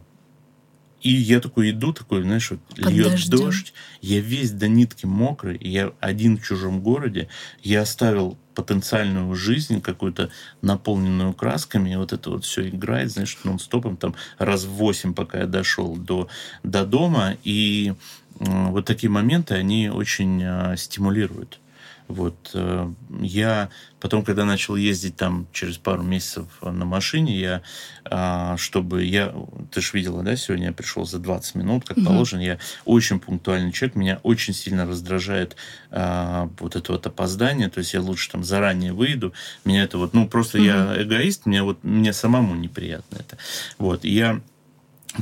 и 1.04 1.12
я 1.12 1.42
такой 1.42 1.72
иду, 1.72 1.92
такой, 1.92 2.24
знаешь, 2.24 2.50
вот 2.50 2.62
льет 2.78 3.12
дождем. 3.12 3.38
дождь, 3.38 3.74
я 4.02 4.22
весь 4.22 4.52
до 4.52 4.70
нитки 4.70 5.06
мокрый, 5.06 5.58
я 5.62 5.92
один 6.00 6.38
в 6.38 6.44
чужом 6.44 6.82
городе, 6.82 7.28
я 7.62 7.82
оставил 7.82 8.38
потенциальную 8.56 9.36
жизнь 9.36 9.82
какую-то 9.82 10.30
наполненную 10.62 11.34
красками, 11.34 11.92
и 11.92 11.96
вот 11.96 12.14
это 12.14 12.30
вот 12.30 12.46
все 12.46 12.70
играет, 12.70 13.12
знаешь, 13.12 13.38
нон-стопом, 13.44 13.98
там 13.98 14.16
раз 14.38 14.64
в 14.64 14.70
восемь, 14.70 15.14
пока 15.14 15.40
я 15.40 15.46
дошел 15.46 15.96
до, 15.98 16.30
до 16.64 16.86
дома, 16.86 17.36
и 17.44 17.94
вот 18.40 18.86
такие 18.86 19.10
моменты, 19.10 19.56
они 19.56 19.90
очень 19.90 20.44
а, 20.44 20.76
стимулируют. 20.76 21.60
Вот. 22.08 22.52
Э, 22.54 22.92
я 23.22 23.70
потом, 24.00 24.24
когда 24.24 24.44
начал 24.44 24.76
ездить 24.76 25.16
там 25.16 25.48
через 25.54 25.78
пару 25.78 26.04
месяцев 26.04 26.46
на 26.62 26.86
машине, 26.86 27.40
я, 27.40 27.62
а, 28.06 28.58
чтобы 28.58 29.04
я, 29.06 29.34
ты 29.72 29.82
же 29.82 29.92
видела, 29.94 30.22
да, 30.24 30.36
сегодня 30.36 30.68
я 30.68 30.74
пришел 30.74 31.06
за 31.06 31.20
20 31.20 31.56
минут, 31.56 31.86
как 31.86 31.98
угу. 31.98 32.08
положено, 32.08 32.42
я 32.42 32.60
очень 32.84 33.20
пунктуальный 33.20 33.72
человек, 33.72 33.96
меня 33.96 34.20
очень 34.24 34.54
сильно 34.54 34.86
раздражает 34.86 35.56
а, 35.90 36.50
вот 36.60 36.76
это 36.76 36.92
вот 36.92 37.08
опоздание, 37.08 37.70
то 37.70 37.80
есть 37.80 37.94
я 37.94 38.02
лучше 38.02 38.30
там 38.30 38.44
заранее 38.44 38.92
выйду, 38.92 39.34
меня 39.64 39.84
это 39.84 39.98
вот, 39.98 40.14
ну, 40.14 40.28
просто 40.28 40.58
угу. 40.58 40.66
я 40.66 41.02
эгоист, 41.02 41.46
мне 41.46 41.64
вот, 41.64 41.84
мне 41.84 42.12
самому 42.12 42.56
неприятно 42.56 43.18
это. 43.18 43.38
Вот, 43.78 44.04
и 44.04 44.10
я 44.10 44.42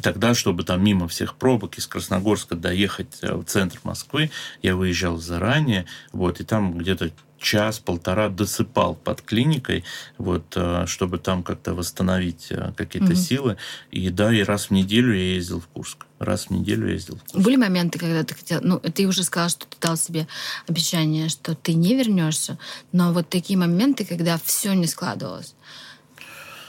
Тогда, 0.02 0.34
чтобы 0.34 0.64
там 0.64 0.84
мимо 0.84 1.08
всех 1.08 1.36
пробок 1.36 1.78
из 1.78 1.86
Красногорска 1.88 2.56
доехать 2.56 3.18
э, 3.22 3.34
в 3.34 3.44
центр 3.44 3.80
Москвы, 3.84 4.32
я 4.62 4.76
выезжал 4.76 5.18
заранее, 5.18 5.86
вот, 6.14 6.39
и 6.39 6.46
там 6.46 6.78
где-то 6.78 7.12
час-полтора 7.42 8.30
досыпал 8.30 8.96
под 8.96 9.22
клиникой, 9.22 9.84
вот, 10.18 10.54
э, 10.56 10.86
чтобы 10.88 11.18
там 11.18 11.44
как-то 11.44 11.74
восстановить 11.74 12.48
э, 12.52 12.72
какие-то 12.78 13.14
угу. 13.14 13.16
силы. 13.16 13.58
И 13.89 14.10
да, 14.10 14.34
и 14.34 14.44
раз 14.44 14.68
в 14.68 14.72
неделю 14.72 15.14
я 15.14 15.34
ездил 15.34 15.60
в 15.60 15.68
Курск. 15.68 16.06
Раз 16.20 16.46
в 16.46 16.50
неделю 16.52 16.88
я 16.88 16.94
ездил 16.94 17.18
в 17.18 17.24
Курск. 17.24 17.44
Были 17.44 17.56
моменты, 17.58 18.00
когда 18.00 18.24
ты 18.24 18.36
хотел... 18.36 18.62
Ну, 18.62 18.80
ты 18.80 19.08
уже 19.08 19.24
сказал, 19.24 19.50
что 19.50 19.66
ты 19.66 19.76
дал 19.82 19.98
себе 19.98 20.28
обещание, 20.68 21.28
что 21.30 21.56
ты 21.56 21.74
не 21.74 21.96
вернешься, 21.96 22.58
но 22.92 23.12
вот 23.12 23.28
такие 23.30 23.58
моменты, 23.58 24.06
когда 24.06 24.39
все 24.44 24.74
не 24.74 24.88
складывалось. 24.88 25.56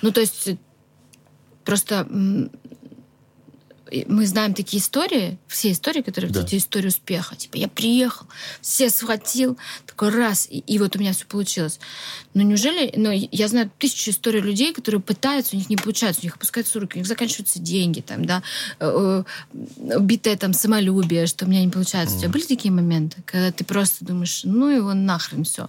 Ну, 0.01 0.11
то 0.11 0.21
есть 0.21 0.51
просто 1.65 2.09
мы 4.09 4.27
знаем 4.27 4.55
такие 4.55 4.81
истории, 4.81 5.39
все 5.47 5.73
истории, 5.73 6.03
которые 6.03 6.31
да. 6.31 6.43
эти 6.43 6.57
истории 6.57 6.89
успеха. 6.89 7.37
Типа, 7.37 7.57
я 7.57 7.69
приехал, 7.69 8.27
все 8.61 8.91
схватил, 8.91 9.59
такой 9.87 10.11
раз, 10.11 10.47
и, 10.51 10.59
и 10.59 10.79
вот 10.79 10.97
у 10.97 10.99
меня 10.99 11.13
все 11.13 11.27
получилось. 11.27 11.79
Но 12.35 12.43
неужели, 12.43 12.93
ну, 12.97 13.11
я 13.11 13.49
знаю 13.49 13.71
тысячу 13.79 14.11
историй 14.11 14.41
людей, 14.41 14.73
которые 14.73 15.01
пытаются, 15.01 15.55
у 15.55 15.59
них 15.59 15.69
не 15.69 15.77
получается, 15.77 16.23
у 16.23 16.27
них 16.27 16.37
опускаются 16.37 16.81
руки, 16.81 16.97
у 16.97 16.99
них 16.99 17.07
заканчиваются 17.07 17.59
деньги, 17.59 18.01
там, 18.01 18.25
да, 18.25 18.43
э, 18.81 19.25
э, 19.53 19.97
убитое 19.97 20.37
там 20.37 20.53
самолюбие, 20.53 21.27
что 21.27 21.45
у 21.45 21.49
меня 21.49 21.65
не 21.65 21.71
получается. 21.71 22.15
Mm. 22.15 22.19
У 22.19 22.21
тебя 22.21 22.31
были 22.31 22.45
такие 22.45 22.73
моменты, 22.73 23.23
когда 23.27 23.53
ты 23.53 23.65
просто 23.65 24.05
думаешь, 24.05 24.43
ну 24.45 24.69
его 24.69 24.95
нахрен 24.95 25.45
все. 25.45 25.69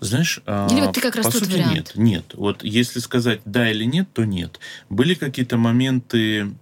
Знаешь, 0.00 0.40
или 0.46 0.80
вот 0.80 0.94
ты 0.94 1.00
как 1.00 1.16
раз 1.16 1.26
по 1.26 1.32
сути 1.32 1.52
вариант. 1.52 1.72
нет, 1.72 1.92
нет. 1.94 2.24
Вот 2.34 2.62
если 2.62 2.98
сказать 2.98 3.40
да 3.46 3.70
или 3.70 3.84
нет, 3.84 4.08
то 4.12 4.24
нет. 4.24 4.60
Были 4.90 5.14
какие-то 5.14 5.56
моменты 5.56 6.54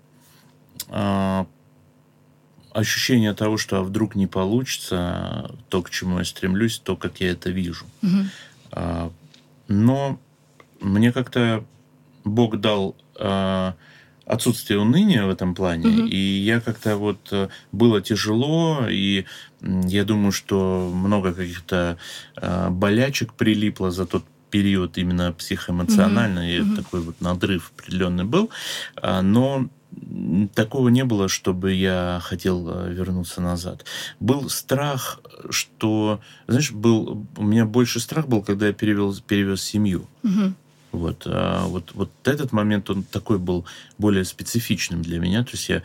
а, 0.88 1.46
ощущение 2.74 3.32
того, 3.34 3.56
что 3.56 3.78
а 3.78 3.82
вдруг 3.82 4.16
не 4.16 4.26
получится 4.26 5.54
то, 5.68 5.82
к 5.82 5.90
чему 5.90 6.18
я 6.18 6.24
стремлюсь, 6.24 6.78
то, 6.78 6.96
как 6.96 7.20
я 7.20 7.30
это 7.30 7.50
вижу. 7.50 7.86
Угу. 8.02 9.12
Но 9.68 10.20
мне 10.80 11.12
как-то 11.12 11.64
Бог 12.24 12.60
дал 12.60 12.96
отсутствие 14.26 14.80
уныния 14.80 15.24
в 15.24 15.30
этом 15.30 15.54
плане, 15.54 15.88
угу. 15.88 16.06
и 16.06 16.16
я 16.16 16.60
как-то 16.60 16.96
вот 16.96 17.28
э, 17.30 17.48
было 17.72 18.00
тяжело, 18.00 18.86
и 18.88 19.26
я 19.60 20.04
думаю, 20.04 20.32
что 20.32 20.90
много 20.92 21.34
каких-то 21.34 21.98
болячек 22.70 23.34
прилипло 23.34 23.90
за 23.90 24.06
тот 24.06 24.24
период 24.50 24.96
именно 24.96 25.32
психоэмоционально, 25.32 26.40
угу. 26.40 26.48
и 26.48 26.60
угу. 26.60 26.76
такой 26.76 27.00
вот 27.00 27.20
надрыв 27.20 27.70
определенный 27.76 28.24
был, 28.24 28.50
но 29.02 29.68
такого 30.54 30.88
не 30.88 31.04
было, 31.04 31.28
чтобы 31.28 31.72
я 31.72 32.20
хотел 32.22 32.68
э, 32.68 32.92
вернуться 32.92 33.40
назад. 33.40 33.84
Был 34.20 34.48
страх, 34.48 35.20
что, 35.50 36.20
знаешь, 36.46 36.72
был 36.72 37.26
у 37.36 37.42
меня 37.42 37.64
больше 37.64 38.00
страх 38.00 38.28
был, 38.28 38.42
когда 38.42 38.68
я 38.68 38.72
перевел, 38.72 39.14
перевез 39.26 39.62
семью. 39.62 40.06
Угу. 40.22 40.52
Вот, 40.92 41.22
а 41.26 41.66
вот, 41.66 41.90
вот 41.94 42.10
этот 42.24 42.52
момент, 42.52 42.88
он 42.88 43.02
такой 43.02 43.38
был 43.38 43.64
более 43.98 44.24
специфичным 44.24 45.02
для 45.02 45.18
меня. 45.18 45.42
То 45.42 45.50
есть 45.52 45.68
я 45.68 45.82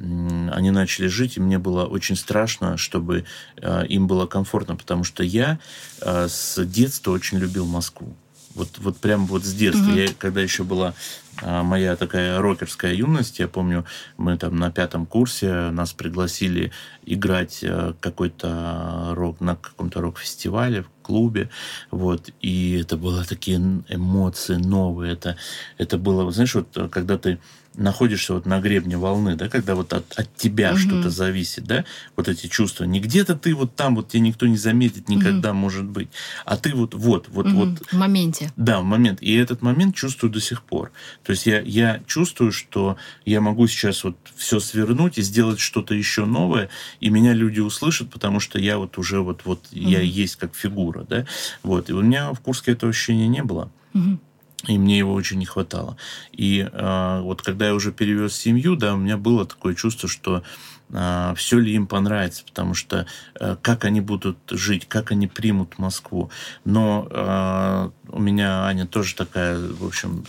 они 0.00 0.70
начали 0.70 1.08
жить, 1.08 1.36
и 1.36 1.40
мне 1.40 1.58
было 1.58 1.84
очень 1.84 2.16
страшно, 2.16 2.78
чтобы 2.78 3.26
э, 3.56 3.86
им 3.86 4.06
было 4.06 4.26
комфортно, 4.26 4.74
потому 4.74 5.04
что 5.04 5.22
я 5.22 5.58
э, 6.00 6.26
с 6.26 6.64
детства 6.64 7.10
очень 7.10 7.38
любил 7.38 7.66
Москву. 7.66 8.16
Вот, 8.54 8.78
вот 8.78 8.96
прям 8.96 9.26
вот 9.26 9.44
с 9.44 9.52
детства. 9.52 9.90
Угу. 9.90 9.98
Я, 9.98 10.08
когда 10.18 10.40
еще 10.40 10.64
была 10.64 10.94
моя 11.42 11.96
такая 11.96 12.40
рокерская 12.40 12.92
юность, 12.92 13.38
я 13.38 13.48
помню, 13.48 13.84
мы 14.16 14.36
там 14.36 14.56
на 14.56 14.70
пятом 14.70 15.06
курсе 15.06 15.70
нас 15.70 15.92
пригласили 15.92 16.72
играть 17.04 17.60
э, 17.62 17.94
какой-то 18.00 19.12
рок 19.14 19.40
на 19.40 19.56
каком-то 19.56 20.00
рок-фестивале 20.00 20.82
в 20.82 20.88
клубе, 21.02 21.50
вот, 21.90 22.30
и 22.40 22.80
это 22.80 22.96
было 22.96 23.24
такие 23.24 23.56
эмоции 23.88 24.56
новые, 24.56 25.12
это, 25.12 25.36
это 25.78 25.98
было, 25.98 26.30
знаешь, 26.30 26.54
вот 26.54 26.76
когда 26.90 27.18
ты 27.18 27.38
находишься 27.74 28.34
вот 28.34 28.46
на 28.46 28.60
гребне 28.60 28.96
волны, 28.96 29.36
да, 29.36 29.48
когда 29.48 29.74
вот 29.74 29.92
от, 29.92 30.12
от 30.18 30.34
тебя 30.36 30.72
угу. 30.72 30.78
что-то 30.78 31.10
зависит, 31.10 31.64
да, 31.64 31.84
вот 32.16 32.28
эти 32.28 32.46
чувства. 32.46 32.84
Не 32.84 33.00
где-то 33.00 33.36
ты 33.36 33.54
вот 33.54 33.76
там, 33.76 33.96
вот 33.96 34.08
тебя 34.08 34.20
никто 34.20 34.46
не 34.46 34.56
заметит 34.56 35.08
никогда, 35.08 35.50
угу. 35.50 35.58
может 35.58 35.84
быть, 35.84 36.08
а 36.44 36.56
ты 36.56 36.74
вот, 36.74 36.94
вот, 36.94 37.28
вот, 37.28 37.46
угу. 37.46 37.54
вот. 37.54 37.86
В 37.90 37.92
моменте. 37.92 38.52
Да, 38.56 38.80
в 38.80 38.84
момент. 38.84 39.22
И 39.22 39.34
этот 39.34 39.62
момент 39.62 39.94
чувствую 39.94 40.32
до 40.32 40.40
сих 40.40 40.62
пор. 40.62 40.90
То 41.24 41.30
есть 41.32 41.46
я, 41.46 41.60
я 41.60 42.02
чувствую, 42.06 42.52
что 42.52 42.96
я 43.24 43.40
могу 43.40 43.66
сейчас 43.66 44.04
вот 44.04 44.16
все 44.36 44.58
свернуть 44.60 45.18
и 45.18 45.22
сделать 45.22 45.60
что-то 45.60 45.94
еще 45.94 46.24
новое, 46.24 46.68
и 47.00 47.08
меня 47.08 47.32
люди 47.32 47.60
услышат, 47.60 48.10
потому 48.10 48.40
что 48.40 48.58
я 48.58 48.78
вот 48.78 48.98
уже 48.98 49.20
вот, 49.20 49.42
вот 49.44 49.66
угу. 49.70 49.78
я 49.78 50.00
есть 50.00 50.36
как 50.36 50.54
фигура, 50.54 51.06
да, 51.08 51.26
вот. 51.62 51.88
И 51.88 51.92
у 51.92 52.02
меня 52.02 52.32
в 52.32 52.40
Курске 52.40 52.72
этого 52.72 52.90
ощущения 52.90 53.28
не 53.28 53.42
было. 53.42 53.70
Угу 53.94 54.18
и 54.66 54.78
мне 54.78 54.98
его 54.98 55.14
очень 55.14 55.38
не 55.38 55.46
хватало. 55.46 55.96
И 56.32 56.68
э, 56.70 57.20
вот 57.22 57.42
когда 57.42 57.68
я 57.68 57.74
уже 57.74 57.92
перевез 57.92 58.34
семью, 58.34 58.76
да, 58.76 58.94
у 58.94 58.98
меня 58.98 59.16
было 59.16 59.46
такое 59.46 59.74
чувство, 59.74 60.08
что 60.08 60.42
э, 60.90 61.34
все 61.36 61.58
ли 61.58 61.74
им 61.74 61.86
понравится, 61.86 62.44
потому 62.44 62.74
что 62.74 63.06
э, 63.38 63.56
как 63.62 63.84
они 63.84 64.00
будут 64.00 64.38
жить, 64.50 64.86
как 64.86 65.12
они 65.12 65.26
примут 65.26 65.78
Москву. 65.78 66.30
Но 66.64 67.08
э, 67.10 67.90
у 68.08 68.18
меня 68.18 68.64
Аня 68.64 68.86
тоже 68.86 69.14
такая, 69.14 69.58
в 69.58 69.86
общем, 69.86 70.24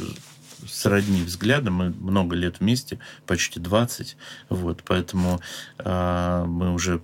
сродни 0.67 1.23
взглядом. 1.23 1.75
Мы 1.75 1.89
много 1.89 2.35
лет 2.35 2.59
вместе, 2.59 2.99
почти 3.25 3.59
20. 3.59 4.17
Вот, 4.49 4.83
поэтому 4.85 5.41
э, 5.79 6.45
мы 6.47 6.73
уже 6.73 7.01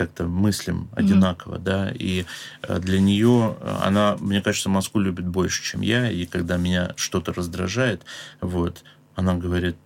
как-то 0.00 0.26
мыслим 0.26 0.88
одинаково, 0.96 1.56
mm-hmm. 1.56 1.62
да, 1.62 1.90
и 1.90 2.24
э, 2.62 2.78
для 2.78 3.00
нее 3.00 3.54
э, 3.60 3.76
она, 3.82 4.16
мне 4.18 4.40
кажется, 4.40 4.70
Москву 4.70 4.98
любит 4.98 5.26
больше, 5.26 5.62
чем 5.62 5.82
я, 5.82 6.10
и 6.10 6.24
когда 6.24 6.56
меня 6.56 6.94
что-то 6.96 7.34
раздражает, 7.34 8.06
вот, 8.40 8.82
она 9.14 9.34
говорит, 9.34 9.76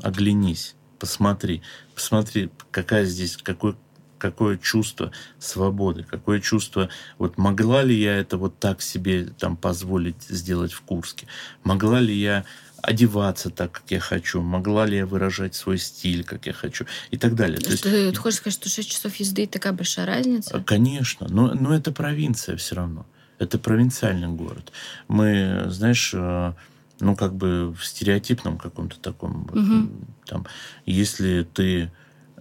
оглянись, 0.00 0.76
посмотри, 1.00 1.62
посмотри, 1.96 2.50
какая 2.70 3.06
здесь, 3.06 3.36
какой 3.36 3.74
какое 4.18 4.56
чувство 4.56 5.10
свободы, 5.38 6.04
какое 6.04 6.40
чувство, 6.40 6.88
вот 7.18 7.36
могла 7.36 7.82
ли 7.82 7.94
я 7.94 8.16
это 8.16 8.38
вот 8.38 8.58
так 8.58 8.80
себе 8.80 9.26
там 9.38 9.56
позволить 9.56 10.22
сделать 10.22 10.72
в 10.72 10.80
Курске, 10.82 11.26
могла 11.64 12.00
ли 12.00 12.14
я 12.14 12.44
одеваться 12.86 13.50
так, 13.50 13.72
как 13.72 13.90
я 13.90 13.98
хочу, 13.98 14.40
могла 14.40 14.86
ли 14.86 14.98
я 14.98 15.06
выражать 15.06 15.56
свой 15.56 15.76
стиль, 15.76 16.22
как 16.22 16.46
я 16.46 16.52
хочу, 16.52 16.86
и 17.10 17.18
так 17.18 17.34
далее. 17.34 17.58
То 17.58 17.70
есть, 17.70 17.82
ты 17.82 18.14
хочешь 18.14 18.38
сказать, 18.38 18.54
что 18.54 18.68
6 18.68 18.88
часов 18.88 19.16
езды 19.16 19.46
такая 19.48 19.72
большая 19.72 20.06
разница? 20.06 20.62
Конечно, 20.64 21.26
но, 21.28 21.52
но 21.52 21.74
это 21.74 21.90
провинция 21.90 22.56
все 22.56 22.76
равно. 22.76 23.04
Это 23.38 23.58
провинциальный 23.58 24.28
город. 24.28 24.72
Мы, 25.08 25.64
знаешь, 25.66 26.12
э, 26.14 26.52
ну, 27.00 27.16
как 27.16 27.34
бы 27.34 27.74
в 27.74 27.84
стереотипном 27.84 28.56
каком-то 28.56 29.00
таком, 29.00 29.42
угу. 29.42 29.90
там, 30.24 30.46
если 30.86 31.42
ты 31.42 31.90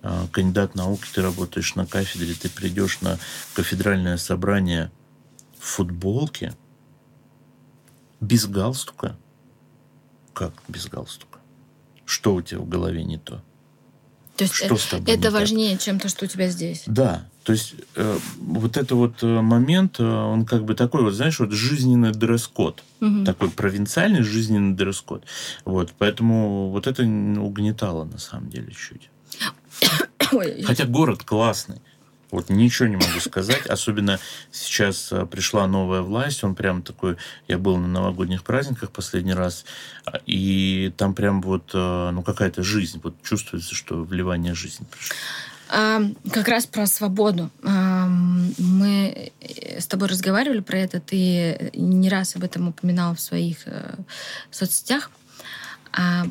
э, 0.04 0.28
кандидат 0.32 0.76
наук, 0.76 1.02
ты 1.08 1.24
работаешь 1.24 1.74
на 1.74 1.88
кафедре, 1.88 2.36
ты 2.36 2.50
придешь 2.50 3.02
на 3.02 3.18
кафедральное 3.56 4.18
собрание 4.18 4.92
в 5.60 5.66
футболке, 5.66 6.54
без 8.22 8.46
галстука, 8.46 9.18
как 10.36 10.54
без 10.68 10.88
галстука? 10.88 11.40
Что 12.06 12.36
у 12.36 12.42
тебя 12.42 12.60
в 12.60 12.70
голове 12.70 13.04
не 13.04 13.18
то? 13.18 13.42
То 14.36 14.44
есть 14.44 14.54
что 14.54 14.76
с 14.76 14.86
тобой 14.88 15.16
это 15.16 15.32
важнее, 15.32 15.76
так? 15.76 15.82
чем 15.82 16.00
то, 16.00 16.10
что 16.10 16.26
у 16.26 16.28
тебя 16.28 16.50
здесь. 16.50 16.84
Да, 16.86 17.26
то 17.44 17.54
есть 17.54 17.76
э, 17.96 18.18
вот 18.38 18.76
это 18.76 18.96
вот 18.96 19.24
э, 19.24 19.26
момент, 19.42 20.00
э, 20.00 20.04
он 20.04 20.46
как 20.46 20.66
бы 20.66 20.76
такой 20.76 21.04
вот, 21.04 21.14
знаешь, 21.14 21.40
вот 21.40 21.52
жизненный 21.52 22.12
дресс-код, 22.12 22.84
угу. 23.00 23.24
такой 23.24 23.50
провинциальный 23.50 24.24
жизненный 24.24 24.76
дресс-код. 24.76 25.24
Вот, 25.64 25.94
поэтому 25.98 26.70
вот 26.70 26.86
это 26.86 27.04
угнетало 27.04 28.04
на 28.04 28.18
самом 28.18 28.50
деле 28.50 28.74
чуть. 28.74 29.10
Хотя 30.66 30.86
город 30.86 31.24
классный. 31.24 31.82
Вот 32.32 32.50
ничего 32.50 32.88
не 32.88 32.96
могу 32.96 33.20
сказать. 33.20 33.66
Особенно 33.68 34.20
сейчас 34.52 35.12
а, 35.12 35.26
пришла 35.26 35.68
новая 35.68 36.02
власть. 36.02 36.44
Он 36.44 36.56
прям 36.56 36.82
такой... 36.82 37.18
Я 37.48 37.58
был 37.58 37.78
на 37.78 37.88
новогодних 37.88 38.44
праздниках 38.44 38.92
последний 38.92 39.34
раз. 39.34 39.66
А, 40.06 40.20
и 40.26 40.94
там 40.98 41.14
прям 41.14 41.42
вот, 41.42 41.72
а, 41.74 42.12
ну, 42.12 42.24
какая-то 42.24 42.64
жизнь. 42.64 43.00
Вот 43.04 43.16
чувствуется, 43.24 43.76
что 43.76 44.04
вливание 44.04 44.54
жизни 44.54 44.86
пришло. 44.90 45.16
А, 45.70 46.02
как 46.32 46.48
раз 46.48 46.66
про 46.66 46.86
свободу. 46.88 47.50
А, 47.64 48.08
мы 48.08 49.32
с 49.78 49.88
тобой 49.88 50.08
разговаривали 50.08 50.60
про 50.60 50.78
это. 50.78 51.00
Ты 51.00 51.72
не 51.74 52.10
раз 52.10 52.36
об 52.36 52.44
этом 52.44 52.70
упоминал 52.70 53.16
в 53.16 53.20
своих 53.20 53.58
а, 53.66 53.96
соцсетях. 54.52 55.10
А, 55.92 56.26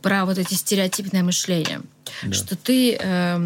про 0.00 0.24
вот 0.24 0.38
эти 0.38 0.54
стереотипное 0.54 1.22
мышление. 1.22 1.80
Да. 2.22 2.32
Что 2.32 2.56
ты 2.56 2.94
э, 2.94 3.36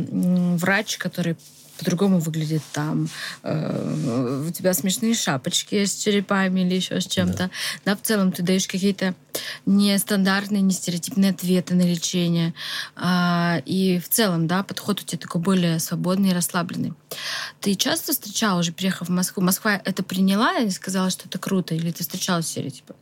врач, 0.56 0.98
который 0.98 1.36
по-другому 1.82 2.18
выглядит 2.20 2.62
там. 2.72 3.08
Э, 3.42 4.44
у 4.48 4.50
тебя 4.52 4.72
смешные 4.74 5.14
шапочки 5.14 5.84
с 5.84 5.96
черепами 5.96 6.60
или 6.60 6.76
еще 6.76 7.00
с 7.00 7.06
чем-то. 7.06 7.36
Да. 7.36 7.50
да, 7.84 7.96
в 7.96 8.02
целом 8.02 8.30
ты 8.30 8.42
даешь 8.42 8.68
какие-то 8.68 9.14
нестандартные, 9.66 10.62
нестереотипные 10.62 11.32
ответы 11.32 11.74
на 11.74 11.82
лечение. 11.82 12.54
А, 12.96 13.62
и 13.64 13.98
в 13.98 14.08
целом, 14.08 14.46
да, 14.46 14.62
подход 14.62 15.00
у 15.00 15.04
тебя 15.04 15.18
такой 15.18 15.40
более 15.40 15.78
свободный 15.80 16.30
и 16.30 16.34
расслабленный. 16.34 16.94
Ты 17.60 17.74
часто 17.74 18.12
встречала, 18.12 18.60
уже 18.60 18.72
приехав 18.72 19.08
в 19.08 19.10
Москву, 19.10 19.42
Москва 19.42 19.80
это 19.84 20.02
приняла 20.02 20.58
и 20.58 20.70
сказала, 20.70 21.10
что 21.10 21.28
это 21.28 21.38
круто? 21.38 21.74
Или 21.74 21.90
ты 21.90 22.02
встречалась 22.02 22.46
в 22.46 22.48
серии, 22.48 22.70
типа, 22.70 22.94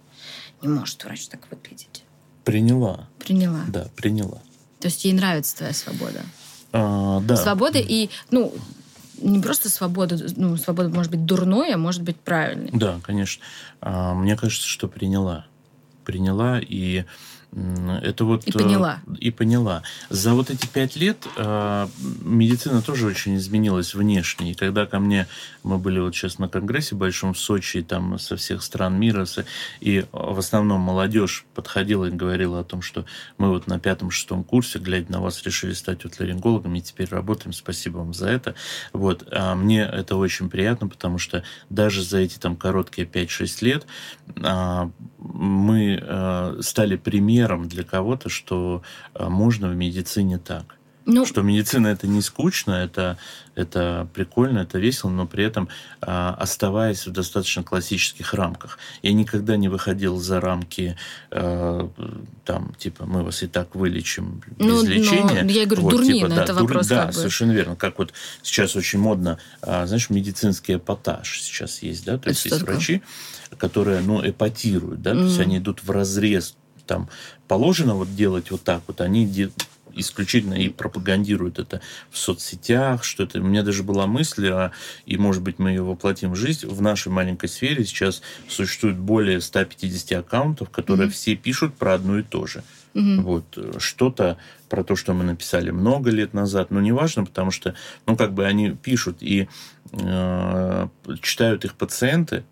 не 0.63 0.69
может 0.69 1.03
врач 1.05 1.27
так 1.27 1.41
выглядеть? 1.51 2.05
Приняла. 2.45 3.09
Приняла. 3.19 3.65
Да, 3.69 3.89
приняла. 3.97 4.41
То 4.81 4.89
есть 4.89 5.05
ей 5.05 5.13
нравится 5.13 5.59
твоя 5.59 5.75
свобода? 5.75 6.23
А, 6.73 7.21
да. 7.21 7.37
Свобода 7.37 7.79
и, 7.79 8.11
ну, 8.31 8.53
не 9.21 9.41
просто 9.41 9.69
свобода, 9.69 10.19
ну, 10.37 10.57
свобода 10.57 10.89
может 10.89 11.11
быть 11.11 11.25
дурной, 11.25 11.75
а 11.75 11.79
может 11.79 12.03
быть 12.03 12.17
правильной. 12.17 12.71
Да, 12.73 13.01
конечно. 13.03 13.43
А, 13.81 14.15
мне 14.15 14.37
кажется, 14.37 14.67
что 14.67 14.89
приняла. 14.89 15.47
Приняла 16.05 16.59
и 16.61 17.05
это 17.53 18.25
вот... 18.25 18.45
И 18.45 18.53
поняла. 18.53 19.01
Э, 19.07 19.15
и 19.19 19.31
поняла. 19.31 19.83
За 20.09 20.35
вот 20.35 20.51
эти 20.51 20.67
пять 20.67 20.95
лет 20.95 21.27
э, 21.37 21.89
медицина 22.23 22.81
тоже 22.81 23.07
очень 23.07 23.37
изменилась 23.37 23.95
внешне. 23.95 24.53
И 24.53 24.55
когда 24.55 24.87
ко 24.87 25.01
мне... 25.01 25.27
Мы 25.63 25.79
были 25.79 25.99
вот 25.99 26.15
сейчас 26.15 26.39
на 26.39 26.49
конгрессе 26.49 26.95
большом 26.95 27.35
в 27.35 27.39
Сочи, 27.39 27.83
там 27.83 28.19
со 28.19 28.37
всех 28.37 28.63
стран 28.63 28.99
мира, 28.99 29.27
и 29.81 30.07
в 30.13 30.39
основном 30.39 30.81
молодежь 30.81 31.45
подходила 31.55 32.07
и 32.07 32.11
говорила 32.11 32.61
о 32.61 32.65
том, 32.65 32.83
что 32.83 33.05
мы 33.37 33.49
вот 33.49 33.67
на 33.67 33.79
пятом-шестом 33.79 34.45
курсе, 34.45 34.79
глядя 34.79 35.13
на 35.13 35.21
вас, 35.21 35.43
решили 35.43 35.73
стать 35.73 36.05
отларингологами, 36.05 36.79
и 36.79 36.83
теперь 36.83 37.09
работаем. 37.11 37.53
Спасибо 37.53 37.99
вам 37.99 38.15
за 38.15 38.29
это. 38.29 38.55
Вот. 38.93 39.27
А 39.33 39.55
мне 39.55 39.83
это 39.83 40.17
очень 40.17 40.49
приятно, 40.49 40.89
потому 40.89 41.19
что 41.19 41.43
даже 41.69 42.03
за 42.03 42.19
эти 42.19 42.39
там 42.39 42.57
короткие 42.57 43.07
5-6 43.07 43.65
лет 43.65 43.87
а, 44.43 44.91
мы 45.21 46.01
э, 46.01 46.59
стали 46.61 46.97
примером 46.97 47.69
для 47.69 47.85
кого-то, 47.85 48.29
что 48.29 48.83
э, 49.15 49.29
можно 49.29 49.69
в 49.69 49.77
медицине 49.77 50.39
так. 50.39 50.77
Ну, 51.07 51.27
что 51.27 51.43
медицина 51.43 51.89
это 51.89 52.07
не 52.07 52.21
скучно, 52.21 52.73
это, 52.73 53.17
это 53.55 54.07
прикольно, 54.15 54.61
это 54.61 54.79
весело, 54.79 55.11
но 55.11 55.27
при 55.27 55.43
этом 55.43 55.69
а, 56.03 56.37
оставаясь 56.39 57.07
в 57.07 57.11
достаточно 57.11 57.65
классических 57.65 58.35
рамках. 58.35 58.79
Я 59.03 59.13
никогда 59.15 59.57
не 59.57 59.69
выходил 59.69 60.19
за 60.19 60.41
рамки 60.41 60.97
там, 61.31 62.75
типа, 62.79 63.07
мы 63.07 63.25
вас 63.25 63.43
и 63.43 63.47
так 63.47 63.75
вылечим 63.75 64.43
без 64.59 64.67
ну, 64.67 64.85
лечения. 64.85 65.45
я 65.49 65.65
говорю, 65.65 65.83
вот, 65.83 65.91
дурнина, 65.93 66.15
типа, 66.15 66.29
да, 66.29 66.43
это 66.45 66.53
дур... 66.53 66.63
вопрос. 66.63 66.87
Да, 66.87 66.97
как 66.99 67.07
бы. 67.07 67.13
совершенно 67.15 67.53
верно. 67.53 67.77
Как 67.77 67.99
вот 67.99 68.13
сейчас 68.43 68.77
очень 68.77 68.99
модно, 68.99 69.39
знаешь, 69.63 70.11
медицинский 70.11 70.75
эпатаж 70.75 71.41
сейчас 71.41 71.83
есть, 71.83 72.05
да, 72.05 72.19
то 72.19 72.29
есть 72.29 72.45
есть 72.45 72.63
врачи, 72.63 73.03
которые, 73.59 74.01
ну, 74.01 74.27
эпатируют, 74.27 75.03
да, 75.03 75.13
mm-hmm. 75.13 75.19
то 75.19 75.25
есть 75.25 75.41
они 75.41 75.59
идут 75.59 75.83
в 75.83 75.91
разрез 75.91 76.57
там 76.91 77.09
положено 77.47 77.95
вот 77.95 78.17
делать 78.17 78.51
вот 78.51 78.63
так 78.65 78.83
вот, 78.89 79.01
они 79.01 79.25
исключительно 79.95 80.55
и 80.55 80.69
пропагандируют 80.69 81.59
это 81.59 81.81
в 82.11 82.19
соцсетях, 82.19 83.05
что 83.05 83.25
это... 83.25 83.41
У 83.41 83.45
меня 83.45 83.63
даже 83.63 83.83
была 83.83 84.07
мысль, 84.07 84.49
а, 84.49 84.73
и, 85.07 85.17
может 85.17 85.43
быть, 85.43 85.59
мы 85.59 85.71
ее 85.71 85.83
воплотим 85.83 86.33
в 86.33 86.37
жизнь. 86.37 86.67
В 86.67 86.81
нашей 86.81 87.11
маленькой 87.11 87.49
сфере 87.49 87.85
сейчас 87.85 88.23
существует 88.49 88.97
более 88.97 89.41
150 89.41 90.19
аккаунтов, 90.19 90.71
которые 90.71 91.09
mm-hmm. 91.09 91.13
все 91.13 91.37
пишут 91.37 91.75
про 91.75 91.95
одно 91.95 92.19
и 92.19 92.23
то 92.23 92.47
же. 92.47 92.63
Mm-hmm. 92.95 93.21
Вот, 93.23 93.59
что-то 93.79 94.37
про 94.69 94.85
то, 94.85 94.97
что 94.97 95.13
мы 95.13 95.25
написали 95.25 95.71
много 95.71 96.11
лет 96.11 96.35
назад, 96.35 96.71
но 96.71 96.81
неважно, 96.81 97.25
потому 97.25 97.51
что, 97.51 97.75
ну, 98.07 98.17
как 98.17 98.33
бы 98.33 98.47
они 98.47 98.71
пишут 98.71 99.19
и 99.21 99.49
э, 99.93 100.89
читают 101.23 101.65
их 101.65 101.75
пациенты, 101.75 102.45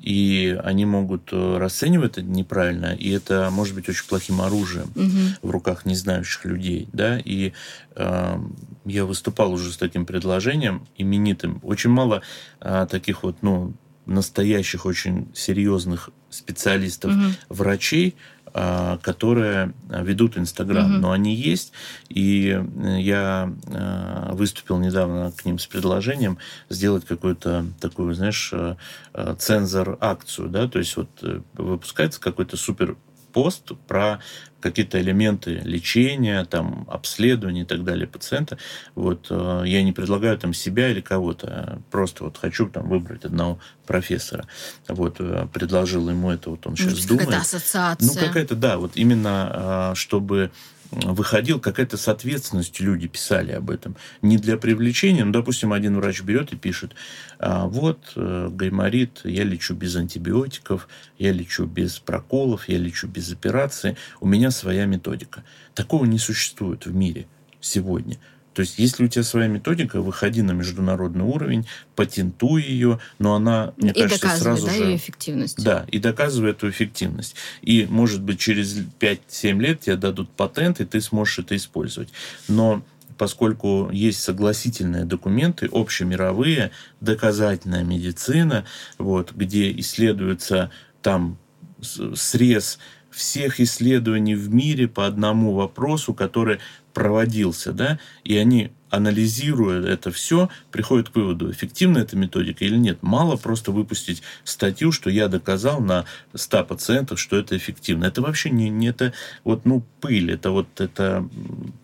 и 0.00 0.58
они 0.62 0.86
могут 0.86 1.32
э, 1.32 1.58
расценивать 1.58 2.12
это 2.12 2.22
неправильно, 2.22 2.94
и 2.94 3.10
это 3.10 3.48
может 3.50 3.74
быть 3.74 3.88
очень 3.88 4.06
плохим 4.06 4.40
оружием 4.40 4.90
угу. 4.94 5.48
в 5.48 5.50
руках 5.50 5.84
незнающих 5.84 6.44
людей, 6.44 6.88
да, 6.92 7.18
и 7.18 7.52
э, 7.96 8.38
я 8.84 9.04
выступал 9.04 9.52
уже 9.52 9.72
с 9.72 9.76
таким 9.76 10.06
предложением 10.06 10.86
именитым. 10.96 11.60
Очень 11.62 11.90
мало 11.90 12.22
э, 12.60 12.86
таких 12.90 13.22
вот, 13.22 13.36
ну, 13.42 13.74
настоящих 14.06 14.86
очень 14.86 15.28
серьезных 15.34 16.10
специалистов, 16.30 17.12
угу. 17.12 17.24
врачей, 17.48 18.16
которые 18.52 19.72
ведут 19.88 20.36
Инстаграм, 20.38 20.92
угу. 20.92 21.00
но 21.00 21.12
они 21.12 21.34
есть, 21.34 21.72
и 22.08 22.50
э, 22.50 23.00
я 23.00 23.52
а, 23.66 24.32
выступил 24.32 24.78
недавно 24.78 25.32
к 25.32 25.44
ним 25.44 25.58
с 25.58 25.66
предложением 25.66 26.38
сделать 26.68 27.04
какую-то 27.04 27.66
такую, 27.80 28.14
знаешь, 28.14 28.50
э, 28.52 28.76
э, 29.14 29.36
цензор-акцию, 29.38 30.48
да, 30.48 30.68
то 30.68 30.78
есть 30.78 30.96
вот 30.96 31.08
выпускается 31.54 32.20
какой-то 32.20 32.56
супер 32.56 32.96
пост 33.32 33.72
про 33.86 34.20
какие-то 34.60 35.00
элементы 35.00 35.60
лечения, 35.64 36.44
там, 36.44 36.86
обследования 36.90 37.62
и 37.62 37.64
так 37.64 37.84
далее 37.84 38.06
пациента. 38.06 38.58
Вот, 38.94 39.26
э, 39.30 39.62
я 39.66 39.82
не 39.82 39.92
предлагаю 39.92 40.38
там 40.38 40.52
себя 40.52 40.90
или 40.90 41.00
кого-то, 41.00 41.80
просто 41.90 42.24
вот 42.24 42.38
хочу 42.38 42.68
там 42.68 42.88
выбрать 42.88 43.24
одного 43.24 43.58
профессора. 43.86 44.46
Вот, 44.88 45.16
э, 45.20 45.46
предложил 45.52 46.08
ему 46.10 46.30
это, 46.30 46.50
вот 46.50 46.66
он 46.66 46.76
сейчас 46.76 46.92
Может, 46.92 47.08
думает. 47.08 47.26
Какая-то 47.26 47.42
ассоциация. 47.42 48.06
Ну, 48.08 48.26
какая-то, 48.26 48.54
да, 48.56 48.78
вот 48.78 48.92
именно 48.94 49.50
а, 49.52 49.94
чтобы 49.94 50.50
выходил, 50.90 51.60
какая-то 51.60 51.96
с 51.96 52.08
ответственностью 52.08 52.86
люди 52.86 53.08
писали 53.08 53.52
об 53.52 53.70
этом. 53.70 53.96
Не 54.22 54.38
для 54.38 54.56
привлечения, 54.56 55.24
но, 55.24 55.32
допустим, 55.32 55.72
один 55.72 55.96
врач 55.96 56.22
берет 56.22 56.52
и 56.52 56.56
пишет, 56.56 56.94
а, 57.38 57.66
вот, 57.66 58.12
э, 58.16 58.48
гайморит, 58.50 59.20
я 59.24 59.44
лечу 59.44 59.74
без 59.74 59.96
антибиотиков, 59.96 60.88
я 61.18 61.32
лечу 61.32 61.66
без 61.66 61.98
проколов, 61.98 62.68
я 62.68 62.78
лечу 62.78 63.06
без 63.06 63.30
операции, 63.32 63.96
у 64.20 64.26
меня 64.26 64.50
своя 64.50 64.86
методика. 64.86 65.44
Такого 65.74 66.04
не 66.04 66.18
существует 66.18 66.86
в 66.86 66.94
мире 66.94 67.26
сегодня. 67.60 68.18
То 68.58 68.62
есть, 68.62 68.76
если 68.76 69.04
у 69.04 69.06
тебя 69.06 69.22
своя 69.22 69.46
методика, 69.46 70.00
выходи 70.00 70.42
на 70.42 70.50
международный 70.50 71.22
уровень, 71.22 71.68
патентуй 71.94 72.60
ее, 72.60 72.98
но 73.20 73.36
она, 73.36 73.72
мне 73.76 73.92
и 73.92 74.02
кажется, 74.02 74.36
сразу 74.36 74.66
да, 74.66 74.72
же... 74.72 74.82
ее 74.82 74.96
эффективность. 74.96 75.62
Да, 75.62 75.86
и 75.92 76.00
доказывай 76.00 76.50
эту 76.50 76.68
эффективность. 76.68 77.36
И, 77.62 77.86
может 77.88 78.20
быть, 78.20 78.40
через 78.40 78.76
5-7 78.98 79.60
лет 79.60 79.82
тебе 79.82 79.94
дадут 79.94 80.30
патент, 80.30 80.80
и 80.80 80.84
ты 80.84 81.00
сможешь 81.00 81.38
это 81.38 81.54
использовать. 81.54 82.08
Но 82.48 82.82
поскольку 83.16 83.90
есть 83.92 84.24
согласительные 84.24 85.04
документы, 85.04 85.68
общемировые, 85.70 86.72
доказательная 87.00 87.84
медицина, 87.84 88.64
вот, 88.98 89.30
где 89.34 89.70
исследуется 89.70 90.72
там 91.00 91.38
срез 91.80 92.80
всех 93.18 93.60
исследований 93.60 94.36
в 94.36 94.54
мире 94.54 94.86
по 94.86 95.06
одному 95.06 95.52
вопросу, 95.52 96.14
который 96.14 96.60
проводился, 96.94 97.72
да, 97.72 97.98
и 98.22 98.36
они 98.36 98.70
анализируя 98.90 99.82
это 99.82 100.10
все, 100.10 100.48
приходят 100.70 101.10
к 101.10 101.16
выводу, 101.16 101.50
эффективна 101.50 101.98
эта 101.98 102.16
методика 102.16 102.64
или 102.64 102.76
нет. 102.76 102.98
Мало 103.02 103.36
просто 103.36 103.72
выпустить 103.72 104.22
статью, 104.44 104.92
что 104.92 105.10
я 105.10 105.28
доказал 105.28 105.80
на 105.80 106.04
100 106.34 106.64
пациентов, 106.64 107.20
что 107.20 107.36
это 107.36 107.56
эффективно. 107.56 108.06
Это 108.06 108.22
вообще 108.22 108.50
не, 108.50 108.68
не 108.68 108.88
это 108.88 109.12
вот, 109.44 109.64
ну, 109.64 109.82
пыль, 110.00 110.32
это 110.32 110.50
вот 110.50 110.80
это, 110.80 111.28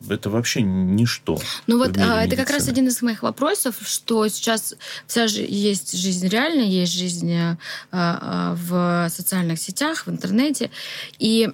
это 0.08 0.30
вообще 0.30 0.62
ничто. 0.62 1.38
Ну 1.66 1.78
вот 1.78 1.96
а, 1.98 2.24
это 2.24 2.36
как 2.36 2.50
раз 2.50 2.68
один 2.68 2.88
из 2.88 3.00
моих 3.02 3.22
вопросов, 3.22 3.76
что 3.84 4.26
сейчас 4.28 4.74
вся 5.06 5.28
же 5.28 5.40
есть 5.40 5.96
жизнь 5.96 6.28
реальная, 6.28 6.66
есть 6.66 6.92
жизнь 6.92 7.32
а, 7.34 7.56
а, 7.90 8.54
в 8.56 9.08
социальных 9.10 9.58
сетях, 9.58 10.06
в 10.06 10.10
интернете, 10.10 10.70
и 11.18 11.48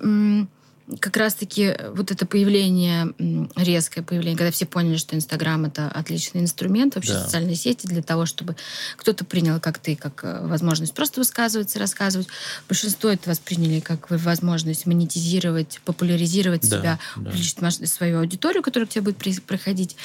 как 0.99 1.17
раз-таки 1.17 1.77
вот 1.95 2.11
это 2.11 2.27
появление, 2.27 3.15
резкое 3.57 4.03
появление, 4.03 4.37
когда 4.37 4.51
все 4.51 4.67
поняли, 4.67 4.97
что 4.97 5.17
Инстаграм 5.17 5.65
это 5.65 5.89
отличный 5.89 6.41
инструмент, 6.41 6.95
вообще 6.95 7.13
да. 7.13 7.25
социальные 7.25 7.57
сети 7.57 7.87
для 7.87 8.03
того, 8.03 8.27
чтобы 8.27 8.57
кто-то 8.97 9.25
принял, 9.25 9.61
как 9.61 9.79
ты, 9.79 9.97
как 9.97 10.25
э, 10.25 10.47
возможность 10.47 10.95
просто 10.95 11.21
высказываться, 11.21 11.79
рассказывать. 11.79 12.29
Большинство 12.69 13.11
это 13.11 13.31
восприняли 13.31 13.81
как 13.81 14.11
возможность 14.11 14.87
монетизировать, 14.87 15.81
популяризировать 15.85 16.69
да, 16.69 16.79
себя, 16.79 16.99
да. 17.17 17.31
увеличить 17.31 17.59
свою 17.89 18.21
аудиторию, 18.21 18.63
которая 18.63 18.87
к 18.87 18.91
тебе 18.91 19.03
будет 19.03 19.17
приходить. 19.17 19.97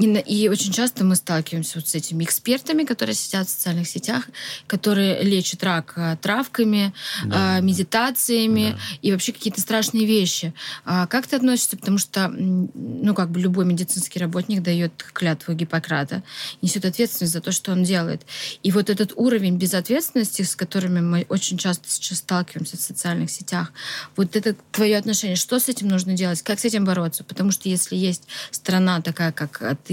И, 0.00 0.06
и 0.06 0.48
очень 0.48 0.72
часто 0.72 1.04
мы 1.04 1.14
сталкиваемся 1.14 1.78
вот 1.78 1.88
с 1.88 1.94
этими 1.94 2.24
экспертами, 2.24 2.84
которые 2.84 3.14
сидят 3.14 3.48
в 3.48 3.50
социальных 3.50 3.86
сетях, 3.86 4.28
которые 4.66 5.22
лечат 5.22 5.62
рак 5.62 5.92
э, 5.96 6.16
травками, 6.20 6.94
да, 7.24 7.58
э, 7.58 7.62
медитациями 7.62 8.70
да. 8.72 8.78
и 9.02 9.12
вообще 9.12 9.32
какие-то 9.32 9.60
страшные 9.60 10.06
вещи. 10.06 10.54
А 10.84 11.06
как 11.06 11.26
ты 11.26 11.36
относишься? 11.36 11.76
Потому 11.76 11.98
что, 11.98 12.28
ну, 12.28 13.14
как 13.14 13.30
бы 13.30 13.40
любой 13.40 13.66
медицинский 13.66 14.18
работник 14.18 14.62
дает 14.62 14.92
клятву 15.12 15.52
Гиппократа, 15.52 16.22
несет 16.62 16.86
ответственность 16.86 17.34
за 17.34 17.42
то, 17.42 17.52
что 17.52 17.72
он 17.72 17.82
делает. 17.82 18.22
И 18.62 18.72
вот 18.72 18.88
этот 18.88 19.12
уровень 19.16 19.58
безответственности, 19.58 20.42
с 20.42 20.56
которыми 20.56 21.00
мы 21.00 21.26
очень 21.28 21.58
часто 21.58 21.90
сейчас 21.90 22.18
сталкиваемся 22.18 22.78
в 22.78 22.80
социальных 22.80 23.30
сетях, 23.30 23.72
вот 24.16 24.34
это 24.34 24.56
твое 24.72 24.96
отношение, 24.96 25.36
что 25.36 25.58
с 25.58 25.68
этим 25.68 25.88
нужно 25.88 26.14
делать, 26.14 26.40
как 26.42 26.58
с 26.58 26.64
этим 26.64 26.86
бороться? 26.86 27.22
Потому 27.22 27.50
что 27.50 27.68
если 27.68 27.96
есть 27.96 28.26
страна 28.50 29.02
такая, 29.02 29.32
как 29.32 29.60
ты, 29.84 29.89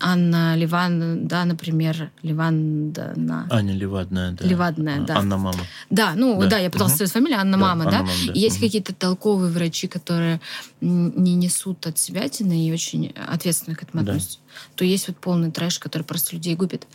Анна 0.00 0.56
Ливан, 0.56 1.26
да, 1.26 1.44
например, 1.44 2.10
Ливандана. 2.22 3.46
Аня 3.50 3.72
Ливадная, 3.72 4.32
да. 4.32 4.46
Ливадная, 4.46 5.00
да. 5.00 5.16
Анна 5.16 5.38
Мама. 5.38 5.60
Да, 5.88 6.14
ну 6.14 6.40
да, 6.40 6.48
да 6.48 6.58
я 6.58 6.70
пыталась 6.70 7.00
угу. 7.00 7.08
фамилию, 7.08 7.38
Анна 7.38 7.52
да, 7.52 7.58
Мама, 7.58 7.84
Анна 7.84 7.90
да. 7.90 7.98
Мама, 8.02 8.12
да. 8.26 8.32
есть 8.34 8.56
угу. 8.56 8.66
какие-то 8.66 8.94
толковые 8.94 9.50
врачи, 9.50 9.86
которые 9.86 10.40
не 10.80 11.34
несут 11.34 11.86
от 11.86 11.98
себя 11.98 12.24
и 12.24 12.72
очень 12.72 13.14
ответственно 13.28 13.76
к 13.76 13.82
этому 13.82 14.04
да. 14.04 14.12
относятся. 14.12 14.38
То 14.74 14.84
есть 14.84 15.08
вот 15.08 15.16
полный 15.18 15.50
трэш, 15.50 15.78
который 15.78 16.02
просто 16.02 16.34
людей 16.36 16.54
губит. 16.54 16.86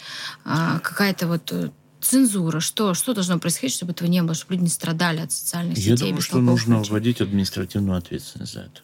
А, 0.46 0.80
какая-то 0.80 1.28
вот 1.28 1.52
э, 1.52 1.70
цензура, 2.02 2.60
что, 2.60 2.94
что 2.94 3.14
должно 3.14 3.40
происходить, 3.40 3.76
чтобы 3.76 3.94
этого 3.94 4.08
не 4.08 4.22
было, 4.22 4.34
чтобы 4.34 4.54
люди 4.54 4.64
не 4.64 4.70
страдали 4.70 5.22
от 5.22 5.32
социальных 5.32 5.78
Я 5.78 5.96
сетей? 5.96 6.08
Я 6.08 6.10
думаю, 6.10 6.22
что 6.22 6.42
нужно 6.42 6.84
вводить 6.84 7.22
административную 7.22 7.98
ответственность 7.98 8.54
за 8.54 8.62
это. 8.62 8.82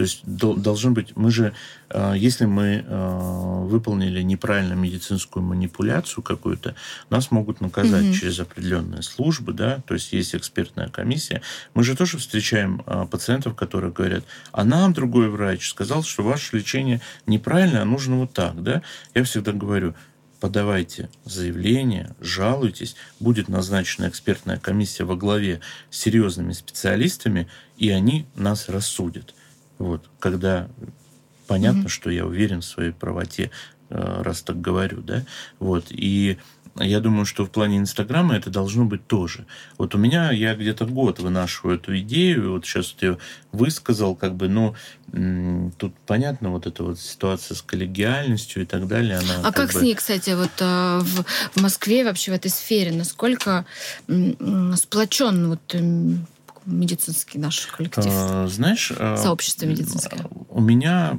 То 0.00 0.04
есть 0.04 0.22
должен 0.24 0.94
быть, 0.94 1.14
мы 1.14 1.30
же, 1.30 1.52
э, 1.90 2.14
если 2.16 2.46
мы 2.46 2.82
э, 2.86 3.64
выполнили 3.66 4.22
неправильно 4.22 4.72
медицинскую 4.72 5.42
манипуляцию 5.42 6.24
какую-то, 6.24 6.74
нас 7.10 7.30
могут 7.30 7.60
наказать 7.60 8.04
mm-hmm. 8.04 8.14
через 8.14 8.40
определенные 8.40 9.02
службы, 9.02 9.52
да, 9.52 9.82
то 9.86 9.92
есть 9.92 10.14
есть 10.14 10.34
экспертная 10.34 10.88
комиссия. 10.88 11.42
Мы 11.74 11.84
же 11.84 11.94
тоже 11.94 12.16
встречаем 12.16 12.82
э, 12.86 13.06
пациентов, 13.10 13.56
которые 13.56 13.92
говорят, 13.92 14.24
а 14.52 14.64
нам 14.64 14.94
другой 14.94 15.28
врач 15.28 15.68
сказал, 15.68 16.02
что 16.02 16.22
ваше 16.22 16.56
лечение 16.56 17.02
неправильно, 17.26 17.82
а 17.82 17.84
нужно 17.84 18.20
вот 18.20 18.32
так, 18.32 18.62
да. 18.62 18.80
Я 19.14 19.22
всегда 19.24 19.52
говорю, 19.52 19.94
подавайте 20.40 21.10
заявление, 21.26 22.16
жалуйтесь, 22.20 22.96
будет 23.18 23.48
назначена 23.48 24.08
экспертная 24.08 24.58
комиссия 24.58 25.04
во 25.04 25.14
главе 25.14 25.60
с 25.90 25.98
серьезными 25.98 26.54
специалистами, 26.54 27.48
и 27.76 27.90
они 27.90 28.24
нас 28.34 28.70
рассудят. 28.70 29.34
Вот, 29.80 30.10
когда 30.18 30.68
понятно, 31.46 31.84
mm-hmm. 31.84 31.88
что 31.88 32.10
я 32.10 32.26
уверен 32.26 32.60
в 32.60 32.66
своей 32.66 32.92
правоте, 32.92 33.50
э, 33.88 34.22
раз 34.22 34.42
так 34.42 34.60
говорю, 34.60 35.00
да, 35.00 35.24
вот, 35.58 35.86
и 35.88 36.36
я 36.76 37.00
думаю, 37.00 37.24
что 37.24 37.44
в 37.46 37.50
плане 37.50 37.78
Инстаграма 37.78 38.36
это 38.36 38.50
должно 38.50 38.84
быть 38.84 39.06
тоже. 39.06 39.46
Вот 39.78 39.94
у 39.94 39.98
меня, 39.98 40.30
я 40.32 40.54
где-то 40.54 40.84
год 40.84 41.18
вынашиваю 41.18 41.76
эту 41.76 41.98
идею, 41.98 42.52
вот 42.52 42.66
сейчас 42.66 42.92
вот 42.92 43.02
я 43.02 43.18
высказал, 43.52 44.14
как 44.14 44.36
бы, 44.36 44.48
ну, 44.48 44.76
тут 45.78 45.94
понятно, 46.06 46.50
вот 46.50 46.66
эта 46.66 46.84
вот 46.84 47.00
ситуация 47.00 47.54
с 47.54 47.62
коллегиальностью 47.62 48.62
и 48.62 48.66
так 48.66 48.86
далее. 48.86 49.16
Она 49.16 49.38
а 49.40 49.42
как, 49.44 49.54
как 49.54 49.72
бы... 49.72 49.78
с 49.80 49.82
ней, 49.82 49.94
кстати, 49.94 50.30
вот 50.30 50.52
э, 50.60 51.00
в, 51.02 51.24
в 51.58 51.62
Москве 51.62 52.04
вообще 52.04 52.32
в 52.32 52.34
этой 52.34 52.50
сфере, 52.50 52.92
насколько 52.92 53.64
сплочен 54.06 55.48
вот 55.48 55.74
медицинский 56.66 57.38
наш 57.38 57.66
коллектив? 57.66 58.06
А, 58.06 58.46
знаешь... 58.48 58.92
А, 58.96 59.16
Сообщество 59.16 59.66
медицинское. 59.66 60.24
У 60.48 60.60
меня 60.60 61.18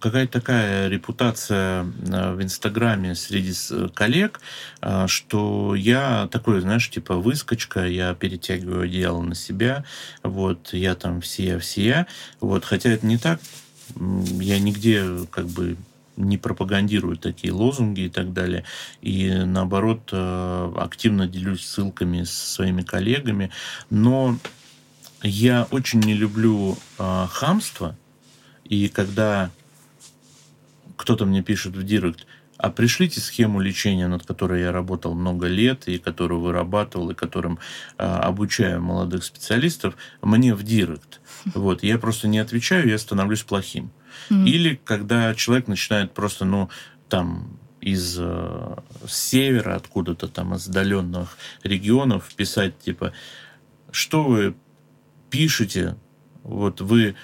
какая-то 0.00 0.32
такая 0.40 0.88
репутация 0.88 1.86
а, 2.10 2.34
в 2.34 2.42
Инстаграме 2.42 3.14
среди 3.14 3.52
коллег, 3.94 4.40
что 5.06 5.74
я 5.74 6.28
такой, 6.30 6.60
знаешь, 6.60 6.88
типа 6.88 7.16
выскочка, 7.16 7.86
я 7.86 8.14
перетягиваю 8.14 8.82
одеяло 8.82 9.22
на 9.22 9.34
себя, 9.34 9.84
вот, 10.22 10.72
я 10.72 10.94
там 10.94 11.20
все-все, 11.20 12.06
вот, 12.40 12.64
хотя 12.64 12.90
это 12.90 13.06
не 13.06 13.18
так, 13.18 13.40
я 14.40 14.58
нигде 14.58 15.04
как 15.30 15.46
бы 15.46 15.76
не 16.16 16.38
пропагандирую 16.38 17.16
такие 17.16 17.52
лозунги 17.52 18.02
и 18.02 18.08
так 18.08 18.32
далее. 18.32 18.64
И 19.02 19.30
наоборот, 19.30 20.10
активно 20.12 21.26
делюсь 21.26 21.64
ссылками 21.64 22.24
со 22.24 22.54
своими 22.54 22.82
коллегами. 22.82 23.50
Но 23.90 24.38
я 25.22 25.66
очень 25.70 26.00
не 26.00 26.14
люблю 26.14 26.76
э, 26.98 27.26
хамство, 27.30 27.96
и 28.64 28.88
когда 28.88 29.50
кто-то 30.96 31.26
мне 31.26 31.42
пишет 31.42 31.76
в 31.76 31.82
директ, 31.82 32.26
а 32.58 32.70
пришлите 32.70 33.20
схему 33.20 33.60
лечения, 33.60 34.08
над 34.08 34.24
которой 34.24 34.62
я 34.62 34.72
работал 34.72 35.14
много 35.14 35.46
лет, 35.46 35.88
и 35.88 35.98
которую 35.98 36.40
вырабатывал, 36.40 37.10
и 37.10 37.14
которым 37.14 37.58
э, 37.98 38.04
обучаю 38.04 38.80
молодых 38.82 39.24
специалистов, 39.24 39.96
мне 40.22 40.54
в 40.54 40.62
директ. 40.62 41.20
Вот, 41.54 41.82
я 41.82 41.98
просто 41.98 42.28
не 42.28 42.38
отвечаю, 42.38 42.88
я 42.88 42.98
становлюсь 42.98 43.42
плохим. 43.42 43.90
Или 44.30 44.80
когда 44.84 45.34
человек 45.34 45.68
начинает 45.68 46.12
просто, 46.12 46.44
ну, 46.44 46.68
там, 47.08 47.58
из 47.80 48.16
э, 48.18 48.76
севера, 49.06 49.76
откуда-то 49.76 50.28
там, 50.28 50.54
из 50.54 50.66
отдаленных 50.68 51.38
регионов 51.62 52.34
писать, 52.34 52.78
типа, 52.80 53.12
что 53.92 54.24
вы 54.24 54.56
пишете, 55.30 55.96
вот 56.42 56.80
вы 56.80 57.14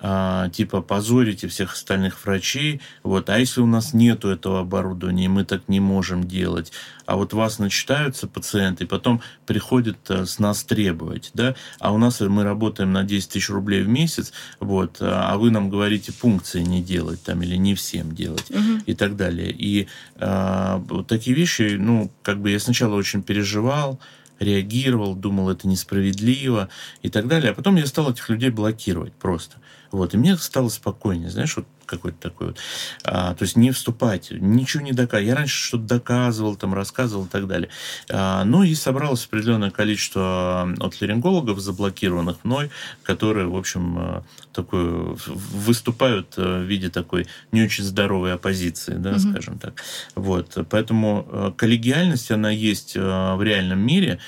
типа 0.00 0.80
позорите 0.80 1.48
всех 1.48 1.72
остальных 1.72 2.24
врачей, 2.24 2.80
вот, 3.02 3.30
а 3.30 3.38
если 3.38 3.60
у 3.60 3.66
нас 3.66 3.94
нету 3.94 4.28
этого 4.28 4.60
оборудования, 4.60 5.28
мы 5.28 5.44
так 5.44 5.68
не 5.68 5.80
можем 5.80 6.24
делать, 6.24 6.72
а 7.06 7.16
вот 7.16 7.32
вас 7.32 7.58
начитаются 7.58 8.28
пациенты, 8.28 8.84
и 8.84 8.86
потом 8.86 9.22
приходят 9.46 9.98
а, 10.08 10.26
с 10.26 10.38
нас 10.38 10.62
требовать, 10.62 11.30
да, 11.34 11.56
а 11.80 11.92
у 11.92 11.98
нас 11.98 12.20
мы 12.20 12.44
работаем 12.44 12.92
на 12.92 13.02
10 13.02 13.30
тысяч 13.30 13.50
рублей 13.50 13.82
в 13.82 13.88
месяц, 13.88 14.32
вот, 14.60 14.98
а 15.00 15.36
вы 15.36 15.50
нам 15.50 15.70
говорите 15.70 16.12
пункции 16.12 16.60
не 16.60 16.82
делать 16.82 17.22
там 17.22 17.42
или 17.42 17.56
не 17.56 17.74
всем 17.74 18.14
делать 18.14 18.50
угу. 18.50 18.82
и 18.86 18.94
так 18.94 19.16
далее. 19.16 19.50
И 19.50 19.88
а, 20.16 20.82
вот 20.88 21.06
такие 21.06 21.34
вещи, 21.36 21.76
ну, 21.78 22.10
как 22.22 22.40
бы 22.40 22.50
я 22.50 22.60
сначала 22.60 22.94
очень 22.94 23.22
переживал, 23.22 23.98
реагировал, 24.38 25.14
думал, 25.14 25.50
это 25.50 25.68
несправедливо 25.68 26.68
и 27.02 27.08
так 27.08 27.28
далее. 27.28 27.50
А 27.50 27.54
потом 27.54 27.76
я 27.76 27.86
стал 27.86 28.10
этих 28.10 28.28
людей 28.28 28.50
блокировать 28.50 29.12
просто. 29.12 29.56
Вот, 29.90 30.14
и 30.14 30.16
мне 30.16 30.36
стало 30.36 30.68
спокойнее, 30.68 31.30
знаешь, 31.30 31.56
вот 31.56 31.66
какой-то 31.88 32.18
такой 32.20 32.48
вот. 32.48 32.58
А, 33.02 33.34
то 33.34 33.42
есть 33.42 33.56
не 33.56 33.72
вступать, 33.72 34.30
ничего 34.30 34.82
не 34.82 34.92
доказывать. 34.92 35.28
Я 35.28 35.34
раньше 35.34 35.64
что-то 35.64 35.84
доказывал, 35.84 36.54
там, 36.56 36.74
рассказывал 36.74 37.24
и 37.24 37.28
так 37.28 37.48
далее. 37.48 37.70
А, 38.10 38.44
ну 38.44 38.62
и 38.62 38.74
собралось 38.74 39.24
определенное 39.24 39.70
количество 39.70 40.68
от 40.78 41.00
ларингологов, 41.00 41.58
заблокированных 41.58 42.44
мной, 42.44 42.70
которые, 43.02 43.48
в 43.48 43.56
общем, 43.56 43.98
а, 43.98 44.24
такую, 44.52 45.18
выступают 45.26 46.36
в 46.36 46.62
виде 46.62 46.90
такой 46.90 47.26
не 47.50 47.62
очень 47.62 47.84
здоровой 47.84 48.34
оппозиции, 48.34 48.94
да, 48.94 49.12
угу. 49.12 49.18
скажем 49.20 49.58
так. 49.58 49.82
Вот. 50.14 50.56
Поэтому 50.70 51.26
а, 51.30 51.52
коллегиальность, 51.52 52.30
она 52.30 52.50
есть 52.50 52.94
в 52.94 53.42
реальном 53.42 53.80
мире. 53.80 54.20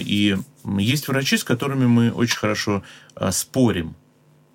И 0.00 0.36
есть 0.78 1.08
врачи, 1.08 1.38
с 1.38 1.44
которыми 1.44 1.86
мы 1.86 2.12
очень 2.12 2.36
хорошо 2.36 2.82
спорим 3.30 3.96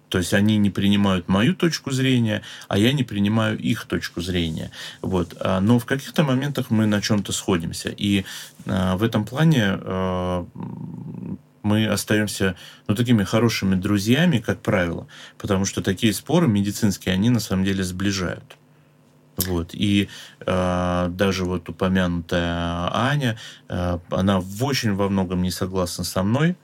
то 0.10 0.18
есть 0.18 0.34
они 0.34 0.58
не 0.58 0.70
принимают 0.70 1.28
мою 1.28 1.56
точку 1.56 1.92
зрения, 1.92 2.42
а 2.68 2.78
я 2.78 2.92
не 2.94 3.04
принимаю 3.04 3.58
их 3.58 3.86
точку 3.86 4.22
зрения. 4.22 4.72
Вот. 5.02 5.36
А, 5.40 5.60
но 5.60 5.80
в 5.80 5.86
каких-то 5.86 6.24
моментах 6.24 6.70
мы 6.70 6.86
на 6.86 7.02
чем-то 7.02 7.32
сходимся. 7.32 7.90
И 7.90 8.26
а, 8.66 8.98
в 8.98 9.04
этом 9.04 9.24
плане 9.24 9.64
а, 9.66 10.46
мы 11.64 11.88
остаемся 11.88 12.56
ну, 12.88 12.96
такими 12.96 13.24
хорошими 13.24 13.76
друзьями, 13.76 14.40
как 14.40 14.62
правило, 14.62 15.08
потому 15.38 15.66
что 15.66 15.82
такие 15.82 16.14
споры 16.14 16.48
медицинские, 16.48 17.14
они 17.14 17.30
на 17.30 17.40
самом 17.40 17.64
деле 17.64 17.84
сближают. 17.84 18.58
Вот. 19.38 19.70
И 19.74 20.10
э, 20.46 21.08
даже 21.12 21.46
вот 21.46 21.70
упомянутая 21.70 22.90
Аня, 22.94 23.38
э, 23.70 24.00
она 24.10 24.42
очень 24.60 24.96
во 24.96 25.08
многом 25.10 25.42
не 25.42 25.52
согласна 25.52 26.04
со 26.04 26.24
мной, 26.24 26.58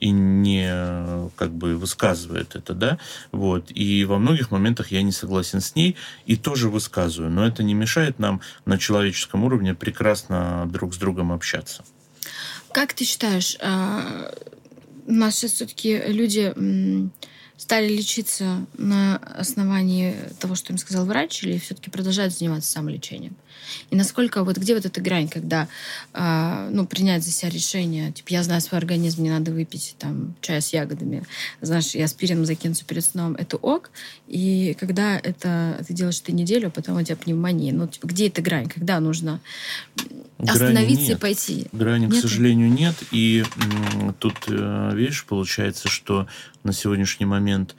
и 0.00 0.10
не 0.10 1.30
как 1.36 1.52
бы 1.52 1.76
высказывает 1.76 2.54
это, 2.54 2.74
да, 2.74 2.98
вот, 3.32 3.70
и 3.70 4.04
во 4.04 4.18
многих 4.18 4.50
моментах 4.50 4.92
я 4.92 5.02
не 5.02 5.12
согласен 5.12 5.60
с 5.60 5.74
ней 5.74 5.96
и 6.26 6.36
тоже 6.36 6.68
высказываю, 6.68 7.30
но 7.30 7.46
это 7.46 7.62
не 7.62 7.74
мешает 7.74 8.18
нам 8.18 8.40
на 8.64 8.78
человеческом 8.78 9.44
уровне 9.44 9.74
прекрасно 9.74 10.68
друг 10.70 10.94
с 10.94 10.98
другом 10.98 11.32
общаться. 11.32 11.84
Как 12.72 12.92
ты 12.92 13.04
считаешь, 13.04 13.56
а, 13.62 14.32
у 15.06 15.12
нас 15.12 15.36
сейчас 15.36 15.52
все-таки 15.52 15.98
люди 16.08 16.52
стали 17.56 17.88
лечиться 17.88 18.66
на 18.76 19.16
основании 19.16 20.14
того, 20.38 20.54
что 20.54 20.72
им 20.72 20.78
сказал 20.78 21.06
врач, 21.06 21.42
или 21.42 21.58
все-таки 21.58 21.90
продолжают 21.90 22.34
заниматься 22.34 22.70
самолечением? 22.70 23.36
И 23.90 23.96
насколько 23.96 24.44
вот 24.44 24.56
где 24.56 24.74
вот 24.74 24.86
эта 24.86 25.00
грань, 25.00 25.28
когда 25.28 25.68
э, 26.12 26.68
ну 26.72 26.86
принять 26.86 27.24
за 27.24 27.30
себя 27.30 27.50
решение, 27.50 28.12
типа 28.12 28.28
я 28.30 28.42
знаю 28.42 28.60
свой 28.60 28.78
организм, 28.78 29.22
мне 29.22 29.30
надо 29.30 29.52
выпить 29.52 29.96
там 29.98 30.34
чай 30.40 30.60
с 30.60 30.72
ягодами, 30.72 31.24
знаешь, 31.60 31.94
я 31.94 32.04
аспирин 32.04 32.44
закинуться 32.44 32.84
перед 32.84 33.04
сном, 33.04 33.34
это 33.34 33.56
ок. 33.56 33.90
И 34.28 34.76
когда 34.78 35.18
это 35.18 35.82
ты 35.86 35.94
делаешь 35.94 36.20
ты 36.20 36.32
неделю, 36.32 36.68
а 36.68 36.70
потом 36.70 36.96
у 36.96 37.02
тебя 37.02 37.16
пневмония, 37.16 37.72
ну 37.72 37.86
типа 37.86 38.06
где 38.06 38.28
эта 38.28 38.42
грань, 38.42 38.68
когда 38.68 39.00
нужно 39.00 39.40
Грани 40.38 40.50
остановиться 40.50 41.08
нет. 41.08 41.18
и 41.18 41.20
пойти? 41.20 41.66
Грани, 41.72 42.06
нет? 42.06 42.18
к 42.18 42.20
сожалению, 42.20 42.70
нет. 42.70 42.94
И 43.10 43.44
тут, 44.18 44.34
э, 44.48 44.90
видишь, 44.94 45.24
получается, 45.24 45.88
что 45.88 46.26
на 46.62 46.72
сегодняшний 46.72 47.26
момент 47.26 47.74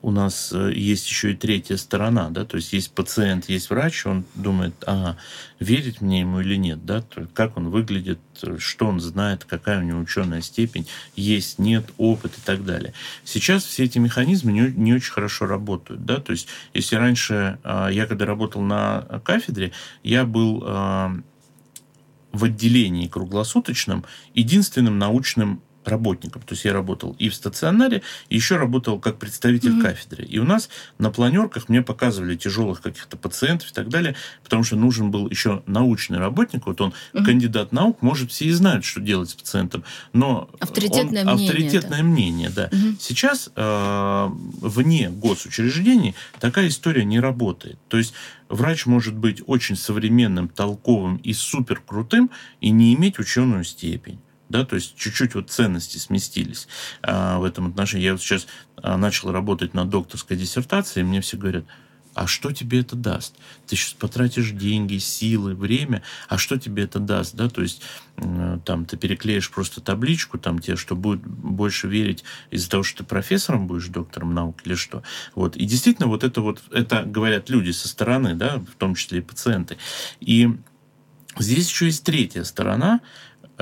у 0.00 0.10
нас 0.10 0.52
э, 0.52 0.72
есть 0.74 1.08
еще 1.08 1.32
и 1.32 1.36
третья 1.36 1.76
сторона, 1.76 2.30
да, 2.30 2.44
то 2.44 2.56
есть 2.56 2.72
есть 2.72 2.92
пациент, 2.92 3.48
есть 3.48 3.68
врач, 3.70 4.06
он 4.06 4.24
думает, 4.34 4.74
ага, 4.86 5.16
верить 5.58 6.00
мне 6.00 6.20
ему 6.20 6.40
или 6.40 6.54
нет, 6.54 6.84
да, 6.86 7.04
как 7.34 7.56
он 7.56 7.70
выглядит, 7.70 8.20
что 8.58 8.86
он 8.86 9.00
знает, 9.00 9.44
какая 9.44 9.80
у 9.80 9.82
него 9.82 9.98
ученая 9.98 10.40
степень, 10.40 10.86
есть, 11.16 11.58
нет, 11.58 11.90
опыт 11.96 12.32
и 12.38 12.40
так 12.40 12.64
далее. 12.64 12.94
Сейчас 13.24 13.64
все 13.64 13.84
эти 13.84 13.98
механизмы 13.98 14.52
не, 14.52 14.70
не 14.70 14.94
очень 14.94 15.12
хорошо 15.12 15.46
работают, 15.46 16.04
да, 16.04 16.18
то 16.18 16.32
есть 16.32 16.46
если 16.74 16.94
раньше 16.94 17.58
а, 17.64 17.88
я 17.88 18.06
когда 18.06 18.24
работал 18.24 18.62
на 18.62 19.20
кафедре, 19.24 19.72
я 20.04 20.24
был 20.24 20.62
а, 20.64 21.12
в 22.32 22.44
отделении 22.44 23.08
круглосуточном 23.08 24.04
единственным 24.34 24.98
научным 24.98 25.62
работником. 25.88 26.42
То 26.42 26.54
есть 26.54 26.64
я 26.64 26.72
работал 26.72 27.16
и 27.18 27.28
в 27.28 27.34
стационаре, 27.34 28.02
и 28.28 28.36
еще 28.36 28.56
работал 28.56 28.98
как 28.98 29.18
представитель 29.18 29.78
mm-hmm. 29.78 29.82
кафедры. 29.82 30.24
И 30.24 30.38
у 30.38 30.44
нас 30.44 30.68
на 30.98 31.10
планерках 31.10 31.68
мне 31.68 31.82
показывали 31.82 32.36
тяжелых 32.36 32.80
каких-то 32.80 33.16
пациентов 33.16 33.70
и 33.70 33.74
так 33.74 33.88
далее, 33.88 34.14
потому 34.44 34.64
что 34.64 34.76
нужен 34.76 35.10
был 35.10 35.28
еще 35.28 35.62
научный 35.66 36.18
работник. 36.18 36.66
Вот 36.66 36.80
он 36.80 36.92
mm-hmm. 37.12 37.24
кандидат 37.24 37.72
наук, 37.72 38.02
может, 38.02 38.30
все 38.30 38.46
и 38.46 38.50
знают, 38.52 38.84
что 38.84 39.00
делать 39.00 39.30
с 39.30 39.34
пациентом, 39.34 39.84
но 40.12 40.50
авторитетное 40.60 41.24
он, 41.24 41.34
мнение. 41.34 41.50
Авторитетное 41.50 41.98
это. 41.98 42.06
мнение, 42.06 42.50
да. 42.50 42.68
Mm-hmm. 42.68 42.96
Сейчас 43.00 43.50
э, 43.54 44.28
вне 44.60 45.10
госучреждений 45.10 46.14
такая 46.40 46.68
история 46.68 47.04
не 47.04 47.20
работает. 47.20 47.78
То 47.88 47.96
есть 47.96 48.14
врач 48.48 48.86
может 48.86 49.14
быть 49.14 49.42
очень 49.46 49.76
современным, 49.76 50.48
толковым 50.48 51.16
и 51.16 51.32
супер 51.32 51.82
крутым 51.84 52.30
и 52.60 52.70
не 52.70 52.94
иметь 52.94 53.18
ученую 53.18 53.64
степень 53.64 54.18
да, 54.48 54.64
то 54.64 54.76
есть 54.76 54.96
чуть-чуть 54.96 55.34
вот 55.34 55.50
ценности 55.50 55.98
сместились 55.98 56.68
а, 57.02 57.38
в 57.38 57.44
этом 57.44 57.68
отношении. 57.68 58.04
Я 58.04 58.12
вот 58.12 58.22
сейчас 58.22 58.46
а, 58.76 58.96
начал 58.96 59.30
работать 59.32 59.74
над 59.74 59.90
докторской 59.90 60.36
диссертацией, 60.36 61.04
и 61.04 61.08
мне 61.08 61.20
все 61.20 61.36
говорят, 61.36 61.64
а 62.18 62.26
что 62.26 62.50
тебе 62.52 62.80
это 62.80 62.96
даст? 62.96 63.36
Ты 63.68 63.76
сейчас 63.76 63.92
потратишь 63.92 64.50
деньги, 64.50 64.98
силы, 64.98 65.54
время, 65.54 66.02
а 66.28 66.36
что 66.36 66.58
тебе 66.58 66.82
это 66.82 66.98
даст? 66.98 67.36
Да? 67.36 67.48
То 67.48 67.62
есть 67.62 67.82
там 68.16 68.86
ты 68.86 68.96
переклеишь 68.96 69.48
просто 69.50 69.80
табличку, 69.80 70.36
там 70.36 70.58
тебе 70.58 70.74
что 70.74 70.96
будет 70.96 71.20
больше 71.20 71.86
верить 71.86 72.24
из-за 72.50 72.70
того, 72.70 72.82
что 72.82 72.98
ты 72.98 73.04
профессором 73.04 73.68
будешь, 73.68 73.86
доктором 73.86 74.34
наук 74.34 74.62
или 74.64 74.74
что. 74.74 75.04
Вот. 75.36 75.56
И 75.56 75.64
действительно 75.64 76.08
вот 76.08 76.24
это 76.24 76.40
вот, 76.40 76.60
это 76.72 77.04
говорят 77.04 77.50
люди 77.50 77.70
со 77.70 77.86
стороны, 77.86 78.34
да, 78.34 78.56
в 78.58 78.74
том 78.78 78.96
числе 78.96 79.18
и 79.18 79.22
пациенты. 79.22 79.76
И 80.18 80.50
здесь 81.38 81.68
еще 81.68 81.86
есть 81.86 82.02
третья 82.02 82.42
сторона, 82.42 83.00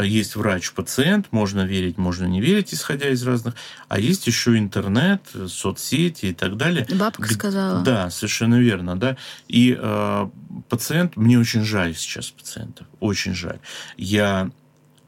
есть 0.04 0.36
врач-пациент, 0.36 1.28
можно 1.30 1.62
верить, 1.62 1.96
можно 1.96 2.26
не 2.26 2.40
верить, 2.40 2.74
исходя 2.74 3.08
из 3.08 3.26
разных, 3.26 3.54
а 3.88 3.98
есть 3.98 4.26
еще 4.26 4.58
интернет, 4.58 5.22
соцсети 5.48 6.26
и 6.26 6.34
так 6.34 6.56
далее. 6.56 6.86
Бабка 6.94 7.32
сказала. 7.32 7.80
Да, 7.82 8.10
совершенно 8.10 8.56
верно, 8.56 8.98
да. 8.98 9.16
И 9.48 9.76
э, 9.78 10.28
пациент, 10.68 11.16
мне 11.16 11.38
очень 11.38 11.62
жаль 11.62 11.94
сейчас 11.94 12.30
пациентов, 12.30 12.86
очень 13.00 13.34
жаль. 13.34 13.58
Я 13.96 14.50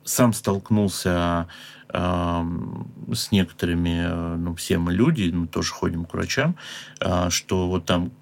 сам 0.04 0.32
столкнулся 0.32 1.48
э, 1.92 2.42
с 3.12 3.30
некоторыми, 3.30 4.36
ну, 4.36 4.54
все 4.54 4.78
мы 4.78 4.94
люди, 4.94 5.30
мы 5.30 5.48
тоже 5.48 5.72
ходим 5.72 6.06
к 6.06 6.14
врачам, 6.14 6.56
э, 7.00 7.28
что 7.28 7.68
вот 7.68 7.84
там 7.84 8.12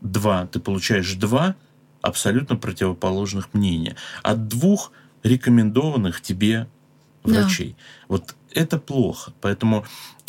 два, 0.00 0.46
ты 0.46 0.58
получаешь 0.58 1.14
два 1.14 1.54
абсолютно 2.02 2.56
противоположных 2.56 3.54
мнения. 3.54 3.96
От 4.22 4.48
двух– 4.48 4.90
рекомендованных 5.24 6.20
тебе 6.20 6.68
врачей. 7.24 7.74
Да. 7.76 7.84
Вот 8.08 8.34
это 8.52 8.78
плохо. 8.78 9.32
Поэтому 9.40 9.84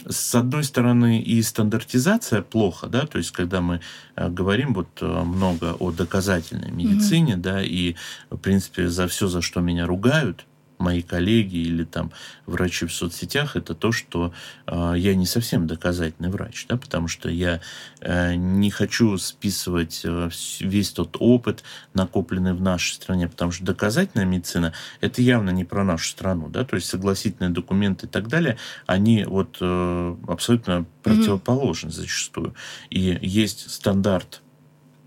с 0.08 0.36
одной 0.36 0.64
стороны 0.64 1.22
и 1.22 1.42
стандартизация 1.42 2.42
плохо, 2.42 2.88
да, 2.88 3.06
то 3.06 3.18
есть 3.18 3.32
когда 3.32 3.62
мы 3.62 3.82
э, 4.16 4.30
говорим 4.30 4.74
вот 4.74 4.88
э, 5.02 5.06
много 5.06 5.76
о 5.80 5.92
доказательной 5.92 6.72
медицине, 6.72 7.34
mm 7.34 7.38
да, 7.38 7.64
и 7.64 7.96
в 8.30 8.38
принципе 8.38 8.88
за 8.88 9.08
все, 9.08 9.28
за 9.28 9.42
что 9.42 9.62
меня 9.62 9.86
ругают, 9.86 10.46
мои 10.78 11.02
коллеги 11.02 11.58
или 11.58 11.84
там 11.84 12.12
врачи 12.46 12.86
в 12.86 12.94
соцсетях, 12.94 13.56
это 13.56 13.74
то, 13.74 13.92
что 13.92 14.34
э, 14.68 14.94
я 14.98 15.16
не 15.16 15.26
совсем 15.26 15.68
доказательный 15.68 16.30
врач, 16.30 16.66
да, 16.68 16.78
потому 16.78 17.08
что 17.08 17.30
я 17.30 17.62
э, 18.02 18.36
не 18.36 18.70
хочу 18.70 19.18
списывать 19.18 20.02
э, 20.04 20.30
весь 20.60 20.92
тот 20.92 21.18
опыт, 21.20 21.64
накопленный 21.94 22.54
в 22.54 22.62
нашей 22.62 22.94
стране, 22.94 23.28
потому 23.28 23.52
что 23.52 23.64
доказательная 23.64 24.26
медицина 24.26 24.74
это 25.02 25.22
явно 25.22 25.50
не 25.50 25.64
про 25.64 25.84
нашу 25.84 26.10
страну, 26.10 26.50
да, 26.50 26.66
то 26.66 26.76
есть 26.76 26.88
согласительные 26.88 27.52
документы 27.52 28.08
и 28.08 28.10
так 28.10 28.28
далее, 28.28 28.58
они 28.86 29.24
вот 29.24 29.58
э, 29.62 30.16
абсолютно 30.28 30.86
противоположны 31.04 31.90
mm-hmm. 31.90 31.92
зачастую. 31.92 32.56
И 32.90 33.18
есть 33.22 33.72
стандарт 33.72 34.42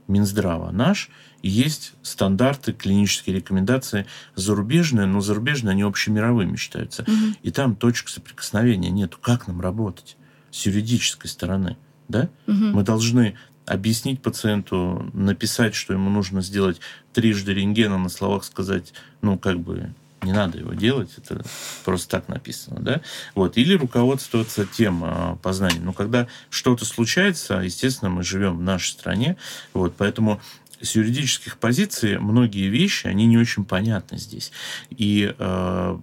Минздрава 0.06 0.70
наш, 0.70 1.10
есть 1.42 1.92
стандарты, 2.02 2.72
клинические 2.72 3.36
рекомендации 3.36 4.06
зарубежные, 4.34 5.06
но 5.06 5.20
зарубежные 5.20 5.72
они 5.72 5.82
общемировыми 5.82 6.56
считаются. 6.56 7.02
Угу. 7.02 7.36
И 7.42 7.50
там 7.50 7.76
точек 7.76 8.08
соприкосновения 8.08 8.90
нету. 8.90 9.18
Как 9.20 9.46
нам 9.46 9.60
работать 9.60 10.16
с 10.50 10.66
юридической 10.66 11.28
стороны? 11.28 11.76
Да? 12.08 12.28
Угу. 12.46 12.54
Мы 12.54 12.82
должны 12.82 13.36
объяснить 13.66 14.22
пациенту, 14.22 15.10
написать, 15.12 15.74
что 15.74 15.92
ему 15.92 16.10
нужно 16.10 16.40
сделать 16.40 16.80
трижды 17.12 17.52
рентгена, 17.52 17.98
на 17.98 18.08
словах 18.08 18.44
сказать, 18.44 18.92
ну, 19.20 19.38
как 19.38 19.60
бы, 19.60 19.92
не 20.22 20.32
надо 20.32 20.58
его 20.58 20.74
делать, 20.74 21.10
это 21.16 21.44
просто 21.84 22.08
так 22.08 22.28
написано, 22.28 22.80
да, 22.80 23.02
вот, 23.34 23.56
или 23.56 23.74
руководствоваться 23.74 24.66
тем 24.66 25.02
а, 25.04 25.36
познанием. 25.42 25.84
Но 25.84 25.92
когда 25.92 26.26
что-то 26.50 26.84
случается, 26.84 27.56
естественно, 27.56 28.10
мы 28.10 28.22
живем 28.24 28.56
в 28.56 28.62
нашей 28.62 28.90
стране, 28.90 29.36
вот, 29.74 29.94
поэтому 29.96 30.40
с 30.80 30.94
юридических 30.94 31.58
позиций 31.58 32.18
многие 32.18 32.68
вещи, 32.68 33.06
они 33.06 33.26
не 33.26 33.38
очень 33.38 33.64
понятны 33.64 34.18
здесь. 34.18 34.52
И, 34.90 35.34
э, 35.36 35.98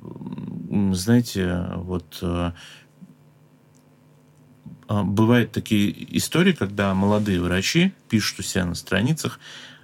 знаете, 0.93 1.65
вот 1.75 2.19
э, 2.21 2.51
а, 4.87 5.03
бывают 5.03 5.51
такие 5.51 6.17
истории, 6.17 6.53
когда 6.53 6.93
молодые 6.93 7.41
врачи 7.41 7.93
пишут 8.09 8.39
у 8.39 8.43
себя 8.43 8.65
на 8.65 8.75
страницах, 8.75 9.39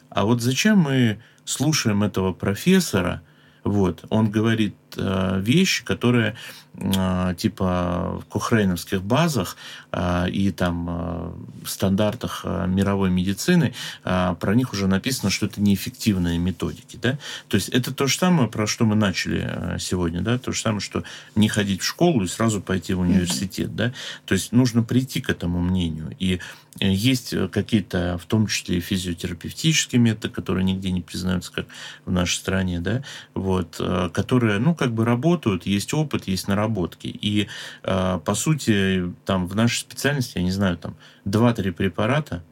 а 0.10 0.26
вот 0.26 0.42
зачем 0.42 0.80
мы 0.80 1.22
слушаем 1.46 2.04
этого 2.04 2.34
профессора, 2.34 3.22
вот, 3.64 4.06
он 4.10 4.30
говорит 4.30 4.76
вещи, 4.98 5.84
которые 5.84 6.36
э, 6.76 7.36
типа 7.38 8.22
в 8.22 8.32
кохрейновских 8.32 9.02
базах 9.02 9.58
э, 9.92 10.30
и 10.30 10.52
там 10.52 10.88
э, 10.89 11.68
стандартах 11.68 12.42
э, 12.44 12.66
мировой 12.68 13.10
медицины 13.10 13.74
э, 14.04 14.36
про 14.39 14.56
них 14.56 14.74
уже 14.74 14.88
написано, 14.88 15.30
что 15.30 15.46
это 15.46 15.62
неэффективные 15.62 16.38
методики, 16.38 16.98
да. 17.02 17.18
То 17.48 17.56
есть 17.56 17.70
это 17.70 17.94
то 17.94 18.08
же 18.08 18.18
самое, 18.18 18.50
про 18.50 18.68
что 18.68 18.86
мы 18.86 18.96
начали 18.96 19.44
э, 19.44 19.78
сегодня, 19.80 20.22
да, 20.22 20.38
то 20.38 20.52
же 20.52 20.62
самое, 20.62 20.82
что 20.82 21.04
не 21.36 21.50
ходить 21.50 21.82
в 21.82 21.86
школу 21.86 22.24
и 22.24 22.28
сразу 22.28 22.62
пойти 22.62 22.94
в 22.94 23.00
университет, 23.00 23.76
да. 23.76 23.94
То 24.26 24.34
есть 24.34 24.52
нужно 24.52 24.84
прийти 24.84 25.22
к 25.22 25.30
этому 25.30 25.62
мнению 25.62 26.16
и 26.20 26.39
есть 26.80 27.36
какие-то, 27.52 28.18
в 28.18 28.26
том 28.26 28.48
числе 28.48 28.78
и 28.78 28.80
физиотерапевтические 28.80 30.00
методы, 30.00 30.30
которые 30.30 30.64
нигде 30.64 30.92
не 30.92 31.02
признаются, 31.02 31.52
как 31.52 31.66
в 32.06 32.12
нашей 32.12 32.36
стране, 32.36 32.80
да, 32.80 33.04
вот, 33.34 33.76
э, 33.80 34.10
которые, 34.14 34.60
ну, 34.60 34.74
как 34.82 34.94
бы 34.94 35.06
работают, 35.06 35.68
есть 35.68 35.94
опыт, 35.94 36.28
есть 36.28 36.48
наработки. 36.48 37.06
И, 37.06 37.48
э, 37.84 38.20
по 38.26 38.34
сути, 38.34 39.14
там 39.26 39.46
в 39.46 39.56
нашей 39.56 39.82
специальности, 39.82 40.40
я 40.40 40.44
не 40.44 40.52
знаю, 40.52 40.76
там 40.78 40.96
2-3 41.26 41.72
препарата, 41.72 42.44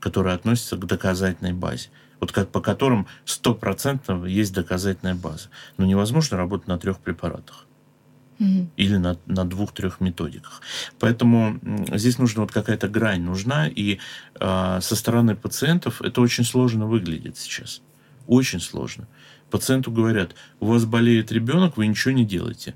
которые 0.00 0.34
относятся 0.34 0.76
к 0.76 0.86
доказательной 0.86 1.52
базе 1.52 1.90
вот 2.18 2.32
как, 2.32 2.48
по 2.48 2.62
которым 2.62 3.06
стопроцентно 3.26 4.24
есть 4.24 4.54
доказательная 4.54 5.14
база. 5.14 5.50
Но 5.76 5.84
невозможно 5.84 6.38
работать 6.38 6.66
на 6.66 6.78
трех 6.78 6.98
препаратах 6.98 7.66
угу. 8.40 8.70
или 8.78 8.96
на, 8.96 9.18
на 9.26 9.44
двух-трех 9.44 10.00
методиках. 10.00 10.62
Поэтому 10.98 11.60
здесь 11.92 12.18
нужна 12.18 12.40
вот 12.42 12.52
какая-то 12.52 12.88
грань 12.88 13.20
нужна, 13.22 13.68
и 13.68 13.98
э, 14.40 14.78
со 14.80 14.96
стороны 14.96 15.36
пациентов 15.36 16.00
это 16.00 16.22
очень 16.22 16.44
сложно 16.44 16.86
выглядит 16.86 17.36
сейчас. 17.36 17.82
Очень 18.26 18.60
сложно. 18.60 19.06
Пациенту 19.50 19.90
говорят, 19.90 20.34
у 20.60 20.66
вас 20.66 20.84
болеет 20.84 21.30
ребенок, 21.32 21.76
вы 21.76 21.86
ничего 21.86 22.12
не 22.12 22.24
делаете. 22.24 22.74